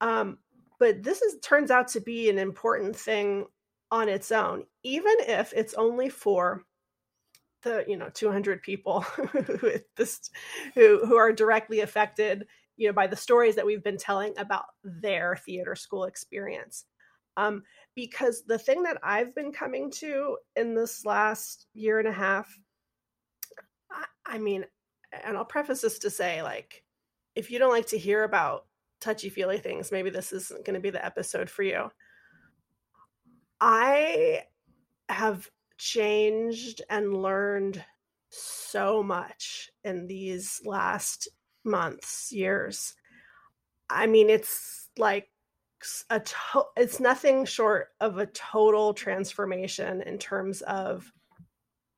[0.00, 0.38] Um,
[0.78, 3.44] but this is turns out to be an important thing
[3.90, 6.64] on its own, even if it's only for
[7.62, 10.30] the you know 200 people who this
[10.74, 12.46] who who are directly affected
[12.78, 16.86] you know by the stories that we've been telling about their theater school experience
[17.40, 17.62] um,
[17.94, 22.54] because the thing that I've been coming to in this last year and a half,
[23.90, 24.66] I, I mean,
[25.24, 26.84] and I'll preface this to say, like,
[27.34, 28.66] if you don't like to hear about
[29.00, 31.90] touchy feely things, maybe this isn't going to be the episode for you.
[33.60, 34.42] I
[35.08, 37.82] have changed and learned
[38.28, 41.28] so much in these last
[41.64, 42.94] months, years.
[43.88, 45.30] I mean, it's like
[46.10, 51.12] a to- it's nothing short of a total transformation in terms of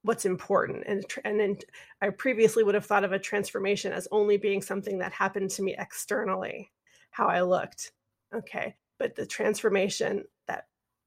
[0.03, 1.65] what's important and and, and
[2.01, 5.63] I previously would have thought of a transformation as only being something that happened to
[5.63, 6.71] me externally
[7.11, 7.93] how I looked.
[8.35, 10.67] Okay but the transformation that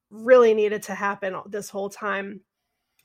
[0.10, 2.42] really needed to happen this whole time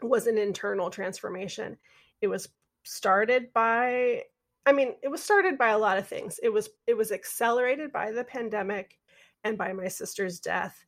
[0.03, 1.77] was an internal transformation.
[2.21, 2.49] It was
[2.83, 4.25] started by
[4.67, 6.41] I mean it was started by a lot of things.
[6.43, 8.99] It was it was accelerated by the pandemic
[9.45, 10.85] and by my sister's death.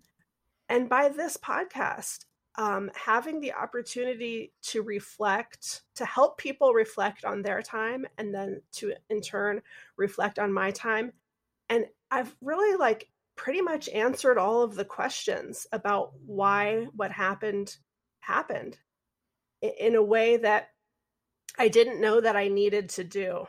[0.69, 2.25] And by this podcast
[2.57, 8.61] um, having the opportunity to reflect to help people reflect on their time and then
[8.73, 9.63] to in turn
[9.97, 11.13] reflect on my time.
[11.69, 17.77] And i've really like pretty much answered all of the questions about why what happened
[18.21, 18.77] happened
[19.63, 20.69] in a way that
[21.59, 23.47] i didn't know that i needed to do.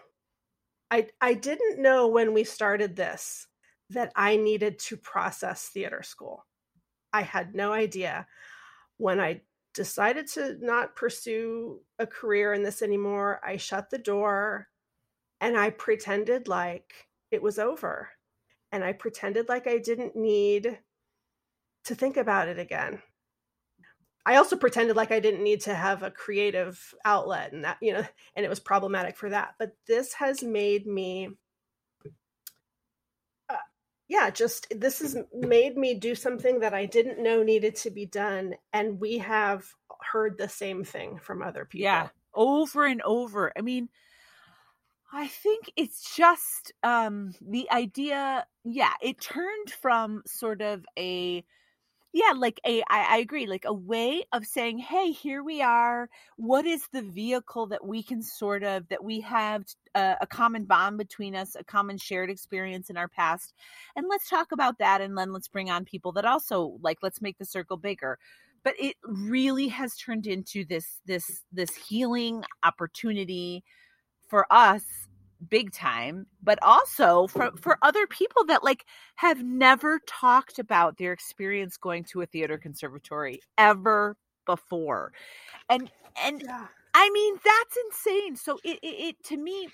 [0.90, 3.48] I i didn't know when we started this
[3.94, 6.46] that I needed to process theater school.
[7.12, 8.28] I had no idea.
[8.98, 9.42] When I
[9.74, 14.68] decided to not pursue a career in this anymore, I shut the door
[15.42, 18.10] and I pretended like it was over.
[18.72, 20.80] And I pretended like I didn't need
[21.86, 23.02] to think about it again.
[24.26, 27.94] I also pretended like I didn't need to have a creative outlet and that, you
[27.94, 29.56] know, and it was problematic for that.
[29.60, 31.30] But this has made me
[34.08, 38.06] yeah, just this has made me do something that I didn't know needed to be
[38.06, 38.56] done.
[38.72, 39.66] And we have
[40.12, 41.84] heard the same thing from other people.
[41.84, 43.54] Yeah, over and over.
[43.58, 43.90] I mean,
[45.12, 51.44] I think it's just um the idea, yeah, it turned from sort of a
[52.14, 56.10] yeah like a I, I agree like a way of saying hey here we are.
[56.38, 60.28] What is the vehicle that we can sort of that we have a, uh, a
[60.28, 63.54] common bond between us a common shared experience in our past
[63.96, 67.22] and let's talk about that and then let's bring on people that also like let's
[67.22, 68.18] make the circle bigger.
[68.64, 73.64] But it really has turned into this this this healing opportunity
[74.30, 74.84] for us
[75.50, 78.86] big time but also for for other people that like
[79.16, 85.12] have never talked about their experience going to a theater conservatory ever before.
[85.70, 85.90] And
[86.24, 86.68] and Yeah.
[86.94, 88.36] i mean that's insane.
[88.36, 89.70] So it, it, it to me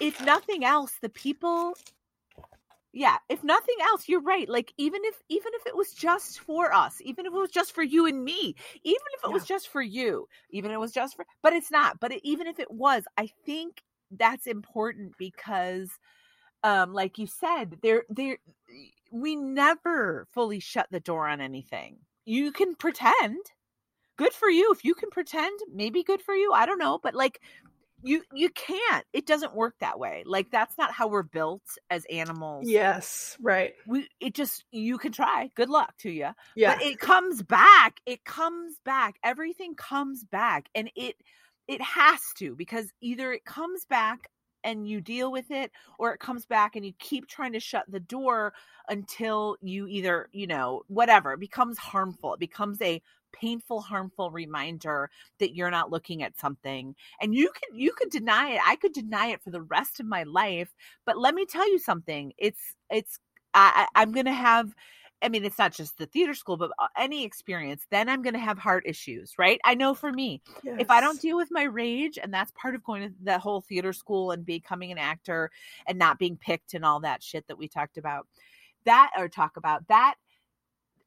[0.00, 1.74] if nothing else the people
[2.92, 6.74] yeah if nothing else you're right like even if even if it was just for
[6.74, 9.68] us even if it was just for you and me even if it was just
[9.68, 12.58] for you even if it was just for but it's not but it, even if
[12.58, 15.90] it was i think that's important because
[16.62, 18.38] um like you said there there
[19.12, 21.98] we never fully shut the door on anything.
[22.24, 23.38] You can pretend.
[24.16, 27.14] Good for you if you can pretend maybe good for you i don't know but
[27.14, 27.40] like
[28.02, 29.04] you you can't.
[29.12, 30.22] It doesn't work that way.
[30.26, 32.68] Like that's not how we're built as animals.
[32.68, 33.36] Yes.
[33.40, 33.74] Right.
[33.86, 35.50] we it just you can try.
[35.54, 36.74] Good luck to you Yeah.
[36.74, 38.00] but it comes back.
[38.06, 39.16] It comes back.
[39.22, 41.16] Everything comes back and it
[41.70, 44.28] it has to because either it comes back
[44.64, 47.84] and you deal with it or it comes back and you keep trying to shut
[47.88, 48.52] the door
[48.88, 53.00] until you either you know whatever it becomes harmful it becomes a
[53.32, 55.08] painful harmful reminder
[55.38, 58.92] that you're not looking at something and you can you could deny it i could
[58.92, 60.74] deny it for the rest of my life
[61.06, 63.20] but let me tell you something it's it's
[63.54, 64.74] I, I'm gonna have.
[65.22, 67.86] I mean, it's not just the theater school, but uh, any experience.
[67.90, 69.60] Then I'm gonna have heart issues, right?
[69.64, 72.84] I know for me, if I don't deal with my rage, and that's part of
[72.84, 75.50] going to the whole theater school and becoming an actor
[75.86, 78.26] and not being picked and all that shit that we talked about,
[78.84, 80.14] that or talk about that,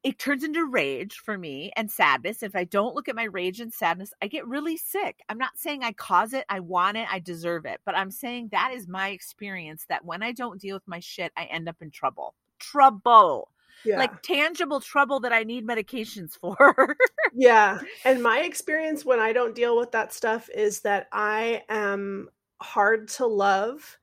[0.04, 2.44] it turns into rage for me and sadness.
[2.44, 5.22] If I don't look at my rage and sadness, I get really sick.
[5.30, 8.50] I'm not saying I cause it, I want it, I deserve it, but I'm saying
[8.52, 11.78] that is my experience that when I don't deal with my shit, I end up
[11.82, 12.36] in trouble.
[12.60, 13.50] Trouble.
[13.84, 14.00] Yeah.
[14.00, 16.96] Like tangible trouble that I need medications for.
[17.32, 17.80] yeah.
[18.06, 22.30] And my experience when I don't deal with that stuff is that I am
[22.62, 23.98] hard to love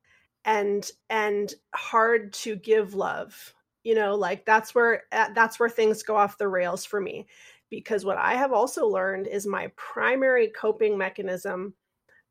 [0.44, 3.54] and and hard to give love.
[3.84, 7.26] You know, like that's where uh, that's where things go off the rails for me
[7.70, 11.74] because what I have also learned is my primary coping mechanism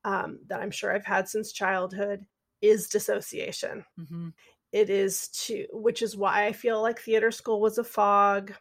[0.04, 2.26] um, that I'm sure I've had since childhood
[2.62, 3.86] is dissociation.
[3.98, 4.34] Mhm.
[4.72, 8.54] It is to which is why i feel like theater school was a fog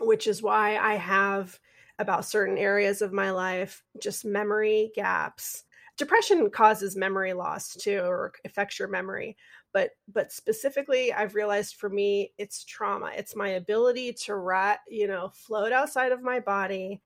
[0.00, 1.58] which is why i have
[1.98, 5.64] about certain areas of my life just memory gaps.
[5.96, 9.36] Depression causes memory loss too or affects your memory
[9.72, 13.12] but but specifically i've realized for me it's trauma.
[13.16, 17.02] It's my ability to rat you know float outside of my body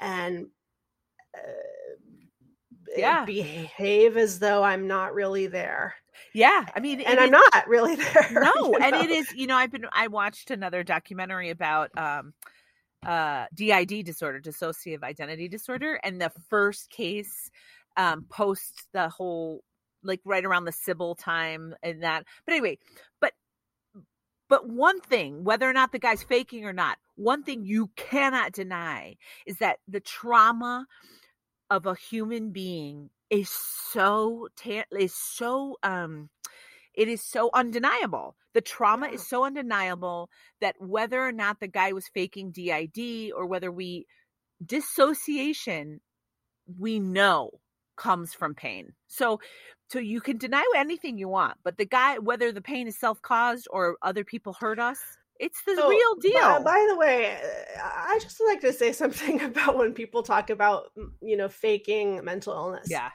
[0.00, 0.48] and
[1.34, 1.40] uh,
[2.96, 3.24] Yeah.
[3.24, 5.94] behave as though i'm not really there
[6.32, 8.28] Yeah, I mean, and I'm is- not really there.
[8.32, 9.16] no, you and it know?
[9.16, 9.32] is.
[9.34, 9.86] You know, I've been.
[9.92, 12.34] I watched another documentary about um,
[13.04, 17.50] uh, DID disorder, dissociative identity disorder, and the first case
[17.96, 19.62] um, post the whole
[20.02, 22.24] like right around the Sybil time and that.
[22.44, 22.78] But anyway,
[23.20, 23.32] but
[24.48, 28.52] but one thing, whether or not the guy's faking or not, one thing you cannot
[28.52, 30.86] deny is that the trauma
[31.70, 34.48] of a human being is so
[34.92, 36.30] is so um
[36.94, 38.36] it is so undeniable.
[38.54, 39.14] The trauma Yeah.
[39.14, 44.06] is so undeniable that whether or not the guy was faking DID or whether we
[44.64, 46.00] dissociation
[46.78, 47.50] we know
[47.96, 48.94] comes from pain.
[49.08, 49.40] So
[49.90, 53.68] so you can deny anything you want, but the guy whether the pain is self-caused
[53.70, 55.00] or other people hurt us,
[55.38, 56.62] it's the So, real deal.
[56.64, 57.38] By, the way,
[57.82, 62.24] I just like to say something about when people talk about, mm, you know, faking
[62.24, 62.88] mental illness.
[62.90, 63.10] yeah,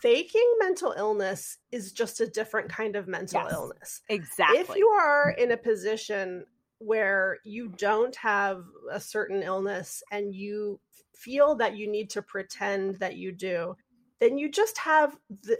[0.00, 3.52] Faking mental illness is just a different kind of mental Yes.
[3.52, 4.02] illness.
[4.08, 4.60] exactly.
[4.60, 6.44] If you are in a position
[6.78, 10.78] where you don't have a certain illness and you
[11.16, 13.74] feel that you need to pretend that you do,
[14.20, 15.16] then you just have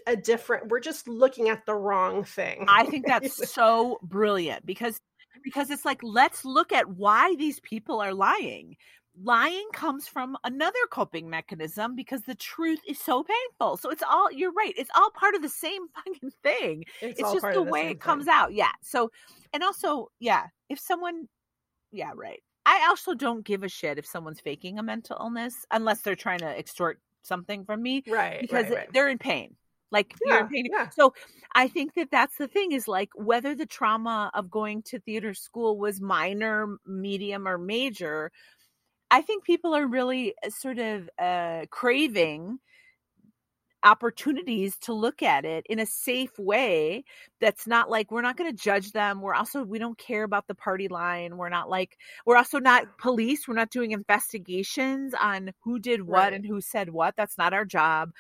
[0.06, 2.64] a different, we're just looking at the wrong thing.
[2.68, 5.00] I think that's so brilliant because
[5.42, 8.76] because it's like let's look at why these people are lying.
[9.20, 13.76] Lying comes from another coping mechanism because the truth is so painful.
[13.76, 14.72] So it's all you're right.
[14.76, 16.84] It's all part of the same fucking thing.
[17.02, 18.34] It's, all just part the way it comes thing.
[18.34, 18.52] out.
[18.52, 18.70] Yeah.
[18.82, 19.10] So
[19.52, 21.28] and also, yeah, if someone
[21.90, 22.40] yeah, right.
[22.66, 26.40] I also don't give a shit if someone's faking a mental illness unless they're trying
[26.40, 28.40] to extort something from me Right.
[28.42, 28.92] because right, right.
[28.92, 29.56] they're in pain.
[29.90, 30.66] Like you're Yeah, pain.
[30.70, 30.90] yeah.
[30.90, 31.14] So
[31.54, 35.34] I think that that's the thing is like whether the trauma of going to theater
[35.34, 38.30] school was minor, medium, or major.
[39.10, 42.58] I think people are really uh, sort of uh, craving
[43.84, 47.04] opportunities to look at it in a safe way
[47.40, 50.48] that's not like we're not going to judge them we're also we don't care about
[50.48, 55.52] the party line we're not like we're also not police we're not doing investigations on
[55.62, 56.32] who did what Right.
[56.32, 58.10] and who said what that's not our job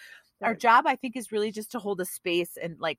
[0.42, 2.98] our job i think is really just to hold a space and like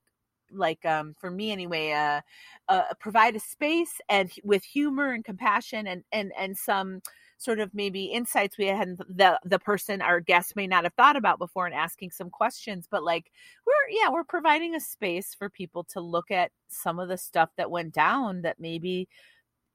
[0.51, 2.21] like um for me anyway uh,
[2.67, 7.01] uh provide a space and with humor and compassion and and and some
[7.37, 11.15] sort of maybe insights we hadn't the the person our guest may not have thought
[11.15, 13.31] about before and asking some questions but like
[13.65, 17.49] we're yeah we're providing a space for people to look at some of the stuff
[17.55, 19.07] that went down that maybe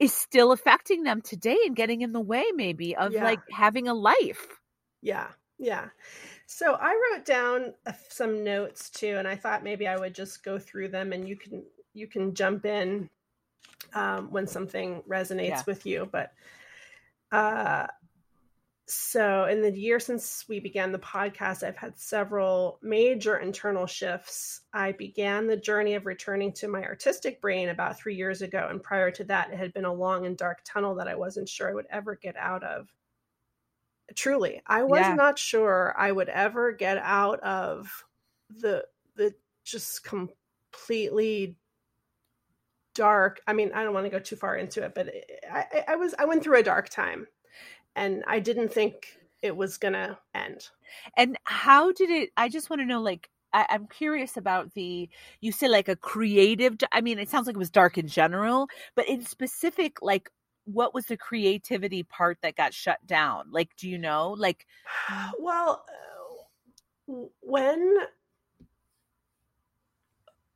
[0.00, 3.22] is still affecting them today and getting in the way maybe of Yeah.
[3.22, 4.48] like having a life
[5.02, 5.90] Yeah, yeah.
[6.46, 7.74] So I wrote down
[8.08, 11.36] some notes too, and I thought maybe I would just go through them, and you
[11.36, 11.64] can
[11.94, 13.08] you can jump in
[13.94, 15.62] um, when something resonates Yeah.
[15.66, 16.08] with you.
[16.10, 16.32] But
[17.32, 17.86] uh,
[18.86, 24.60] so in the year since we began the podcast, I've had several major internal shifts.
[24.72, 28.82] I began the journey of returning to my artistic brain about three years ago, and
[28.82, 31.70] prior to that, it had been a long and dark tunnel that I wasn't sure
[31.70, 32.88] I would ever get out of
[34.16, 35.14] truly i was Yeah.
[35.14, 38.04] not sure i would ever get out of
[38.50, 38.84] the
[39.16, 39.34] the
[39.64, 41.58] just completely
[42.94, 45.12] dark i mean i don't want to go too far into it but
[45.50, 47.26] I, I was i went through a dark time
[47.96, 50.68] and i didn't think it was gonna end
[51.16, 52.30] And how did it?
[52.36, 55.08] I just want to know, like, I, I'm curious about the.
[55.40, 56.76] You say like a creative.
[56.92, 60.30] I mean, it sounds like it was dark in general, but in specific, like,
[60.64, 63.46] what was the creativity part that got shut down?
[63.50, 64.34] Like, do you know?
[64.36, 64.66] Like,
[65.38, 65.94] well uh,
[67.40, 67.96] when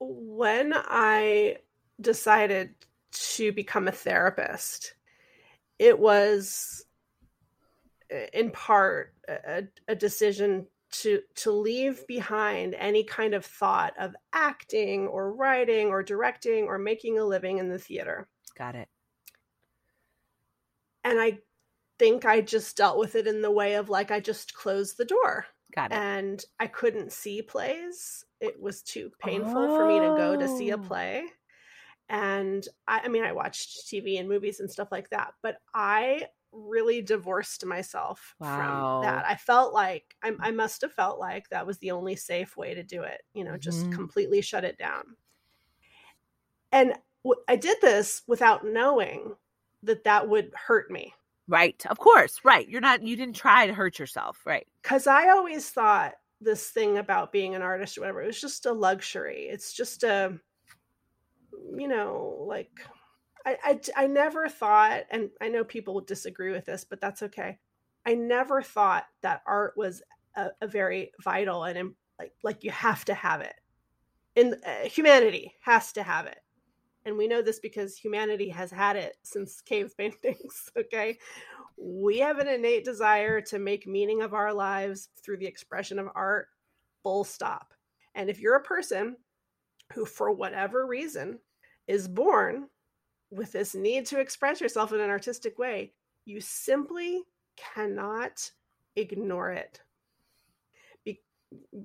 [0.00, 1.56] when i
[2.00, 2.74] decided
[3.10, 4.94] to become a therapist
[5.78, 6.84] it was
[8.14, 14.14] uh, in part a, a decision to to leave behind any kind of thought of
[14.32, 18.88] acting or writing or directing or making a living in the theater got it.
[21.04, 21.38] And i
[21.98, 25.04] think i just dealt with it in the way of like i just closed the
[25.04, 26.04] door Got it.
[26.06, 28.24] and I couldn't see plays.
[28.40, 30.78] It was too painful for me to go to see a Oh.
[30.78, 31.26] play.
[32.08, 36.28] And I, I mean, I watched TV and movies and stuff like that, but I
[36.52, 38.42] really divorced myself Wow.
[38.42, 39.26] from that.
[39.26, 42.74] I felt like I, I must have felt like that was the only safe way
[42.74, 43.90] to do it, you know, just Mhm.
[43.90, 45.16] completely shut it down.
[46.72, 46.94] And
[47.24, 49.36] w- I did this without knowing
[49.82, 51.14] that that would hurt me.
[51.46, 51.82] Right.
[51.86, 52.40] Of course.
[52.44, 52.68] Right.
[52.68, 53.02] You're not.
[53.02, 54.40] You didn't try to hurt yourself.
[54.44, 54.66] Right.
[54.82, 58.66] because I always thought this thing about being an artist or whatever, it was just
[58.66, 59.48] a luxury.
[59.50, 60.38] It's just a,
[61.76, 62.70] you know, like
[63.44, 67.22] I, I, I never thought, and I know people would disagree with this, but that's
[67.22, 67.58] okay.
[68.06, 70.02] I never thought that art was
[70.36, 73.54] a, a very vital and like like you have to have it.
[74.36, 76.38] In uh, humanity has to have it,
[77.04, 80.70] and we know this because humanity has had it since cave paintings.
[80.76, 81.18] Okay,
[81.76, 86.08] we have an innate desire to make meaning of our lives through the expression of
[86.14, 86.48] art
[87.02, 87.72] full stop
[88.14, 89.16] and if you're a person
[89.92, 91.38] who for whatever reason
[91.86, 92.66] is born
[93.30, 95.92] with this need to express yourself in an artistic way
[96.24, 97.22] you simply
[97.74, 98.50] cannot
[98.96, 99.80] ignore it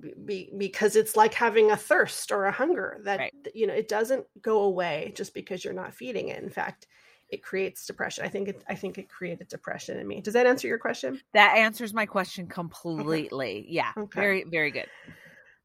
[0.00, 3.34] be, be, because it's like having a thirst or a hunger that Right.
[3.54, 6.86] you know it doesn't go away just because you're not feeding it in fact
[7.30, 8.24] it creates depression.
[8.24, 10.20] I think it I think it created depression in me.
[10.20, 11.20] Does that answer your question?
[11.32, 13.64] That answers my question completely.
[13.68, 13.92] Yeah.
[13.96, 14.20] Okay.
[14.20, 14.44] Very.
[14.44, 14.86] Very good.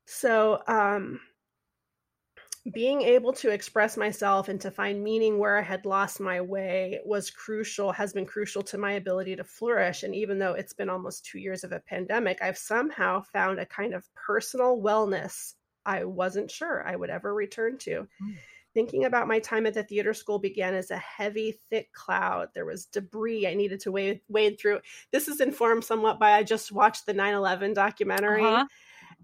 [0.06, 1.20] So, um
[2.72, 7.00] being able to express myself and to find meaning where I had lost my way
[7.06, 10.04] was crucial, has been crucial to my ability to flourish.
[10.04, 13.66] And even though it's been almost two years of a pandemic, I've somehow found a
[13.66, 15.54] kind of personal wellness
[15.86, 18.08] I wasn't sure I would ever return to.
[18.22, 18.36] Mm.
[18.76, 22.50] Thinking about my time at the theater school began as a heavy, thick cloud.
[22.54, 24.82] There was debris I needed to wade, wade through.
[25.12, 28.66] This is informed somewhat by I just watched the 9 11 documentary Uh-huh.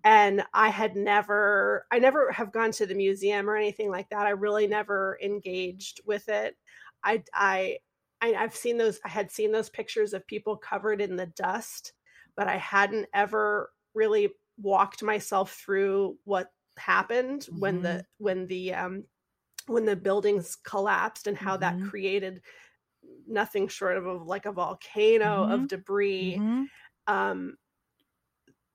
[0.06, 4.28] And i had never i never have gone to the museum or anything like that.
[4.28, 6.58] I really never engaged with it.
[7.04, 7.80] I i,
[8.22, 11.94] i've seen those i had seen those pictures of people covered in the dust
[12.38, 19.06] but i hadn't ever really walked myself through what happened when the when the um
[19.68, 21.60] when the buildings collapsed and how Mhm.
[21.60, 22.42] that created
[23.28, 26.42] nothing short of a, like a volcano of debris.
[26.42, 26.70] Mhm.
[27.08, 27.58] um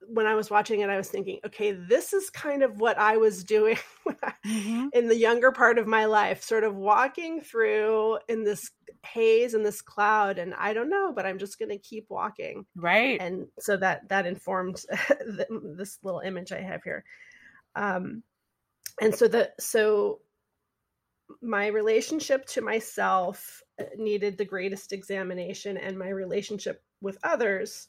[0.09, 3.17] when I was watching it, I was thinking, okay, this is kind of what I
[3.17, 3.79] was doing
[4.47, 4.89] Mhm.
[4.93, 8.71] in the younger part of my life, sort of walking through in this
[9.05, 12.67] haze and this cloud and i don't know but i'm just going to keep walking.
[12.77, 13.19] Right.
[13.19, 14.83] And so that that informed
[15.79, 17.05] this little image i have here.
[17.75, 18.23] Um
[19.01, 20.21] and so the so
[21.41, 27.89] my relationship to myself uh, needed the greatest examination and my relationship with others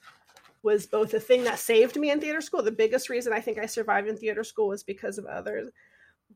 [0.64, 3.58] was both a thing that saved me in theater school the biggest reason i think
[3.58, 5.70] i survived in theater school was because of others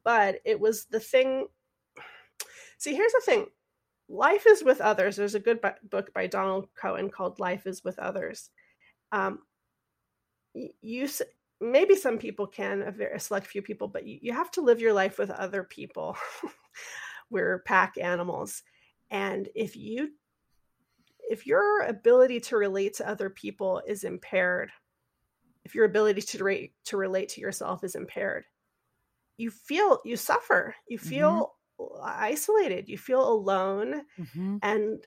[0.03, 1.47] but it was the thing
[2.78, 3.45] see here's the thing
[4.09, 5.59] life is with others there's a good
[5.89, 8.49] book by donald cohen called life is with others.
[9.11, 9.39] Um,
[10.82, 11.07] you
[11.61, 14.61] maybe some people can a very a select few people but you, you have to
[14.61, 16.17] live your life with other people.
[17.30, 18.61] We're pack animals.
[19.09, 20.11] And if you
[21.30, 24.71] if your ability to relate to other people is impaired
[25.63, 28.45] if your ability to rate to relate to yourself is impaired
[29.38, 32.01] you feel you suffer you feel mm-hmm.
[32.03, 34.57] isolated you feel alone mm-hmm.
[34.61, 35.03] and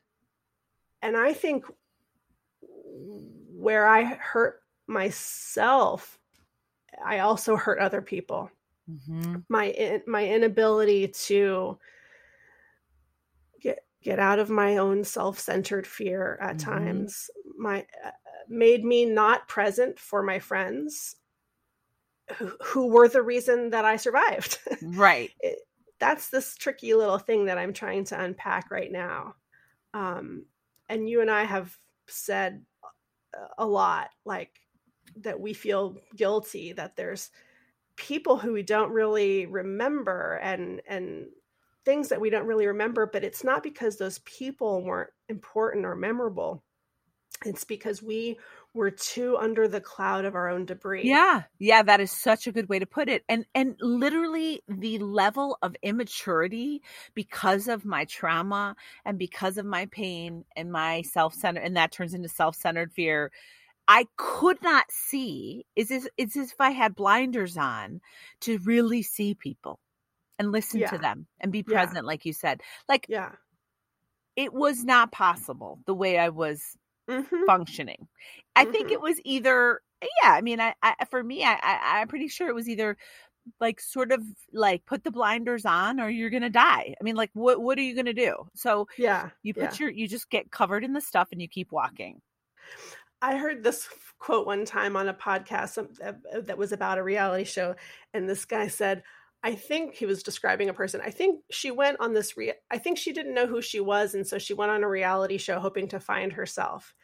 [1.03, 1.65] and i think
[2.83, 6.19] where i hurt myself
[7.05, 8.51] i also hurt other people
[8.91, 9.37] mm-hmm.
[9.49, 11.79] my my inability to
[14.03, 16.71] get out of my own self-centered fear at mm-hmm.
[16.71, 18.11] times my uh,
[18.49, 21.17] made me not present for my friends
[22.63, 24.59] who, were the reason that I survived.
[24.83, 25.31] Right.
[25.41, 25.61] it,
[25.99, 29.35] that's this tricky little thing that I'm trying to unpack right now.
[29.95, 30.45] Um,
[30.89, 31.77] and you and I have
[32.07, 32.65] said
[33.57, 34.61] a lot, like
[35.23, 37.31] that we feel guilty that there's
[37.97, 41.27] people who we don't really remember and and
[41.89, 45.97] things that we don't really remember but it's not because those people weren't important or
[45.97, 46.63] memorable
[47.45, 48.39] it's because we
[48.75, 51.03] we're too under the cloud of our own debris.
[51.05, 51.43] Yeah.
[51.59, 53.25] Yeah, that is such a good way to put it.
[53.29, 56.83] And and literally the level of immaturity
[57.15, 62.15] because of my trauma and because of my pain and my self-centered and that turns
[62.15, 63.31] into self-centered fear.
[63.91, 68.01] I could not see is this it's as if I had blinders on
[68.43, 69.81] to really see people
[70.39, 70.91] and listen yeah.
[70.91, 72.03] to them and be present, yeah.
[72.03, 72.63] like you said.
[72.89, 73.33] Like yeah.
[74.37, 76.63] It was not possible the way I was
[77.11, 77.45] mm-hmm.
[77.47, 78.07] functioning.
[78.55, 78.73] I mm-hmm.
[78.73, 79.81] think it was either
[80.23, 82.97] yeah, I mean I, I for me I, I I'm pretty sure it was either
[83.61, 84.23] like sort of
[84.53, 87.83] like put the blinders on or you're gonna die i mean like what what are
[87.83, 89.77] you gonna do so yeah you put yeah.
[89.79, 92.21] your you just get covered in the stuff and you keep walking
[93.23, 95.79] i heard this quote one time on a podcast
[96.45, 97.75] that was about a reality show
[98.13, 99.03] and this guy said
[99.43, 102.79] i think he was describing a person i think she went on this re- i
[102.79, 105.59] think she didn't know who she was and so she went on a reality show
[105.59, 106.95] hoping to find herself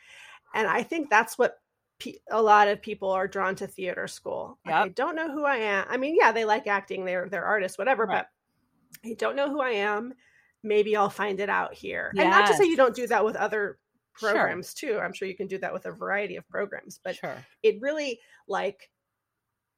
[0.54, 1.58] and I think that's what
[1.98, 4.58] pe- a lot of people are drawn to theater school.
[4.64, 4.84] Like, yep.
[4.84, 5.86] I don't know who I am.
[5.90, 8.24] I mean, yeah, they like acting, they're they're artists, whatever, right.
[9.02, 10.14] but I don't know who I am.
[10.62, 12.12] Maybe I'll find it out here.
[12.14, 12.24] Yes.
[12.24, 13.78] And not to say you don't do that with other
[14.14, 14.94] programs sure.
[14.94, 14.98] too.
[15.00, 17.36] I'm sure you can do that with a variety of programs, but sure.
[17.62, 18.88] it really like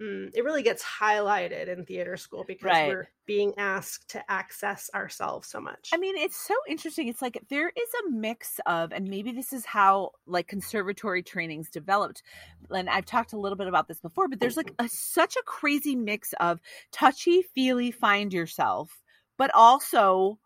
[0.01, 2.88] mm, it really gets highlighted in theater school because right.
[2.88, 5.90] we're being asked to access ourselves so much.
[5.92, 7.09] I mean, it's so interesting.
[7.09, 11.70] It's like there is a mix of, and maybe this is how like conservatory trainings
[11.70, 12.22] developed.
[12.70, 15.42] And I've talked a little bit about this before, but there's like a, such a
[15.44, 16.61] crazy mix of
[16.92, 19.03] touchy feely find yourself,
[19.36, 20.38] but also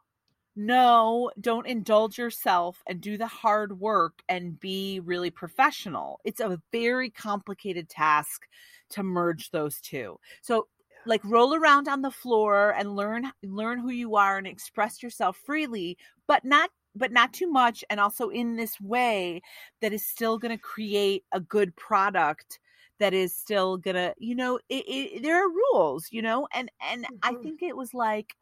[0.57, 6.21] no, don't indulge yourself and do the hard work and be really professional.
[6.25, 8.47] It's a very complicated task
[8.91, 10.19] to merge those two.
[10.43, 10.67] So
[11.07, 15.37] like roll around on the floor and learn learn who you are and express yourself
[15.37, 15.97] freely,
[16.27, 19.41] but not but not too much and also in this way
[19.81, 22.59] that is still going to create a good product
[22.99, 27.05] that is still gonna you know it, it, there are rules you know and and
[27.05, 27.17] mm-hmm.
[27.23, 28.35] i think it was like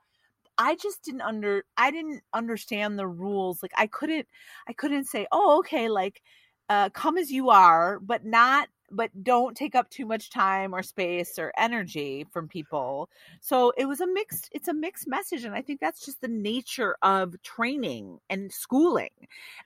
[0.59, 4.27] i just didn't under i didn't understand the rules like i couldn't
[4.69, 6.23] i couldn't say oh okay like
[6.69, 10.83] uh come as you are but not but don't take up too much time or
[10.83, 13.09] space or energy from people.
[13.41, 16.29] So it was a mixed it's a mixed message and I think that's just the
[16.29, 19.11] nature of training and schooling.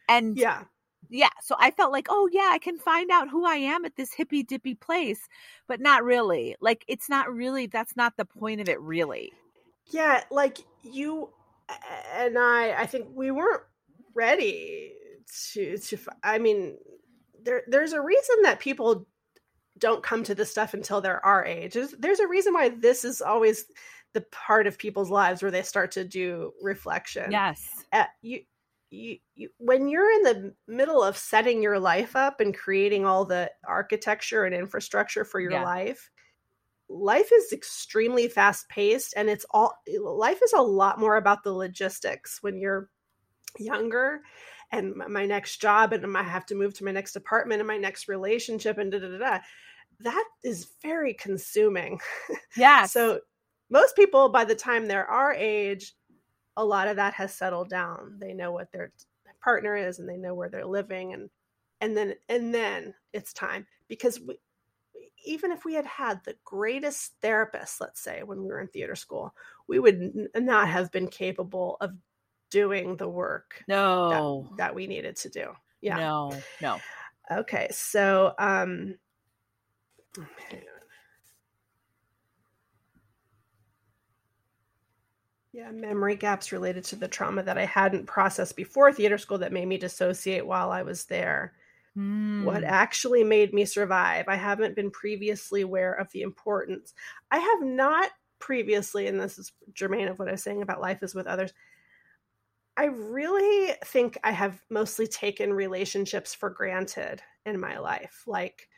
[0.08, 0.64] And yeah.
[1.10, 3.96] Yeah, so I felt like, oh yeah, I can find out who I am at
[3.96, 5.28] this hippy dippy place,
[5.66, 6.56] but not really.
[6.60, 9.32] Like it's not really that's not the point of it really.
[9.86, 11.30] Yeah, like you
[12.14, 13.62] and I I think we weren't
[14.14, 14.92] ready
[15.52, 16.76] to to I mean
[17.44, 19.06] there there's a reason that people
[19.82, 21.74] don't come to this stuff until they're our age.
[21.74, 23.64] There's, there's a reason why this is always
[24.12, 27.32] the part of people's lives where they start to do reflection.
[27.32, 27.68] Yes.
[27.92, 28.40] Uh, you,
[28.90, 33.24] you, you, when you're in the middle of setting your life up and creating all
[33.24, 35.64] the architecture and infrastructure for your yeah.
[35.64, 36.11] life,
[36.88, 41.42] life is extremely fast paced and it's all eh, life is a lot more about
[41.42, 42.90] the logistics when you're
[43.58, 44.20] younger
[44.70, 47.76] and my next job and I have to move to my next apartment and my
[47.76, 49.18] next relationship and da da da.
[49.18, 49.38] da
[50.00, 52.00] that is very consuming.
[52.56, 52.86] Yeah.
[52.86, 53.20] so
[53.70, 55.94] most people by the time they're our age,
[56.56, 58.16] a lot of that has settled down.
[58.18, 58.92] They know what their
[59.42, 61.30] partner is and they know where they're living and
[61.80, 64.36] and then and then it's time because we,
[65.24, 68.96] even if we had had the greatest therapist, let's say when we were in theater
[68.96, 69.34] school,
[69.66, 71.92] we would n- not have been capable of
[72.50, 75.52] doing the work no that, that we needed to do.
[75.80, 75.96] Yeah.
[75.96, 76.78] no no
[77.30, 77.68] Okay.
[77.70, 78.96] So um
[85.52, 89.52] Yeah, memory gaps related to the trauma that I hadn't processed before theater school that
[89.52, 91.52] made me dissociate while I was there.
[92.38, 92.64] What Mm.
[92.64, 94.26] actually made me survive?
[94.28, 96.94] I haven't been previously aware of the importance.
[97.30, 101.02] I have not previously, and this is germane of what I was saying about life
[101.02, 101.52] is with others.
[102.76, 108.24] I really think I have mostly taken relationships for granted in my life.
[108.26, 108.68] Like,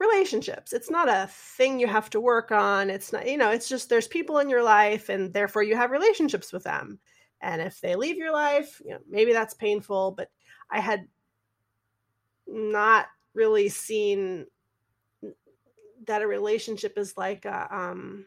[0.00, 0.72] relationships.
[0.72, 2.90] It's not a thing you have to work on.
[2.90, 5.90] It's not, you know, it's just there's people in your life and therefore you have
[5.90, 7.00] relationships with them.
[7.40, 10.30] And if they leave your life, you know, maybe that's painful, but
[10.70, 11.08] I had
[12.46, 14.46] not really seen
[16.06, 18.26] that a relationship is like a um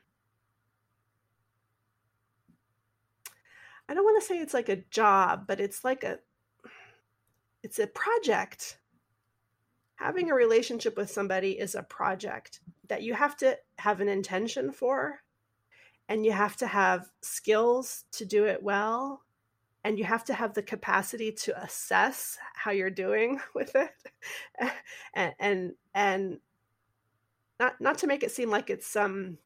[3.87, 6.19] I don't want to say it's like a job, but it's like a
[7.63, 8.77] it's a project.
[9.95, 14.71] Having a relationship with somebody is a project that you have to have an intention
[14.71, 15.21] for
[16.07, 19.23] and you have to have skills to do it well
[19.83, 23.91] and you have to have the capacity to assess how you're doing with it
[25.13, 26.39] and and, and
[27.59, 29.37] not not to make it seem like it's some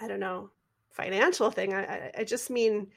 [0.00, 0.50] i don't know
[0.90, 2.88] financial thing i i, I just mean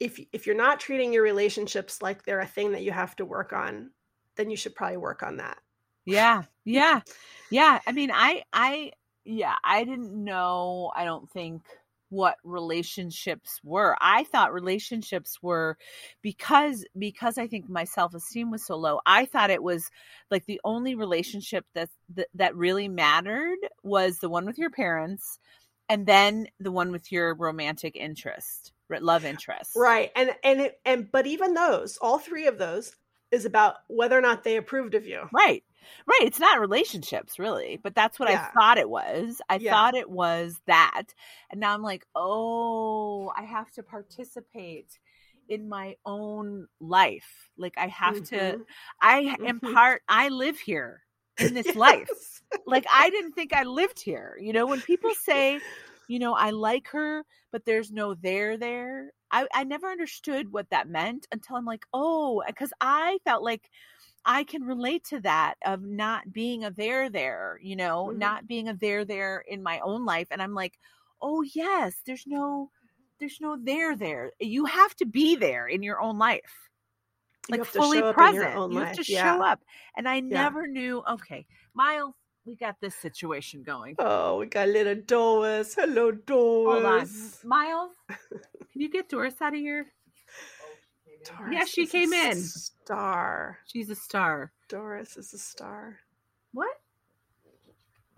[0.00, 3.24] if if you're not treating your relationships like they're a thing that you have to
[3.24, 3.90] work on
[4.36, 5.58] then you should probably work on that.
[6.04, 6.42] Yeah.
[6.64, 7.00] Yeah.
[7.50, 7.80] Yeah.
[7.86, 8.92] I mean, I, I,
[9.24, 11.62] yeah, I didn't know, I don't think
[12.12, 13.96] what relationships were.
[13.98, 15.78] I thought relationships were
[16.20, 19.00] because because I think my self-esteem was so low.
[19.06, 19.90] I thought it was
[20.30, 25.38] like the only relationship that that, that really mattered was the one with your parents
[25.88, 29.72] and then the one with your romantic interest, love interest.
[29.74, 30.12] Right.
[30.14, 32.94] And and it, and but even those, all three of those
[33.30, 35.30] is about whether or not they approved of you.
[35.32, 35.64] Right.
[36.06, 36.20] Right.
[36.22, 38.28] It's not relationships really, but that's what Yeah.
[38.28, 39.40] I thought it was.
[39.48, 39.70] I Yeah.
[39.70, 41.04] thought it was that.
[41.50, 44.98] And now I'm like, oh, I have to participate
[45.48, 47.50] in my own life.
[47.56, 48.66] Like I have to, Mhm.
[49.00, 49.60] I am Mhm.
[49.60, 51.02] part, I live here
[51.40, 52.42] in this life.
[52.66, 54.36] Like I didn't think I lived here.
[54.40, 55.62] You know, when people say,
[56.06, 59.12] you know, I like her, but there's no there there.
[59.30, 63.68] I, I never understood what that meant until I'm like, oh, because I felt like
[64.24, 68.18] I can relate to that of not being a there there, you know, Mhm.
[68.18, 70.28] not being a there there in my own life.
[70.30, 70.78] And I'm like,
[71.20, 72.70] oh yes, there's no
[73.18, 74.32] there's no there there.
[74.40, 76.68] You have to be there in your own life.
[77.48, 78.54] Like fully present.
[78.54, 78.88] you life.
[78.88, 79.36] have to Yeah.
[79.36, 79.62] show up.
[79.96, 83.94] And I never knew, okay, Miles, we got this situation going.
[84.00, 85.74] Oh, we got little Doris.
[85.76, 86.98] Hello, Hold on.
[86.98, 87.44] Doris.
[87.44, 89.86] Miles, can you get Doris out of here?
[91.24, 92.36] Doris Yeah, she came in.
[92.36, 93.58] Star.
[93.66, 94.52] She's a star.
[94.68, 95.98] Doris is a star.
[96.52, 96.70] What?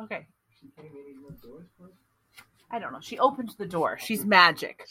[0.00, 0.26] Okay.
[2.70, 3.00] I don't know.
[3.00, 3.98] She opened the door.
[4.00, 4.86] She's magic.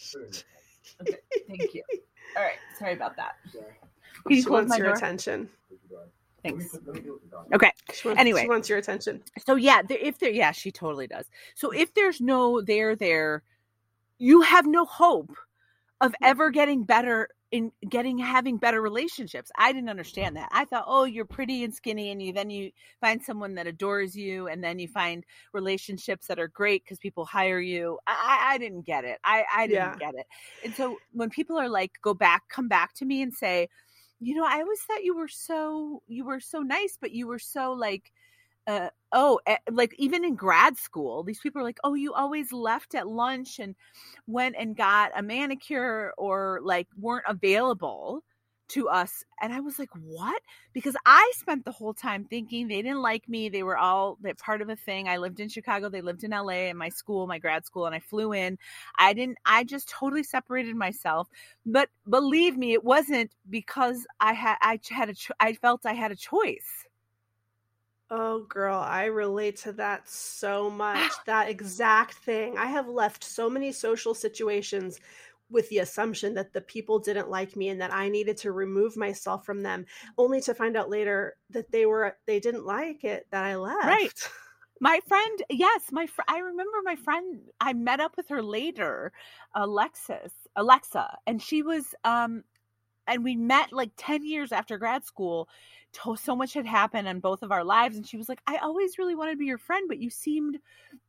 [1.02, 1.18] Okay,
[1.48, 1.84] thank you.
[2.38, 3.34] All right, sorry about that.
[3.52, 3.61] Can
[4.30, 4.95] you She close wants my your door?
[4.95, 5.49] attention.
[6.44, 6.77] Thanks.
[7.53, 7.72] Okay.
[7.94, 8.41] She wants, Anyway.
[8.41, 9.22] she wants your attention.
[9.45, 11.26] So yeah, if there, yeah, she totally does.
[11.56, 13.44] So if there's no there there,
[14.18, 15.31] you have no hope
[16.02, 19.51] of ever getting better in getting having better relationships.
[19.55, 20.49] I didn't understand that.
[20.51, 24.15] I thought, oh, you're pretty and skinny, and you then you find someone that adores
[24.17, 25.23] you, and then you find
[25.53, 27.99] relationships that are great because people hire you.
[28.07, 29.19] I, I didn't get it.
[29.23, 29.99] I I didn't Yeah.
[29.99, 30.25] get it.
[30.63, 33.69] And so when people are like, go back, come back to me and say,
[34.19, 37.39] you know, I always thought you were so you were so nice, but you were
[37.39, 38.11] so like
[38.68, 42.52] uh oh eh, like even in grad school these people are like oh you always
[42.52, 43.76] left at lunch and
[44.27, 48.23] went and got a manicure or like weren't available
[48.69, 50.41] to us and i was like what?
[50.72, 54.40] Because i spent the whole time thinking they didn't like me they were all that
[54.40, 57.27] part of a thing i lived in chicago they lived in la in my school
[57.27, 58.57] my grad school and i flew in.
[58.98, 61.27] I didn't i just totally separated myself
[61.65, 65.94] but believe me it wasn't because i had i had a cho- i felt i
[65.94, 66.85] had a choice
[68.15, 71.11] Oh, girl, I relate to that so much.
[71.26, 72.57] that exact thing.
[72.57, 74.99] I have left so many social situations
[75.49, 78.95] with the assumption that the people didn't like me and that I needed to remove
[78.98, 79.85] myself from them,
[80.18, 83.85] only to find out later that they were they didn't like it that I left.
[83.85, 84.30] Right.
[84.80, 87.40] My friend, yes, my fr- I remember my friend.
[87.61, 89.11] I met up with her later,
[89.56, 92.44] Alexis, Alexa, and she was um,
[93.07, 95.49] and we met like ten years after grad school.
[96.18, 98.98] So much had happened in both of our lives, and she was like, "I always
[98.98, 100.60] really wanted to be your friend, but you seemed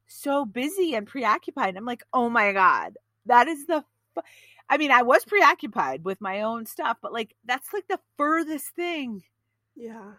[0.07, 3.85] so busy and preoccupied." I'm like, "Oh my god, that is the."
[4.17, 4.25] F-
[4.69, 8.71] I mean, I was preoccupied with my own stuff, but like that's like the furthest
[8.71, 9.23] thing.
[9.77, 10.15] Yeah.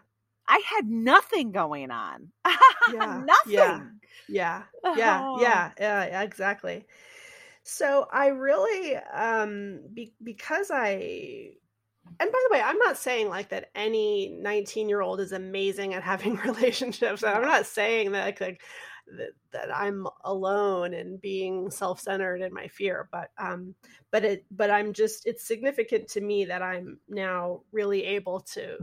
[0.48, 2.32] I had nothing going on.
[2.86, 3.24] Yeah.
[3.24, 4.00] nothing.
[4.28, 4.64] Yeah.
[4.92, 5.26] Yeah.
[5.32, 5.72] Yeah.
[5.72, 5.72] Oh.
[5.78, 6.06] Yeah.
[6.06, 6.22] Yeah.
[6.22, 6.86] Exactly.
[7.64, 11.54] So I really, um, be, because I,
[12.20, 15.94] and by the way, I'm not saying like that any 19 year old is amazing
[15.94, 17.22] at having relationships.
[17.22, 18.62] I'm not saying that like,
[19.18, 23.74] that, that I'm alone and being self-centered in my fear, but um,
[24.10, 28.78] but it, but I'm just it's significant to me that I'm now really able to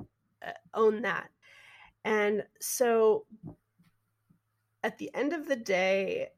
[0.45, 1.29] uh, own that,
[2.05, 3.25] and so
[4.83, 6.29] at the end of the day,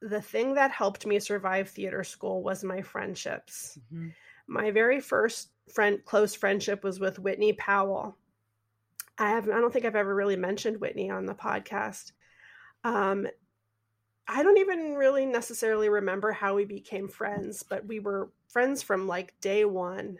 [0.00, 3.78] the thing that helped me survive theater school was my friendships.
[3.92, 4.12] Mhm.
[4.46, 8.16] My very first friend close friendship was with Whitney Powell.
[9.18, 12.12] I have I don't think I've ever really mentioned Whitney on the podcast.
[12.84, 13.26] Um
[14.28, 19.08] I don't even really necessarily remember how we became friends, but we were friends from
[19.08, 20.18] like day 1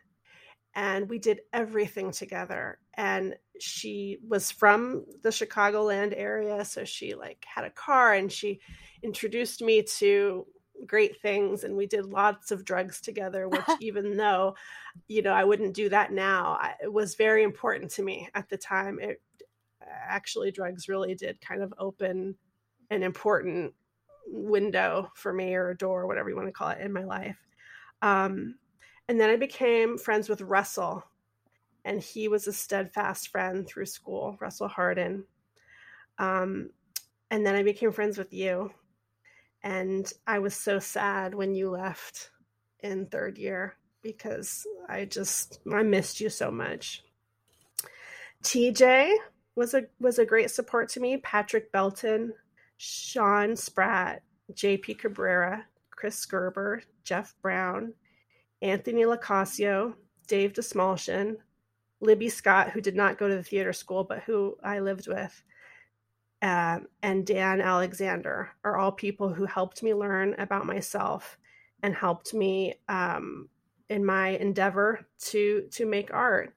[0.74, 7.44] and we did everything together and she was from the chicagoland area so she like
[7.47, 8.59] had a car and she
[9.03, 10.47] introduced me to
[10.87, 14.55] great things and we did lots of drugs together which even though
[15.07, 18.49] you know i wouldn't do that now I, it was very important to me at
[18.49, 18.99] the time.
[19.01, 19.21] It
[19.89, 22.35] actually drugs really did kind of open
[22.91, 23.73] an important
[24.27, 27.39] window for me or a door whatever you want to call it in my life.
[28.01, 28.57] Um,
[29.09, 31.05] and then I became friends with Russell,
[31.85, 35.25] and he was a steadfast friend through school, Russell Harden.
[36.19, 36.71] Um,
[37.31, 38.73] and then I became friends with you,
[39.63, 42.31] and I was so sad when you left
[42.81, 47.03] in third year because I just I missed you so much.
[48.43, 49.15] TJ
[49.55, 51.19] was a was a great support to me.
[51.19, 52.33] Patrick Belton,
[52.77, 54.23] Sean Spratt,
[54.53, 57.95] JP Cabrera, Chris Gerber, Jeff Brown,
[58.61, 59.95] Anthony Lacasio,
[60.27, 61.37] Dave DeSmalshin,
[62.01, 65.43] Libby Scott, who did not go to the theater school, but who I lived with,
[66.43, 71.39] um, and Dan Alexander are all people who helped me learn about myself
[71.85, 73.48] and helped me um,
[73.89, 76.55] in my endeavor to to make art.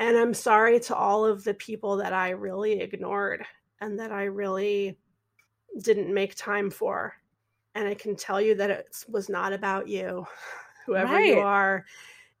[0.00, 3.44] And I'm sorry to all of the people that I really ignored
[3.80, 4.98] and that I really
[5.80, 7.14] didn't make time for.
[7.76, 10.26] And I can tell you that it was not about you
[10.86, 11.84] whoever you are.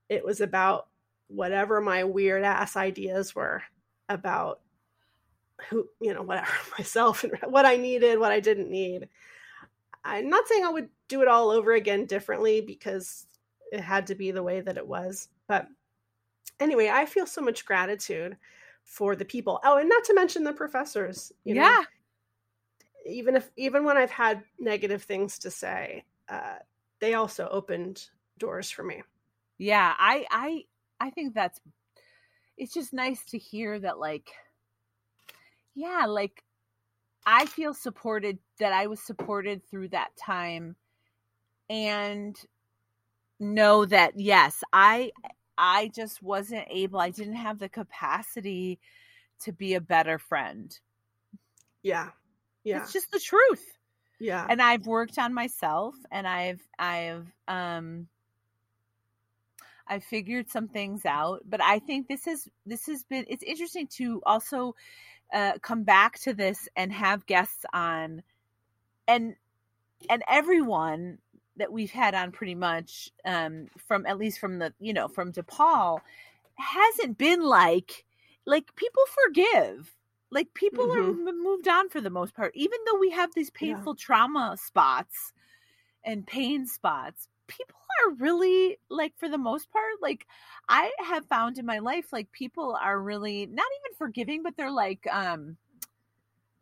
[0.08, 0.88] It was about
[1.28, 3.62] whatever my weird ass ideas were
[4.08, 4.60] about
[5.68, 9.08] who, you know, whatever myself and what I needed, what I didn't need.
[10.04, 13.26] I'm not saying I would do it all over again differently because
[13.72, 15.28] it had to be the way that it was.
[15.46, 15.66] But
[16.60, 18.36] anyway, I feel so much gratitude
[18.84, 19.60] for the people.
[19.64, 21.32] Oh, and not to mention the professors.
[21.44, 21.82] You know, yeah.
[23.06, 26.56] even if even when I've had negative things to say, uh,
[27.00, 28.08] they also opened
[28.38, 29.02] doors for me.
[29.58, 30.64] Yeah, I I
[31.00, 31.60] I think that's
[32.56, 34.30] it's just nice to hear that like
[35.74, 36.42] yeah, like
[37.26, 40.76] I feel supported that I was supported through that time
[41.70, 42.36] and
[43.40, 45.12] know that yes, I
[45.58, 48.80] I just wasn't able I didn't have the capacity
[49.40, 50.78] to be a better friend.
[51.82, 52.10] Yeah,
[52.64, 53.78] yeah, It's just the truth.
[54.18, 58.08] yeah, and I've worked on myself and I've I've um
[59.86, 63.86] I figured some things out, but I think this is this has been it's interesting
[63.98, 64.74] to also
[65.32, 68.22] uh come back to this and have guests on
[69.08, 69.34] and
[70.10, 71.18] and everyone
[71.56, 75.32] that we've had on pretty much um from at least from the you know from
[75.32, 76.00] DePaul
[76.56, 78.04] hasn't been like
[78.46, 79.94] like people forgive
[80.30, 81.28] like people are Mhm.
[81.28, 83.74] m- moved on for the most part even though we have these Yeah.
[83.74, 85.32] painful trauma spots
[86.04, 87.76] and pain spots people
[88.06, 90.26] are really like for the most part like
[90.68, 94.70] i have found in my life like people are really not even forgiving but they're
[94.70, 95.56] like um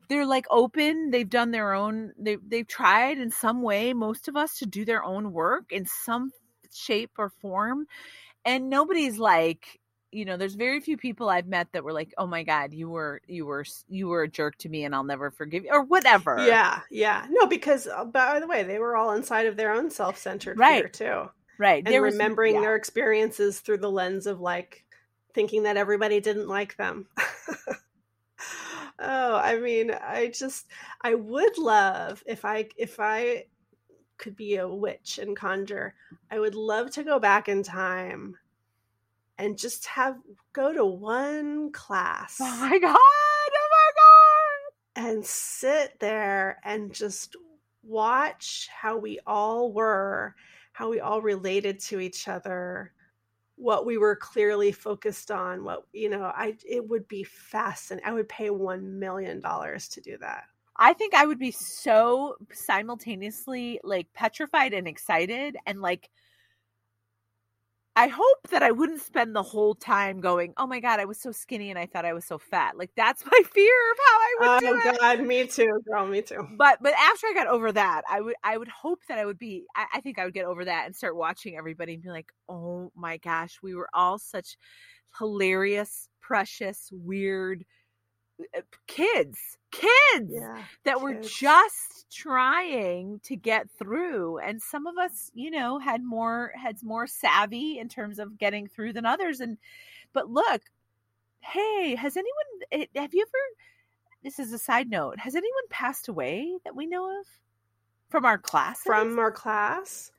[0.09, 1.11] they're like open.
[1.11, 4.85] They've done their own they they've tried in some way most of us to do
[4.85, 6.31] their own work in some
[6.71, 7.87] shape or form
[8.45, 9.81] and nobody's like
[10.12, 12.89] you know there's very few people i've met that were like oh my god you
[12.89, 15.82] were you were you were a jerk to me and i'll never forgive you or
[15.82, 17.26] whatever yeah, yeah.
[17.30, 20.82] No, because uh, by the way, they were all inside of their own self-centered Right.
[20.82, 21.30] fear too.
[21.59, 21.82] right.
[21.84, 22.60] and There was- remembering yeah.
[22.60, 24.84] their experiences through the lens of like
[25.34, 27.06] thinking that everybody didn't like them.
[28.98, 30.66] oh, I mean, I just
[31.01, 33.47] I would love if I if I
[34.18, 35.94] could be a witch and conjure.
[36.30, 38.36] I would love to go back in time
[39.43, 40.16] and just have
[40.52, 42.97] go to one class Oh my god!
[42.97, 45.09] Oh my god!
[45.09, 47.36] and sit there and just
[47.82, 50.35] watch how we all were,
[50.73, 52.93] how we all related to each other,
[53.56, 58.09] what we were clearly focused on, what you know, I it would be fascinating.
[58.09, 60.44] I would pay 1 million dollars to do that.
[60.77, 66.10] I think I would be so simultaneously like petrified and excited and like
[67.94, 71.20] I hope that I wouldn't spend the whole time going, "Oh my god, I was
[71.20, 74.16] so skinny and I thought I was so fat." Like that's my fear of how
[74.19, 75.01] I would do Oh it.
[75.01, 76.47] god, me too, girl, me too.
[76.48, 79.39] But but after I got over that, I would I would hope that I would
[79.39, 82.10] be I, I think I would get over that and start watching everybody and be
[82.10, 84.56] like, "Oh my gosh, we were all such
[85.19, 87.64] hilarious, precious, weird
[88.87, 89.39] kids."
[89.71, 90.63] Kids Yeah.
[90.85, 96.53] that were just trying to get through and some of us you know had more
[96.55, 99.57] had more savvy in terms of getting through than others and
[100.13, 100.61] but look
[101.41, 103.39] hey has anyone eh, have you ever
[104.23, 107.27] this is a side note has anyone passed away that we know of
[108.11, 110.13] from our class From our class?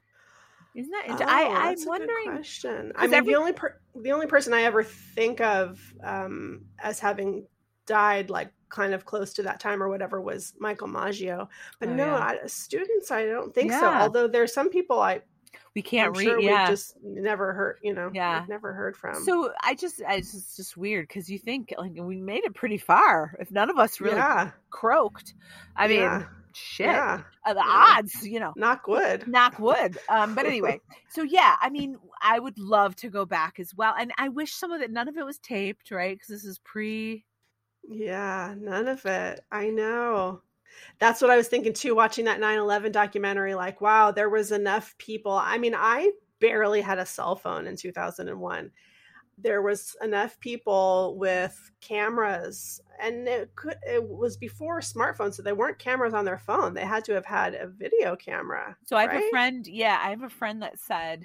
[0.73, 2.91] isn't that Oh, i i'm that's a good wondering question.
[2.95, 6.99] I mean, every- the only per- the only person I ever think of um, as
[6.99, 7.45] having
[7.85, 11.47] died like kind of close to that time or whatever was Michael Maggio.
[11.79, 12.33] But Oh, no, yeah.
[12.43, 13.79] I, students, I don't think so.
[13.81, 14.01] Yeah.
[14.01, 15.21] Although there's some people I
[15.75, 17.77] we can't read sure yeah we've just never heard.
[17.83, 18.39] You know, Yeah.
[18.41, 19.23] we've never heard from.
[19.23, 22.53] so i just I, it's just, just weird because you think like we made it
[22.55, 25.33] pretty far if none of us really yeah, croaked
[25.75, 27.21] i mean yeah, shit yeah.
[27.45, 29.27] uh, the odds you know Knock wood.
[29.27, 30.79] knock wood um but anyway
[31.09, 34.53] so yeah i mean i would love to go back as well and i wish
[34.53, 37.23] some of it none of it was taped right because this is pre
[37.87, 39.41] Yeah, none of it.
[39.51, 40.41] I know.
[40.99, 43.53] That's what I was thinking too, watching that 9 11 documentary.
[43.55, 45.31] Like, wow, there was enough people.
[45.33, 48.71] I mean, I barely had a cell phone in 2001.
[49.37, 55.53] There was enough people with cameras, and it, could, it was before smartphones, so they
[55.53, 56.73] weren't cameras on their phone.
[56.75, 58.77] They had to have had a video camera.
[58.85, 61.23] so i have a friend yeah i have a friend that said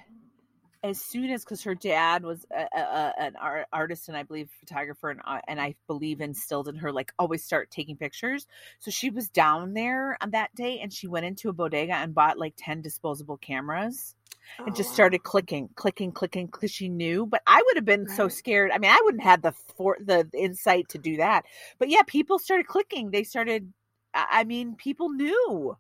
[0.82, 4.48] as soon as because her dad was a, a, an art, artist and i believe
[4.60, 8.46] photographer and, uh, and i believe instilled in her like always start taking pictures
[8.78, 12.14] so she was down there on that day and she went into a bodega and
[12.14, 14.14] bought like 10 disposable cameras
[14.66, 14.94] and Oh, just wow.
[14.94, 17.26] started clicking, clicking, clicking because she knew.
[17.26, 18.70] But I would have been so scared.
[18.72, 21.44] I mean, I wouldn't have the for the insight to do that.
[21.78, 23.10] But yeah, people started clicking.
[23.10, 23.72] They started.
[24.14, 25.76] I mean, people knew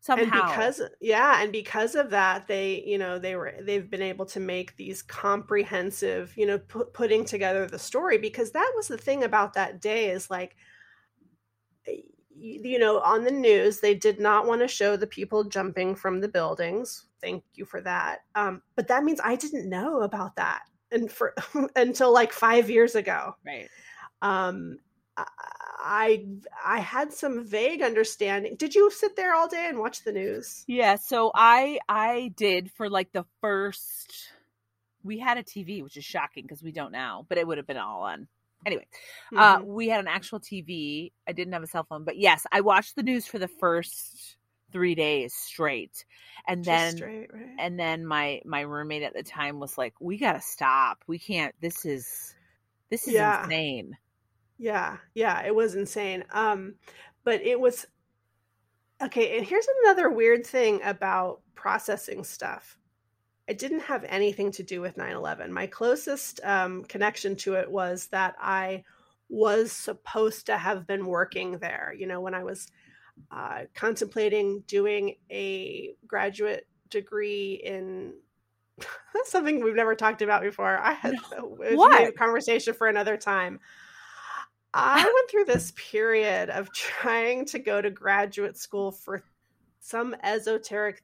[0.00, 0.22] somehow.
[0.22, 4.24] and because yeah and because of that they you know they were they've been able
[4.24, 8.98] to make these comprehensive you know pu- putting together the story because that was the
[8.98, 10.56] thing about that day is like
[12.34, 16.20] you know on the news they did not want to show the people jumping from
[16.20, 20.62] the buildings thank you for that um, but that means i didn't know about that
[20.90, 21.34] and for
[21.76, 23.68] until like five years ago right.
[24.22, 24.78] um
[25.82, 26.26] I-
[26.64, 30.64] i had some vague understanding did you sit there all day and watch the news
[30.66, 30.96] Yeah.
[30.96, 34.32] So I I did for like the first.
[35.02, 37.66] We had a TV, which is shocking because we don't now, but it would have
[37.66, 38.28] been all on.
[38.66, 38.86] Anyway,
[39.34, 39.64] uh, Mhm.
[39.64, 41.12] we had an actual TV.
[41.26, 44.36] I didn't have a cell phone, but yes, I watched the news for the first
[44.72, 46.04] three days straight,
[46.46, 47.56] and Just then straight, right?
[47.58, 51.54] and then my my roommate at the time was like we gotta stop we can't
[51.60, 52.34] this is
[52.90, 53.42] this is Yeah.
[53.44, 53.96] insane
[54.60, 56.74] yeah yeah it was insane um
[57.24, 57.86] but it was
[59.02, 62.76] okay and here's another weird thing about processing stuff
[63.48, 68.08] it didn't have anything to do with 9-11 my closest um, connection to it was
[68.08, 68.84] that i
[69.30, 72.68] was supposed to have been working there you know when i was
[73.32, 78.12] uh, contemplating doing a graduate degree in
[79.24, 81.56] something we've never talked about before i had No.
[81.72, 82.08] What?
[82.08, 83.58] a conversation for another time
[84.72, 89.22] I went through this period of trying to go to graduate school for
[89.80, 91.02] some esoteric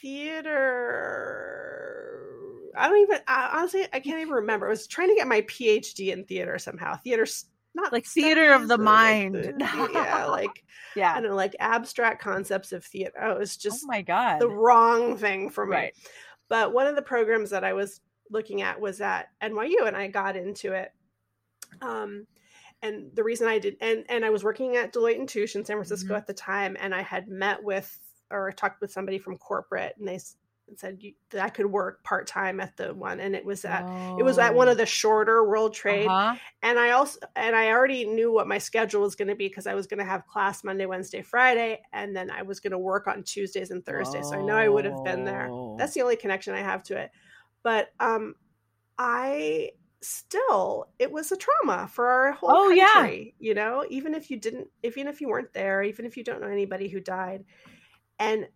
[0.00, 2.70] theater.
[2.76, 4.66] I don't even, I, honestly, I can't even remember.
[4.66, 6.96] I was trying to get my PhD in theater somehow.
[6.96, 7.26] Theater,
[7.74, 9.34] not Like theater of the but like mind.
[9.34, 9.54] the-
[9.92, 10.64] yeah, like,
[10.96, 13.12] yeah, I don't know, like abstract concepts of theater.
[13.20, 15.76] Oh, it was oh just my god the wrong thing for me.
[15.76, 15.94] right
[16.48, 18.00] But one of the programs that I was
[18.30, 20.90] looking at was at NYU, and I got into it.
[21.82, 22.26] Um,
[22.82, 25.64] and the reason I did, and and I was working at Deloitte and Touche in
[25.64, 26.18] San Francisco Mhm.
[26.18, 27.98] at the time, and I had met with
[28.30, 30.18] or talked with somebody from corporate, and they
[30.76, 33.84] said you, that I could work part time at the one, and it was at
[33.84, 34.18] oh.
[34.18, 34.78] it was at one of oh.
[34.78, 36.36] the shorter World Trade, uh-huh.
[36.62, 39.66] and I also and I already knew what my schedule was going to be because
[39.66, 42.78] I was going to have class Monday, Wednesday, Friday, and then I was going to
[42.78, 44.28] work on Tuesdays and Thursdays.
[44.28, 45.48] So I know I would have been there.
[45.50, 45.76] Oh.
[45.78, 47.10] That's the only connection I have to it.
[47.62, 48.34] But um,
[48.98, 49.70] I
[50.02, 53.34] still it was a trauma for our whole oh, country.
[53.38, 53.48] Yeah.
[53.48, 56.40] You know, even if you didn't, even if you weren't there, even if you don't
[56.40, 57.44] know anybody who died,
[58.18, 58.48] and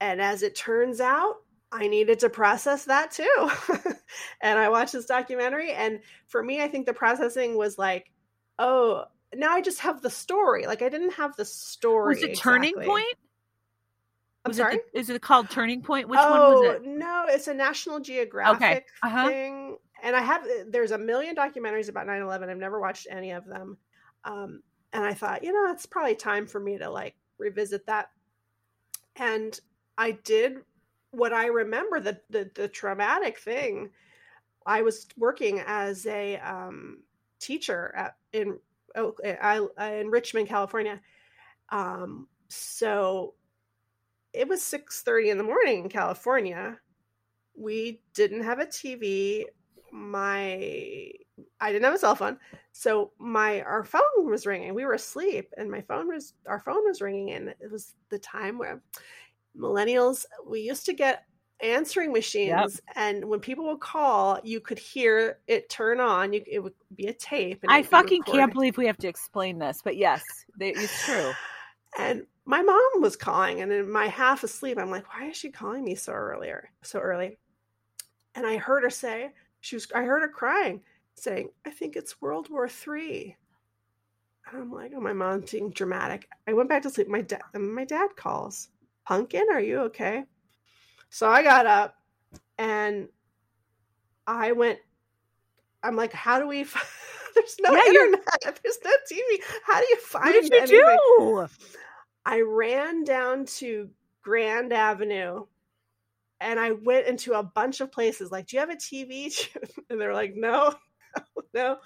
[0.00, 1.36] and as it turns out
[1.74, 3.50] I needed to process that too.
[4.40, 5.72] and I watched this documentary.
[5.72, 8.12] And for me, I think the processing was like,
[8.60, 10.66] oh, now I just have the story.
[10.66, 12.14] Like I didn't have the story.
[12.14, 12.52] Was it exactly.
[12.52, 13.16] Turning Point?
[14.44, 14.76] I'm was sorry.
[14.76, 16.08] It the, is it called Turning Point?
[16.08, 16.84] Which oh, one was it?
[16.86, 18.84] No, it's a National Geographic okay.
[19.02, 19.28] uh-huh.
[19.28, 19.76] thing.
[20.04, 22.48] And I have there's a million documentaries about 9/11.
[22.50, 23.78] I've never watched any of them.
[24.24, 24.62] Um,
[24.92, 28.10] and I thought, you know, it's probably time for me to like revisit that.
[29.16, 29.58] And
[29.98, 30.58] I did
[31.10, 33.90] what I remember the, the, the traumatic thing.
[34.66, 37.02] I was working as a um,
[37.40, 38.58] teacher at in
[38.96, 41.00] oh, I, in Richmond, California.
[41.70, 43.34] Um, so
[44.32, 46.78] it was six thirty in the morning in California.
[47.56, 49.44] We didn't have a TV.
[49.94, 51.10] My
[51.60, 52.38] I didn't have a cell phone,
[52.72, 54.74] so my our phone was ringing.
[54.74, 58.18] We were asleep, and my phone was our phone was ringing, and it was the
[58.18, 58.82] time where
[59.56, 61.24] millennials we used to get
[61.62, 62.70] answering machines yep.
[62.96, 67.06] and when people would call you could hear it turn on you, it would be
[67.06, 70.22] a tape i fucking can't believe we have to explain this but yes
[70.58, 71.30] they, it's true
[71.96, 75.48] and my mom was calling and in my half asleep i'm like why is she
[75.48, 77.38] calling me so earlier so early
[78.34, 79.30] and i heard her say
[79.64, 80.80] she was i heard her crying
[81.14, 83.36] saying i think it's world war three
[84.52, 87.84] i'm like oh my mom's being dramatic i went back to sleep my dad my
[87.84, 88.68] dad calls
[89.04, 90.24] Pumpkin, are you okay?
[91.10, 91.96] So I got up
[92.58, 93.08] and
[94.26, 94.78] I went,
[95.82, 96.64] I'm like, how do we,
[97.34, 98.24] there's no yeah, internet,
[98.62, 99.42] there's no TV.
[99.64, 100.98] How do you find what did you anything?
[101.18, 101.46] do?
[102.24, 103.90] I ran down to
[104.22, 105.44] Grand Avenue
[106.44, 109.48] and I went into a bunch of places like, do you have a TV?
[109.90, 110.74] and they're like, no,
[111.54, 111.78] no.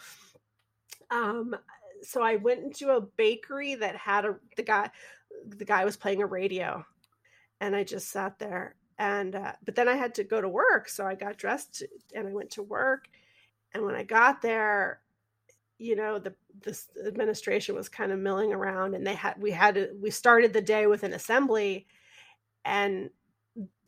[1.10, 1.55] Um,
[2.02, 4.90] so I went into a bakery that had a, the guy,
[5.47, 6.85] the guy was playing a radio
[7.60, 8.74] and I just sat there.
[8.98, 12.26] And uh, but then I had to go to work, so I got dressed and
[12.26, 13.09] I went to work.
[13.72, 15.01] And when I got there,
[15.78, 19.90] you know, the this administration was kind of milling around, and they had we had
[20.02, 21.86] we started the day with an assembly,
[22.64, 23.10] and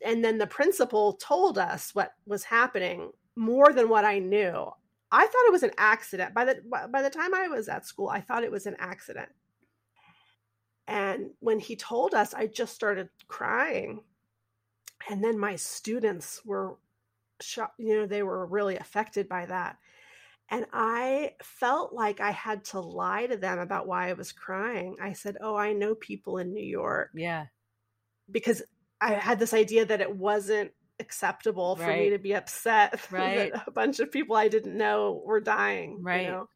[0.05, 4.69] and then the principal told us what was happening more than what I knew.
[5.11, 6.33] I thought it was an accident.
[6.33, 9.29] By the by the time I was at school, I thought it was an accident.
[10.87, 14.01] And when he told us, I just started crying.
[15.09, 16.77] And then my students were
[17.41, 19.77] shocked, you know, they were really affected by that.
[20.49, 24.97] And I felt like I had to lie to them about why I was crying.
[25.01, 27.11] I said, Oh, I know people in New York.
[27.15, 27.45] Yeah.
[28.29, 28.61] Because
[29.01, 32.03] I had this idea that it wasn't acceptable for right.
[32.03, 33.51] me to be upset right.
[33.51, 36.03] that a bunch of people I didn't know were dying.
[36.03, 36.25] Right.
[36.25, 36.49] You know?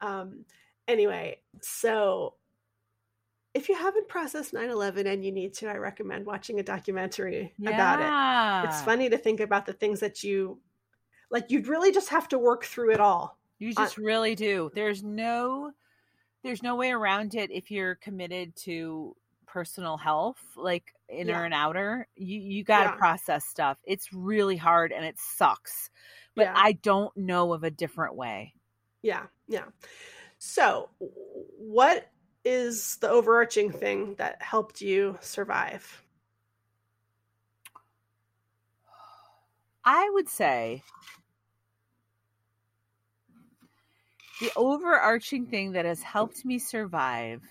[0.00, 0.44] Um,
[0.88, 2.34] anyway, so
[3.54, 7.70] if you haven't processed 9-11 and you need to i recommend watching a documentary yeah.
[7.70, 10.58] about it it's funny to think about the things that you
[11.30, 14.70] like you'd really just have to work through it all you just uh, really do
[14.74, 15.72] there's no
[16.42, 19.14] there's no way around it if you're committed to
[19.50, 21.44] personal health like inner yeah.
[21.44, 22.96] and outer you you got to yeah.
[22.96, 25.90] process stuff it's really hard and it sucks
[26.36, 28.54] but i don't know of a different way
[29.02, 29.64] yeah yeah
[30.38, 30.88] so
[31.58, 32.10] what
[32.44, 36.02] is the overarching thing that helped you survive?
[39.84, 40.82] I would say
[44.40, 47.42] the overarching thing that has helped me survive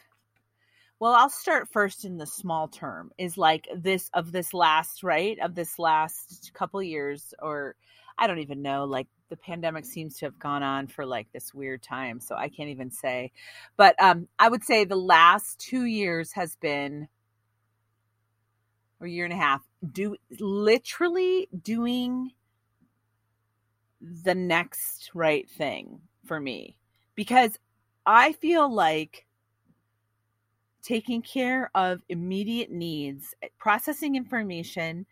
[1.00, 5.40] well i'll start first in the small term is like this of this last right
[5.40, 7.76] of this last couple years or
[8.18, 11.54] i don't even know like the pandemic seems to have gone on for like this
[11.54, 13.32] weird time so i can't even say.
[13.78, 17.08] But um i would say the last two years has been
[19.00, 19.62] or year and a half
[19.94, 22.32] do literally doing
[24.02, 26.76] the next right thing for me
[27.16, 27.58] because
[28.06, 29.26] i feel like
[30.90, 35.06] taking care of immediate needs processing information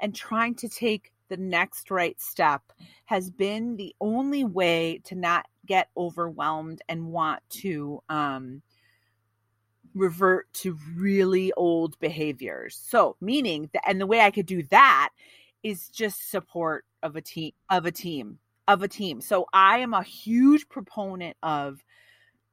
[0.00, 2.62] and trying to take the next right step
[3.04, 8.62] has been the only way to not get overwhelmed and want to um,
[9.94, 12.82] revert to really old behaviors.
[12.82, 15.10] So, meaning that, and the way I could do that
[15.62, 19.20] is just support of a team, of a team, of a team.
[19.20, 21.84] So, I am a huge proponent of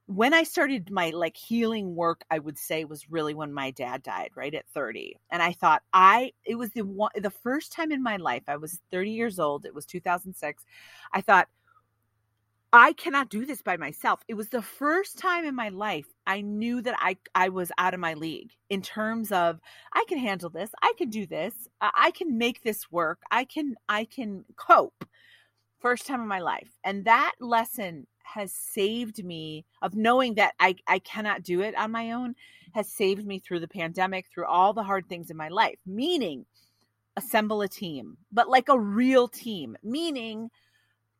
[0.07, 4.03] when I started my like healing work, I would say was really when my dad
[4.03, 5.19] died, right at 30.
[5.31, 8.55] And I thought I it was the one the first time in my life I
[8.55, 9.65] was 30 years old.
[9.65, 10.63] It was 2006.
[11.13, 11.49] I thought
[12.71, 14.21] I cannot do this by myself.
[14.29, 17.93] It was the first time in my life I knew that I I was out
[17.93, 19.59] of my league in terms of
[19.91, 20.71] I can handle this.
[20.81, 21.53] I can do this.
[21.81, 23.19] I can make this work.
[23.29, 25.03] I can I can cope.
[25.79, 26.71] First time in my life.
[26.85, 31.91] And that lesson has saved me of knowing that I, I cannot do it on
[31.91, 32.36] my own
[32.74, 36.45] has saved me through the pandemic, through all the hard things in my life, meaning
[37.16, 40.49] assemble a team, but like a real team, meaning,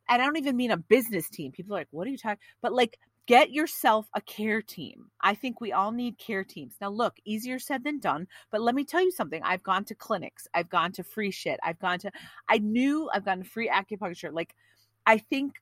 [0.10, 1.52] and I don't even mean a business team.
[1.52, 2.44] People are like, what are you talking?
[2.62, 5.10] But like, get yourself a care team.
[5.22, 6.76] I think we all need care teams.
[6.80, 9.42] Now, look, easier said than done, but let me tell you something.
[9.44, 12.12] I've gone to clinics, I've gone to free shit, I've gone to,
[12.48, 14.32] I knew I've gotten free acupuncture.
[14.32, 14.56] Like,
[15.06, 15.56] I think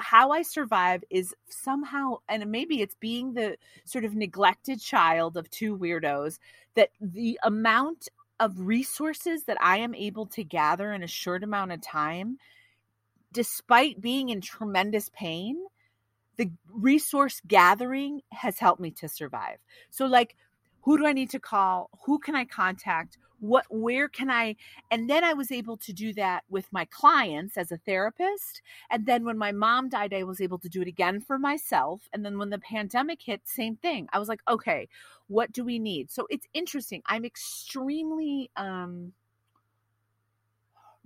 [0.00, 5.50] how I survive is somehow, and maybe it's being the sort of neglected child of
[5.50, 6.38] two weirdos,
[6.74, 11.72] that the amount of resources that I am able to gather in a short amount
[11.72, 12.38] of time,
[13.32, 15.56] despite being in tremendous pain,
[16.36, 19.58] the resource gathering has helped me to survive.
[19.90, 20.36] So, like,
[20.82, 21.90] who do I need to call?
[22.06, 23.18] Who can I contact?
[23.40, 24.54] What where can i
[24.90, 29.06] and then i was able to do that with my clients as a therapist and
[29.06, 32.24] then when my mom died i was able to do it again for myself and
[32.24, 34.88] then when the pandemic hit same thing i was like okay
[35.26, 39.12] what do we need so it's interesting i'm extremely um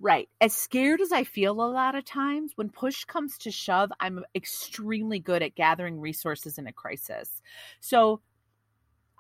[0.00, 0.28] Right.
[0.40, 4.24] As scared as I feel a lot of times, when push comes to shove, I'm
[4.34, 7.40] extremely good at gathering resources in a crisis.
[7.78, 8.20] So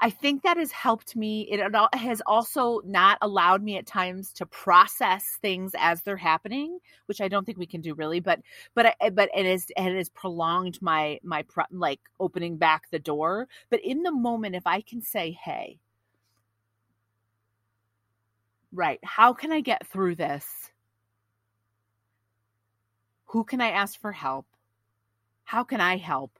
[0.00, 1.42] I think that has helped me.
[1.50, 1.60] It
[1.94, 7.28] has also not allowed me at times to process things as they're happening, which I
[7.28, 8.20] don't think we can do really.
[8.20, 8.40] But
[8.74, 13.48] but eh, but it is it has prolonged my my like opening back the door.
[13.70, 15.78] But in the moment, if I can say, "Hey,
[18.72, 20.70] right, how can I get through this?
[23.26, 24.46] Who can I ask for help?
[25.44, 26.38] How can I help?"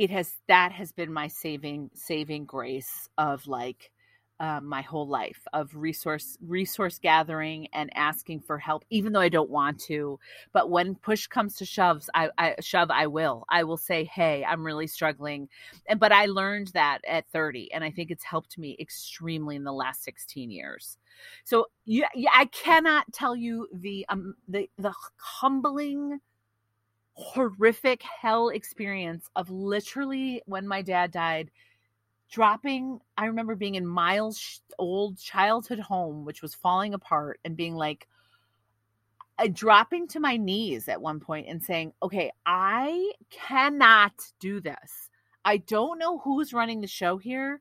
[0.00, 3.90] It has that has been my saving saving grace of like
[4.40, 9.28] uh, my whole life of resource resource gathering and asking for help even though i
[9.28, 10.18] don't want to
[10.54, 13.44] but when push comes to shoves I, I shove i will.
[13.50, 15.50] I will say hey i'm really struggling
[15.86, 19.64] and but i learned that at 30 and i think it's helped me extremely in
[19.64, 20.96] the last 16 years.
[21.44, 26.20] So yeah, yeah i cannot tell you the um the the humbling
[27.14, 31.50] horrific hell experience of literally when my dad died
[32.30, 37.74] dropping i remember being in miles old childhood home which was falling apart and being
[37.74, 38.06] like
[39.38, 45.08] uh, dropping to my knees at one point and saying okay i cannot do this.
[45.44, 47.60] I don't know who's running the show here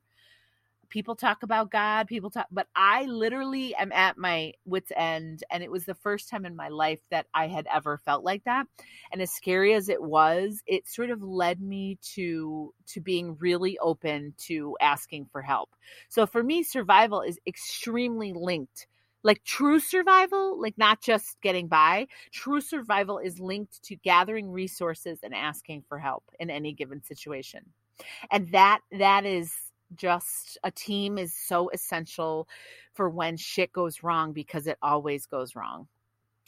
[0.90, 5.44] people talk about God, people talk, but I literally am at my wits' end.
[5.52, 8.44] And it was the first time in my life that I had ever felt like
[8.46, 8.66] that.
[9.12, 13.78] And as scary as it was, it sort of led me to to being really
[13.80, 15.70] open to asking for help.
[16.10, 18.88] So for me, survival is extremely linked.
[19.22, 25.20] Like true survival, like not just getting by, true survival is linked to gathering resources
[25.24, 27.66] and asking for help in any given situation.
[28.32, 29.54] And that that is
[29.96, 32.48] just a team is so essential
[32.94, 35.88] for when shit goes wrong because it always goes wrong.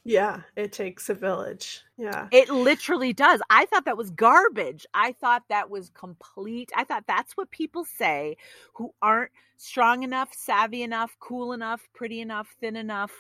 [0.04, 1.82] Yeah, it takes a village.
[1.96, 2.28] Yeah.
[2.32, 3.40] It literally does.
[3.52, 4.86] I thought that was garbage.
[4.96, 6.72] I thought that was complete.
[6.76, 8.38] I thought that's what people say
[8.74, 13.12] who aren't strong enough, savvy enough, cool enough, pretty enough, thin enough,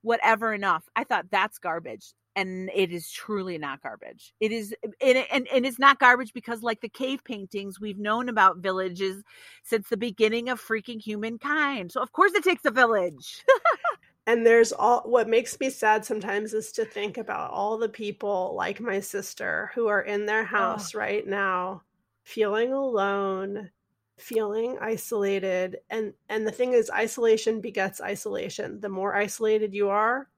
[0.00, 0.88] whatever enough.
[0.96, 4.32] I thought that's garbage and it is truly not garbage.
[4.40, 8.28] It is, and, and, and it's not garbage because, like the cave paintings, we've known
[8.28, 9.22] about villages
[9.62, 11.92] since the beginning of freaking humankind.
[11.92, 13.44] So, of course, it takes a village.
[14.26, 18.54] and there's all what makes me sad sometimes is to think about all the people
[18.54, 20.98] like my sister who are in their house oh.
[20.98, 21.82] right now,
[22.22, 23.70] feeling alone,
[24.18, 25.78] feeling isolated.
[25.90, 28.80] And, and the thing is, isolation begets isolation.
[28.80, 30.28] The more isolated you are,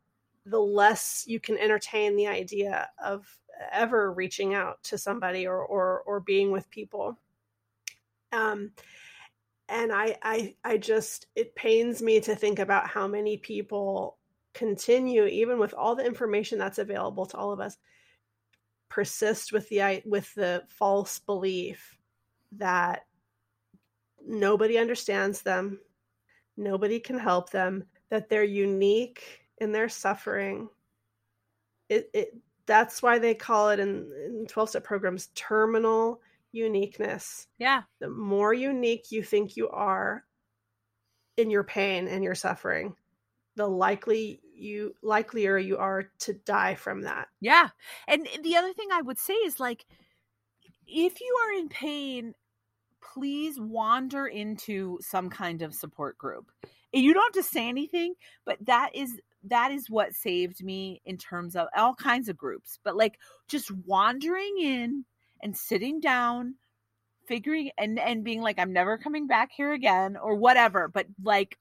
[0.47, 3.27] the less you can entertain the idea of
[3.73, 7.19] ever reaching out to somebody or or, or being with people.
[8.33, 8.73] Um
[9.69, 14.19] and I, I i just it pains me to think about how many people
[14.55, 17.79] continue even with all the information that's available to all of us
[18.93, 21.97] persist with the with the false belief
[22.59, 23.07] that
[24.27, 25.81] nobody understands them,
[26.57, 30.69] nobody can help them, that they're unique in their suffering.
[31.89, 36.21] It, it that's why they call it in, in 12 step programs terminal
[36.53, 37.47] uniqueness.
[37.59, 37.83] Yeah.
[38.01, 40.25] The more unique you think you are
[41.37, 42.95] in your pain and your suffering,
[43.57, 47.29] the likely you likelier you are to die from that.
[47.41, 47.69] Yeah.
[48.07, 49.85] And the other thing I would say is like
[50.87, 52.35] if you are in pain,
[53.15, 56.51] please wander into some kind of support group.
[56.93, 58.15] You don't have to say anything,
[58.45, 62.79] but that is that is what saved me in terms of all kinds of groups.
[62.85, 65.05] But like just wandering in
[65.43, 66.55] and sitting down,
[67.27, 71.59] figuring and and being like I'm never coming back here again or whatever, but like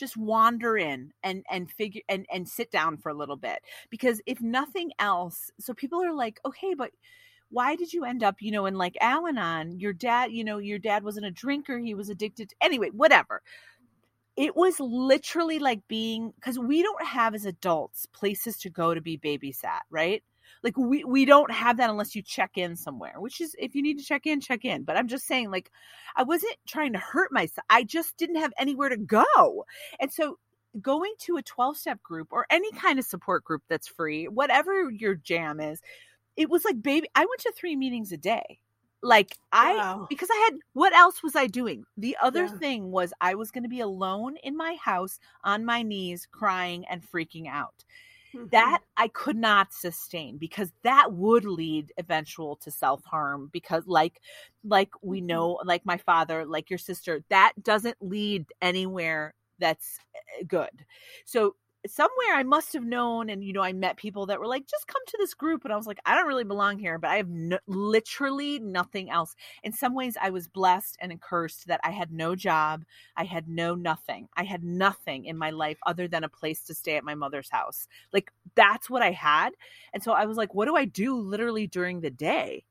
[0.00, 3.58] just wander in and and figure and and sit down for a little bit
[3.90, 6.90] because if nothing else so people are like okay but
[7.50, 10.78] why did you end up you know in like al-anon your dad you know your
[10.78, 13.42] dad wasn't a drinker he was addicted to, anyway whatever
[14.40, 19.00] it was literally like being because we don't have as adults places to go to
[19.02, 20.22] be babysat right?
[20.62, 23.82] Like we we don't have that unless you check in somewhere which is if you
[23.82, 24.84] need to check in check in.
[24.84, 25.70] But i'm just saying like
[26.16, 29.66] i wasn't trying to hurt myself i just didn't have anywhere to go.
[30.00, 30.38] And so
[30.80, 34.88] going to a 12 step group or any kind of support group that's free whatever
[34.90, 35.80] your jam is
[36.36, 38.60] it was like baby i went to three meetings a day
[39.02, 40.08] like i Wow.
[40.08, 42.60] because i had what else was i doing the other Yeah.
[42.60, 46.84] thing was i was going to be alone in my house on my knees crying
[46.88, 47.84] and freaking out
[48.32, 48.50] Mhm.
[48.50, 54.20] that I could not sustain because that would lead eventual to self-harm because like
[54.64, 55.20] like we Mhm.
[55.20, 60.84] know like my father like your sister that doesn't lead anywhere that's eh, good.
[61.26, 61.56] So
[61.86, 64.86] somewhere I must have known and you know I met people that were like just
[64.86, 67.16] come to this group and I was like I don't really belong here but I
[67.16, 69.34] have no, literally nothing else.
[69.62, 72.84] In some ways I was blessed and cursed that I had no job,
[73.16, 74.28] I had no nothing.
[74.36, 77.50] I had nothing in my life other than a place to stay at my mother's
[77.50, 77.88] house.
[78.12, 79.50] Like that's what I had.
[79.92, 82.64] And so I was like, what do I do literally during the day?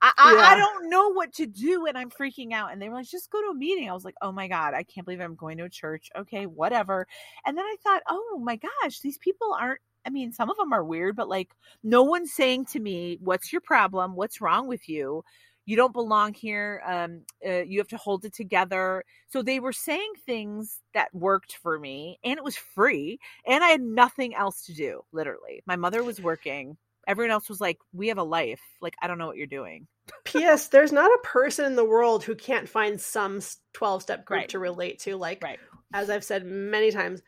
[0.00, 2.72] I, I, I don't know what to do and I'm freaking out.
[2.72, 3.90] And they were like, just go to a meeting.
[3.90, 6.08] I was like, oh my God, I can't believe I'm going to a church.
[6.16, 7.06] Okay, whatever.
[7.44, 10.72] And then I thought, oh my gosh, these people aren't, I mean, some of them
[10.72, 11.50] are weird, but like
[11.82, 14.14] no one's saying to me, what's your problem?
[14.14, 15.24] What's wrong with you?
[15.66, 16.82] You don't belong here.
[16.86, 19.04] Um, uh, you have to hold it together.
[19.28, 23.68] So they were saying things that worked for me and it was free and I
[23.68, 25.62] had nothing else to do, literally.
[25.66, 26.76] My mother was working.
[27.08, 28.60] Everyone else was like, we have a life.
[28.80, 29.88] Like, I don't know what you're doing.
[30.24, 30.68] P.S.
[30.68, 33.40] There's not a person in the world who can't find some
[33.72, 34.48] 12 step group Right.
[34.50, 35.16] to relate to.
[35.16, 35.58] Like, Right.
[35.92, 37.22] as I've said many times,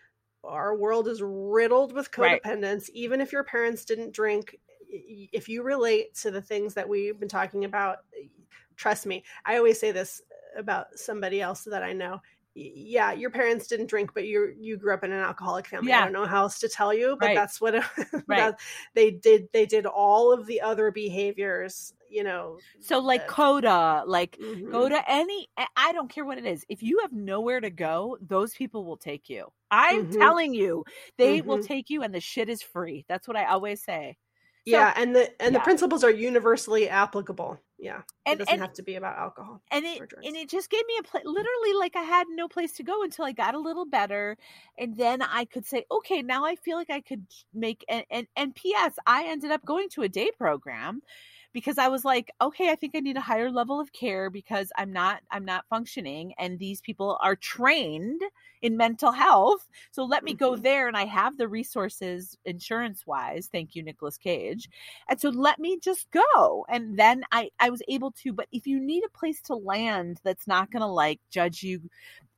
[0.44, 2.42] our world is riddled with Right.
[2.42, 2.88] codependence.
[2.90, 7.28] Even if your parents didn't drink, if you relate to the things that we've been
[7.28, 7.98] talking about,
[8.76, 9.24] trust me.
[9.44, 10.20] I always say this
[10.56, 12.20] about somebody else that I know.
[12.54, 15.88] Yeah, your parents didn't drink, but you you grew up in an alcoholic family.
[15.90, 16.00] Yeah.
[16.00, 17.36] I don't know how else to tell you, but Right.
[17.36, 17.74] that's what
[18.26, 18.26] Right.
[18.28, 18.60] that-
[18.94, 19.48] they did.
[19.52, 21.94] They did all of the other behaviors.
[22.12, 24.72] You know, So, like, uh, Coda, like, mhm.
[24.72, 28.16] go to any I- don't care what it is if you have nowhere to go
[28.20, 30.18] those people will take you i'm Mhm.
[30.18, 30.84] telling you
[31.18, 31.66] they will Mhm.
[31.66, 34.16] take you and the shit is free that's what i always say
[34.66, 35.58] So- yeah, and the and yeah.
[35.58, 37.58] the principles are universally applicable.
[37.80, 39.62] Yeah, it and doesn't and, have to be about alcohol.
[39.70, 42.72] and it and it just gave me a place literally like i had no place
[42.74, 44.36] to go until i got a little better
[44.78, 48.26] and then i could say okay now i feel like i could make and and,
[48.36, 51.00] and ps i ended up going to a day program
[51.52, 54.70] because i was like okay i think i need a higher level of care because
[54.76, 58.20] i'm not i'm not functioning and these people are trained
[58.62, 59.66] in mental health.
[59.90, 60.56] So let me go Mhm.
[60.56, 63.48] there and i have the resources insurance wise.
[63.50, 64.68] Thank you Nicolas Cage.
[65.08, 66.66] And so let me just go.
[66.68, 70.20] And then i i was able to but if you need a place to land
[70.24, 71.80] that's not gonna like judge you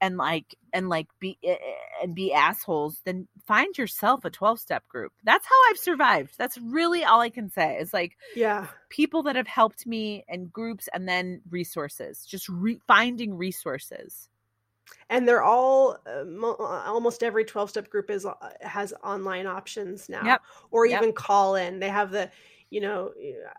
[0.02, 1.56] and like and like be eh,
[2.02, 6.58] and be assholes then find yourself a 12 step group that's how i've survived that's
[6.58, 10.88] really all i can say it's like Yeah, people that have helped me and groups
[10.94, 14.28] and then resources just re- finding resources
[15.10, 20.08] and they're all uh, mo- almost every twelve step group is uh, has online options
[20.08, 20.40] now, Yep.
[20.70, 21.06] or Yep.
[21.06, 21.78] even call in.
[21.80, 22.30] They have the
[22.70, 23.12] you know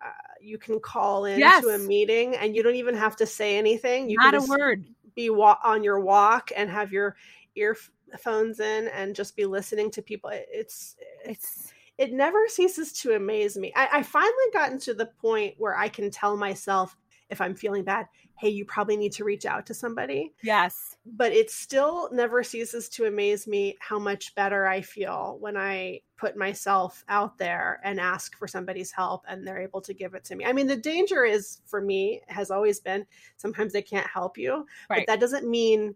[0.04, 0.10] uh,
[0.42, 1.64] you can call in Yes.
[1.64, 4.10] to a meeting, and you don't even have to say anything.
[4.10, 7.16] You not can a word be wa- on your walk and have your
[7.56, 10.30] earphones in and just be listening to people.
[10.30, 10.96] It- It's
[11.26, 13.72] it's it never ceases to amaze me.
[13.76, 16.98] I, I finally gotten to the point where I can tell myself
[17.34, 18.08] if I'm feeling bad,
[18.38, 20.34] hey, you probably need to reach out to somebody.
[20.42, 20.96] Yes.
[21.06, 26.02] But it still never ceases to amaze me how much better I feel when I
[26.18, 30.24] put myself out there and ask for somebody's help and they're able to give it
[30.26, 30.46] to me.
[30.46, 33.06] I mean, the danger is for me has always been
[33.38, 35.06] sometimes they can't help you, right.
[35.06, 35.96] but that doesn't mean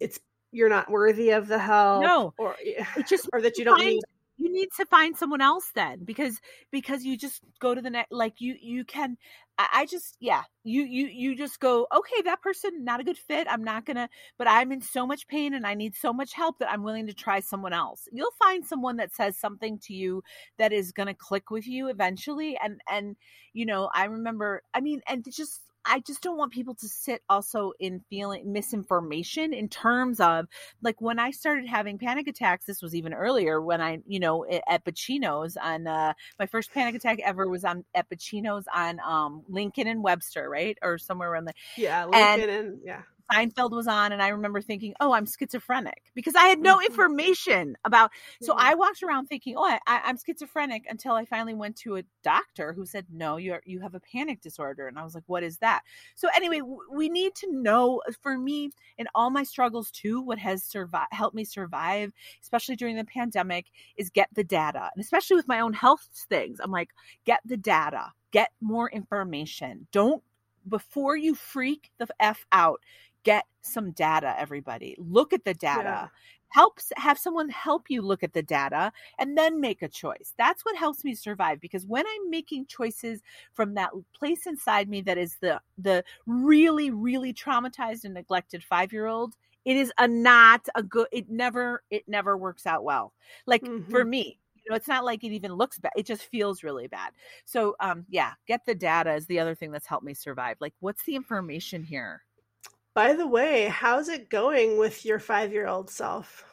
[0.00, 2.02] it's you're not worthy of the help.
[2.02, 4.00] No, or it just or that you don't need
[4.42, 6.40] you need to find someone else then because
[6.70, 9.16] because you just go to the next like you you can
[9.58, 13.46] I, just yeah you you you just go okay that person not a good fit
[13.48, 14.08] i'm not gonna
[14.38, 17.06] but i'm in so much pain and i need so much help that i'm willing
[17.06, 18.08] to try someone else.
[18.12, 20.22] You'll find someone that says something to you
[20.58, 23.16] that is gonna click with you eventually and and
[23.52, 27.22] you know i remember i mean and just I just don't want people to sit
[27.28, 30.46] also in feeling misinformation in terms of
[30.82, 32.66] like when I started having panic attacks.
[32.66, 36.94] This was even earlier when I, you know, at Pacino's on uh, my first panic
[36.94, 41.46] attack ever was on at Pacino's on um, Lincoln and Webster, right, or somewhere around
[41.46, 43.02] the yeah, Lincoln and, and yeah.
[43.30, 46.86] Seinfeld was on, and I remember thinking, "Oh, I'm schizophrenic," because I had no mm-hmm.
[46.86, 48.10] information about.
[48.40, 52.04] So I walked around thinking, "Oh, I, am schizophrenic," until I finally went to a
[52.22, 55.42] doctor who said, "No, you you have a panic disorder," and I was like, "What
[55.42, 55.82] is that?"
[56.14, 58.02] So anyway, we need to know.
[58.20, 62.12] For me, in all my struggles too, what has survived helped me survive,
[62.42, 63.66] especially during the pandemic,
[63.96, 66.60] is get the data, and especially with my own health things.
[66.62, 66.90] I'm like,
[67.24, 69.86] get the data, get more information.
[69.92, 70.22] Don't
[70.68, 72.80] before you freak the f out
[73.24, 74.96] get some data everybody.
[74.98, 75.82] Look at the data.
[75.82, 76.08] Yeah.
[76.48, 80.34] helps have someone help you look at the data and then make a choice.
[80.36, 83.22] That's what helps me survive because when i'm making choices
[83.54, 88.92] from that place inside me that is the the really really traumatized and neglected 5
[88.92, 89.34] year old
[89.64, 93.12] it is a not a good it never it never works out well.
[93.46, 93.90] Like mm-hmm.
[93.90, 96.88] for me you know it's not like it even looks bad it just feels really
[96.88, 97.12] bad.
[97.44, 100.56] So um yeah get the data is the other thing that's helped me survive.
[100.60, 102.22] Like what's the information here
[102.94, 106.44] by the way, how's it going with your five year old self?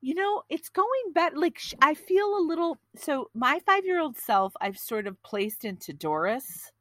[0.00, 1.36] You know, it's going better.
[1.36, 2.78] Like, I feel a little.
[2.96, 6.72] So, my five year old self, I've sort of placed into Doris.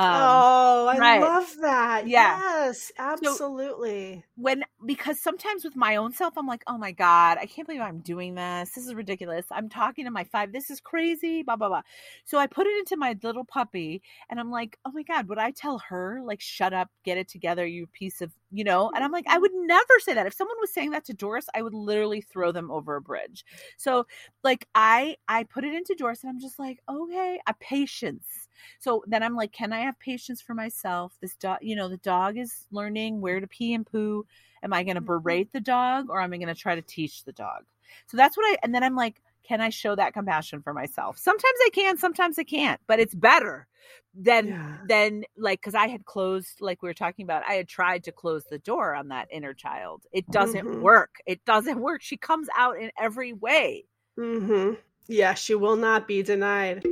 [0.00, 1.20] Um, oh, I right.
[1.20, 2.08] love that.
[2.08, 2.38] Yeah.
[2.40, 4.14] Yes, absolutely.
[4.14, 7.66] So when because sometimes with my own self, I'm like, oh my god, I can't
[7.66, 8.70] believe I'm doing this.
[8.70, 9.44] This is ridiculous.
[9.50, 10.52] I'm talking to my five.
[10.52, 11.42] This is crazy.
[11.42, 11.82] Blah blah blah.
[12.24, 15.38] So I put it into my little puppy, and I'm like, oh my god, would
[15.38, 18.90] I tell her like, shut up, get it together, you piece of, you know?
[18.94, 20.26] And I'm like, I would never say that.
[20.26, 23.44] If someone was saying that to Doris, I would literally throw them over a bridge.
[23.76, 24.06] So
[24.42, 28.39] like, I I put it into Doris, and I'm just like, okay, a patience
[28.78, 31.16] so then I'm like, can I have patience for myself?
[31.20, 34.26] This dog, you know, the dog is learning where to pee and poo.
[34.62, 35.06] Am I going to mm-hmm.
[35.06, 37.64] berate the dog or am I going to try to teach the dog?
[38.06, 41.18] So that's what I, and then I'm like, can I show that compassion for myself?
[41.18, 43.66] Sometimes I can, sometimes I can't, but it's better
[44.14, 44.76] than yeah.
[44.88, 48.12] than like because I had closed, like we were talking about, I had tried to
[48.12, 50.04] close the door on that inner child.
[50.12, 50.82] It doesn't mm-hmm.
[50.82, 51.16] work.
[51.26, 52.02] It doesn't work.
[52.02, 53.86] She comes out in every way.
[54.18, 54.74] Mm-hmm.
[55.08, 56.84] Yeah, she will not be denied.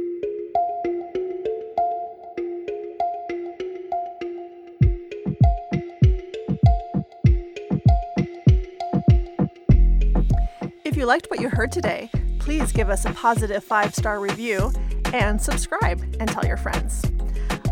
[10.99, 12.11] You liked what you heard today,
[12.41, 14.73] please give us a positive five star review
[15.15, 17.05] and subscribe and tell your friends.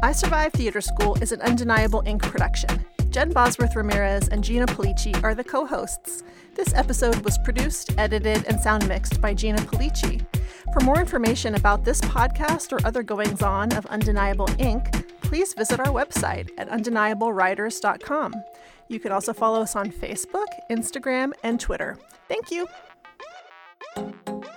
[0.00, 2.22] I Survive Theater School is an Undeniable Inc.
[2.22, 2.86] production.
[3.10, 6.22] Jen Bosworth Ramirez and Gina Pulice are the co hosts.
[6.54, 10.24] This episode was produced, edited, and sound mixed by Gina Pulice.
[10.72, 15.80] For more information about this podcast or other goings on of Undeniable Inc., please visit
[15.80, 18.34] our website at undeniablewriters.com.
[18.86, 21.98] You can also follow us on Facebook, Instagram, and Twitter.
[22.28, 22.66] Thank you.
[22.66, 22.85] Thank you.
[23.96, 24.55] Thank you.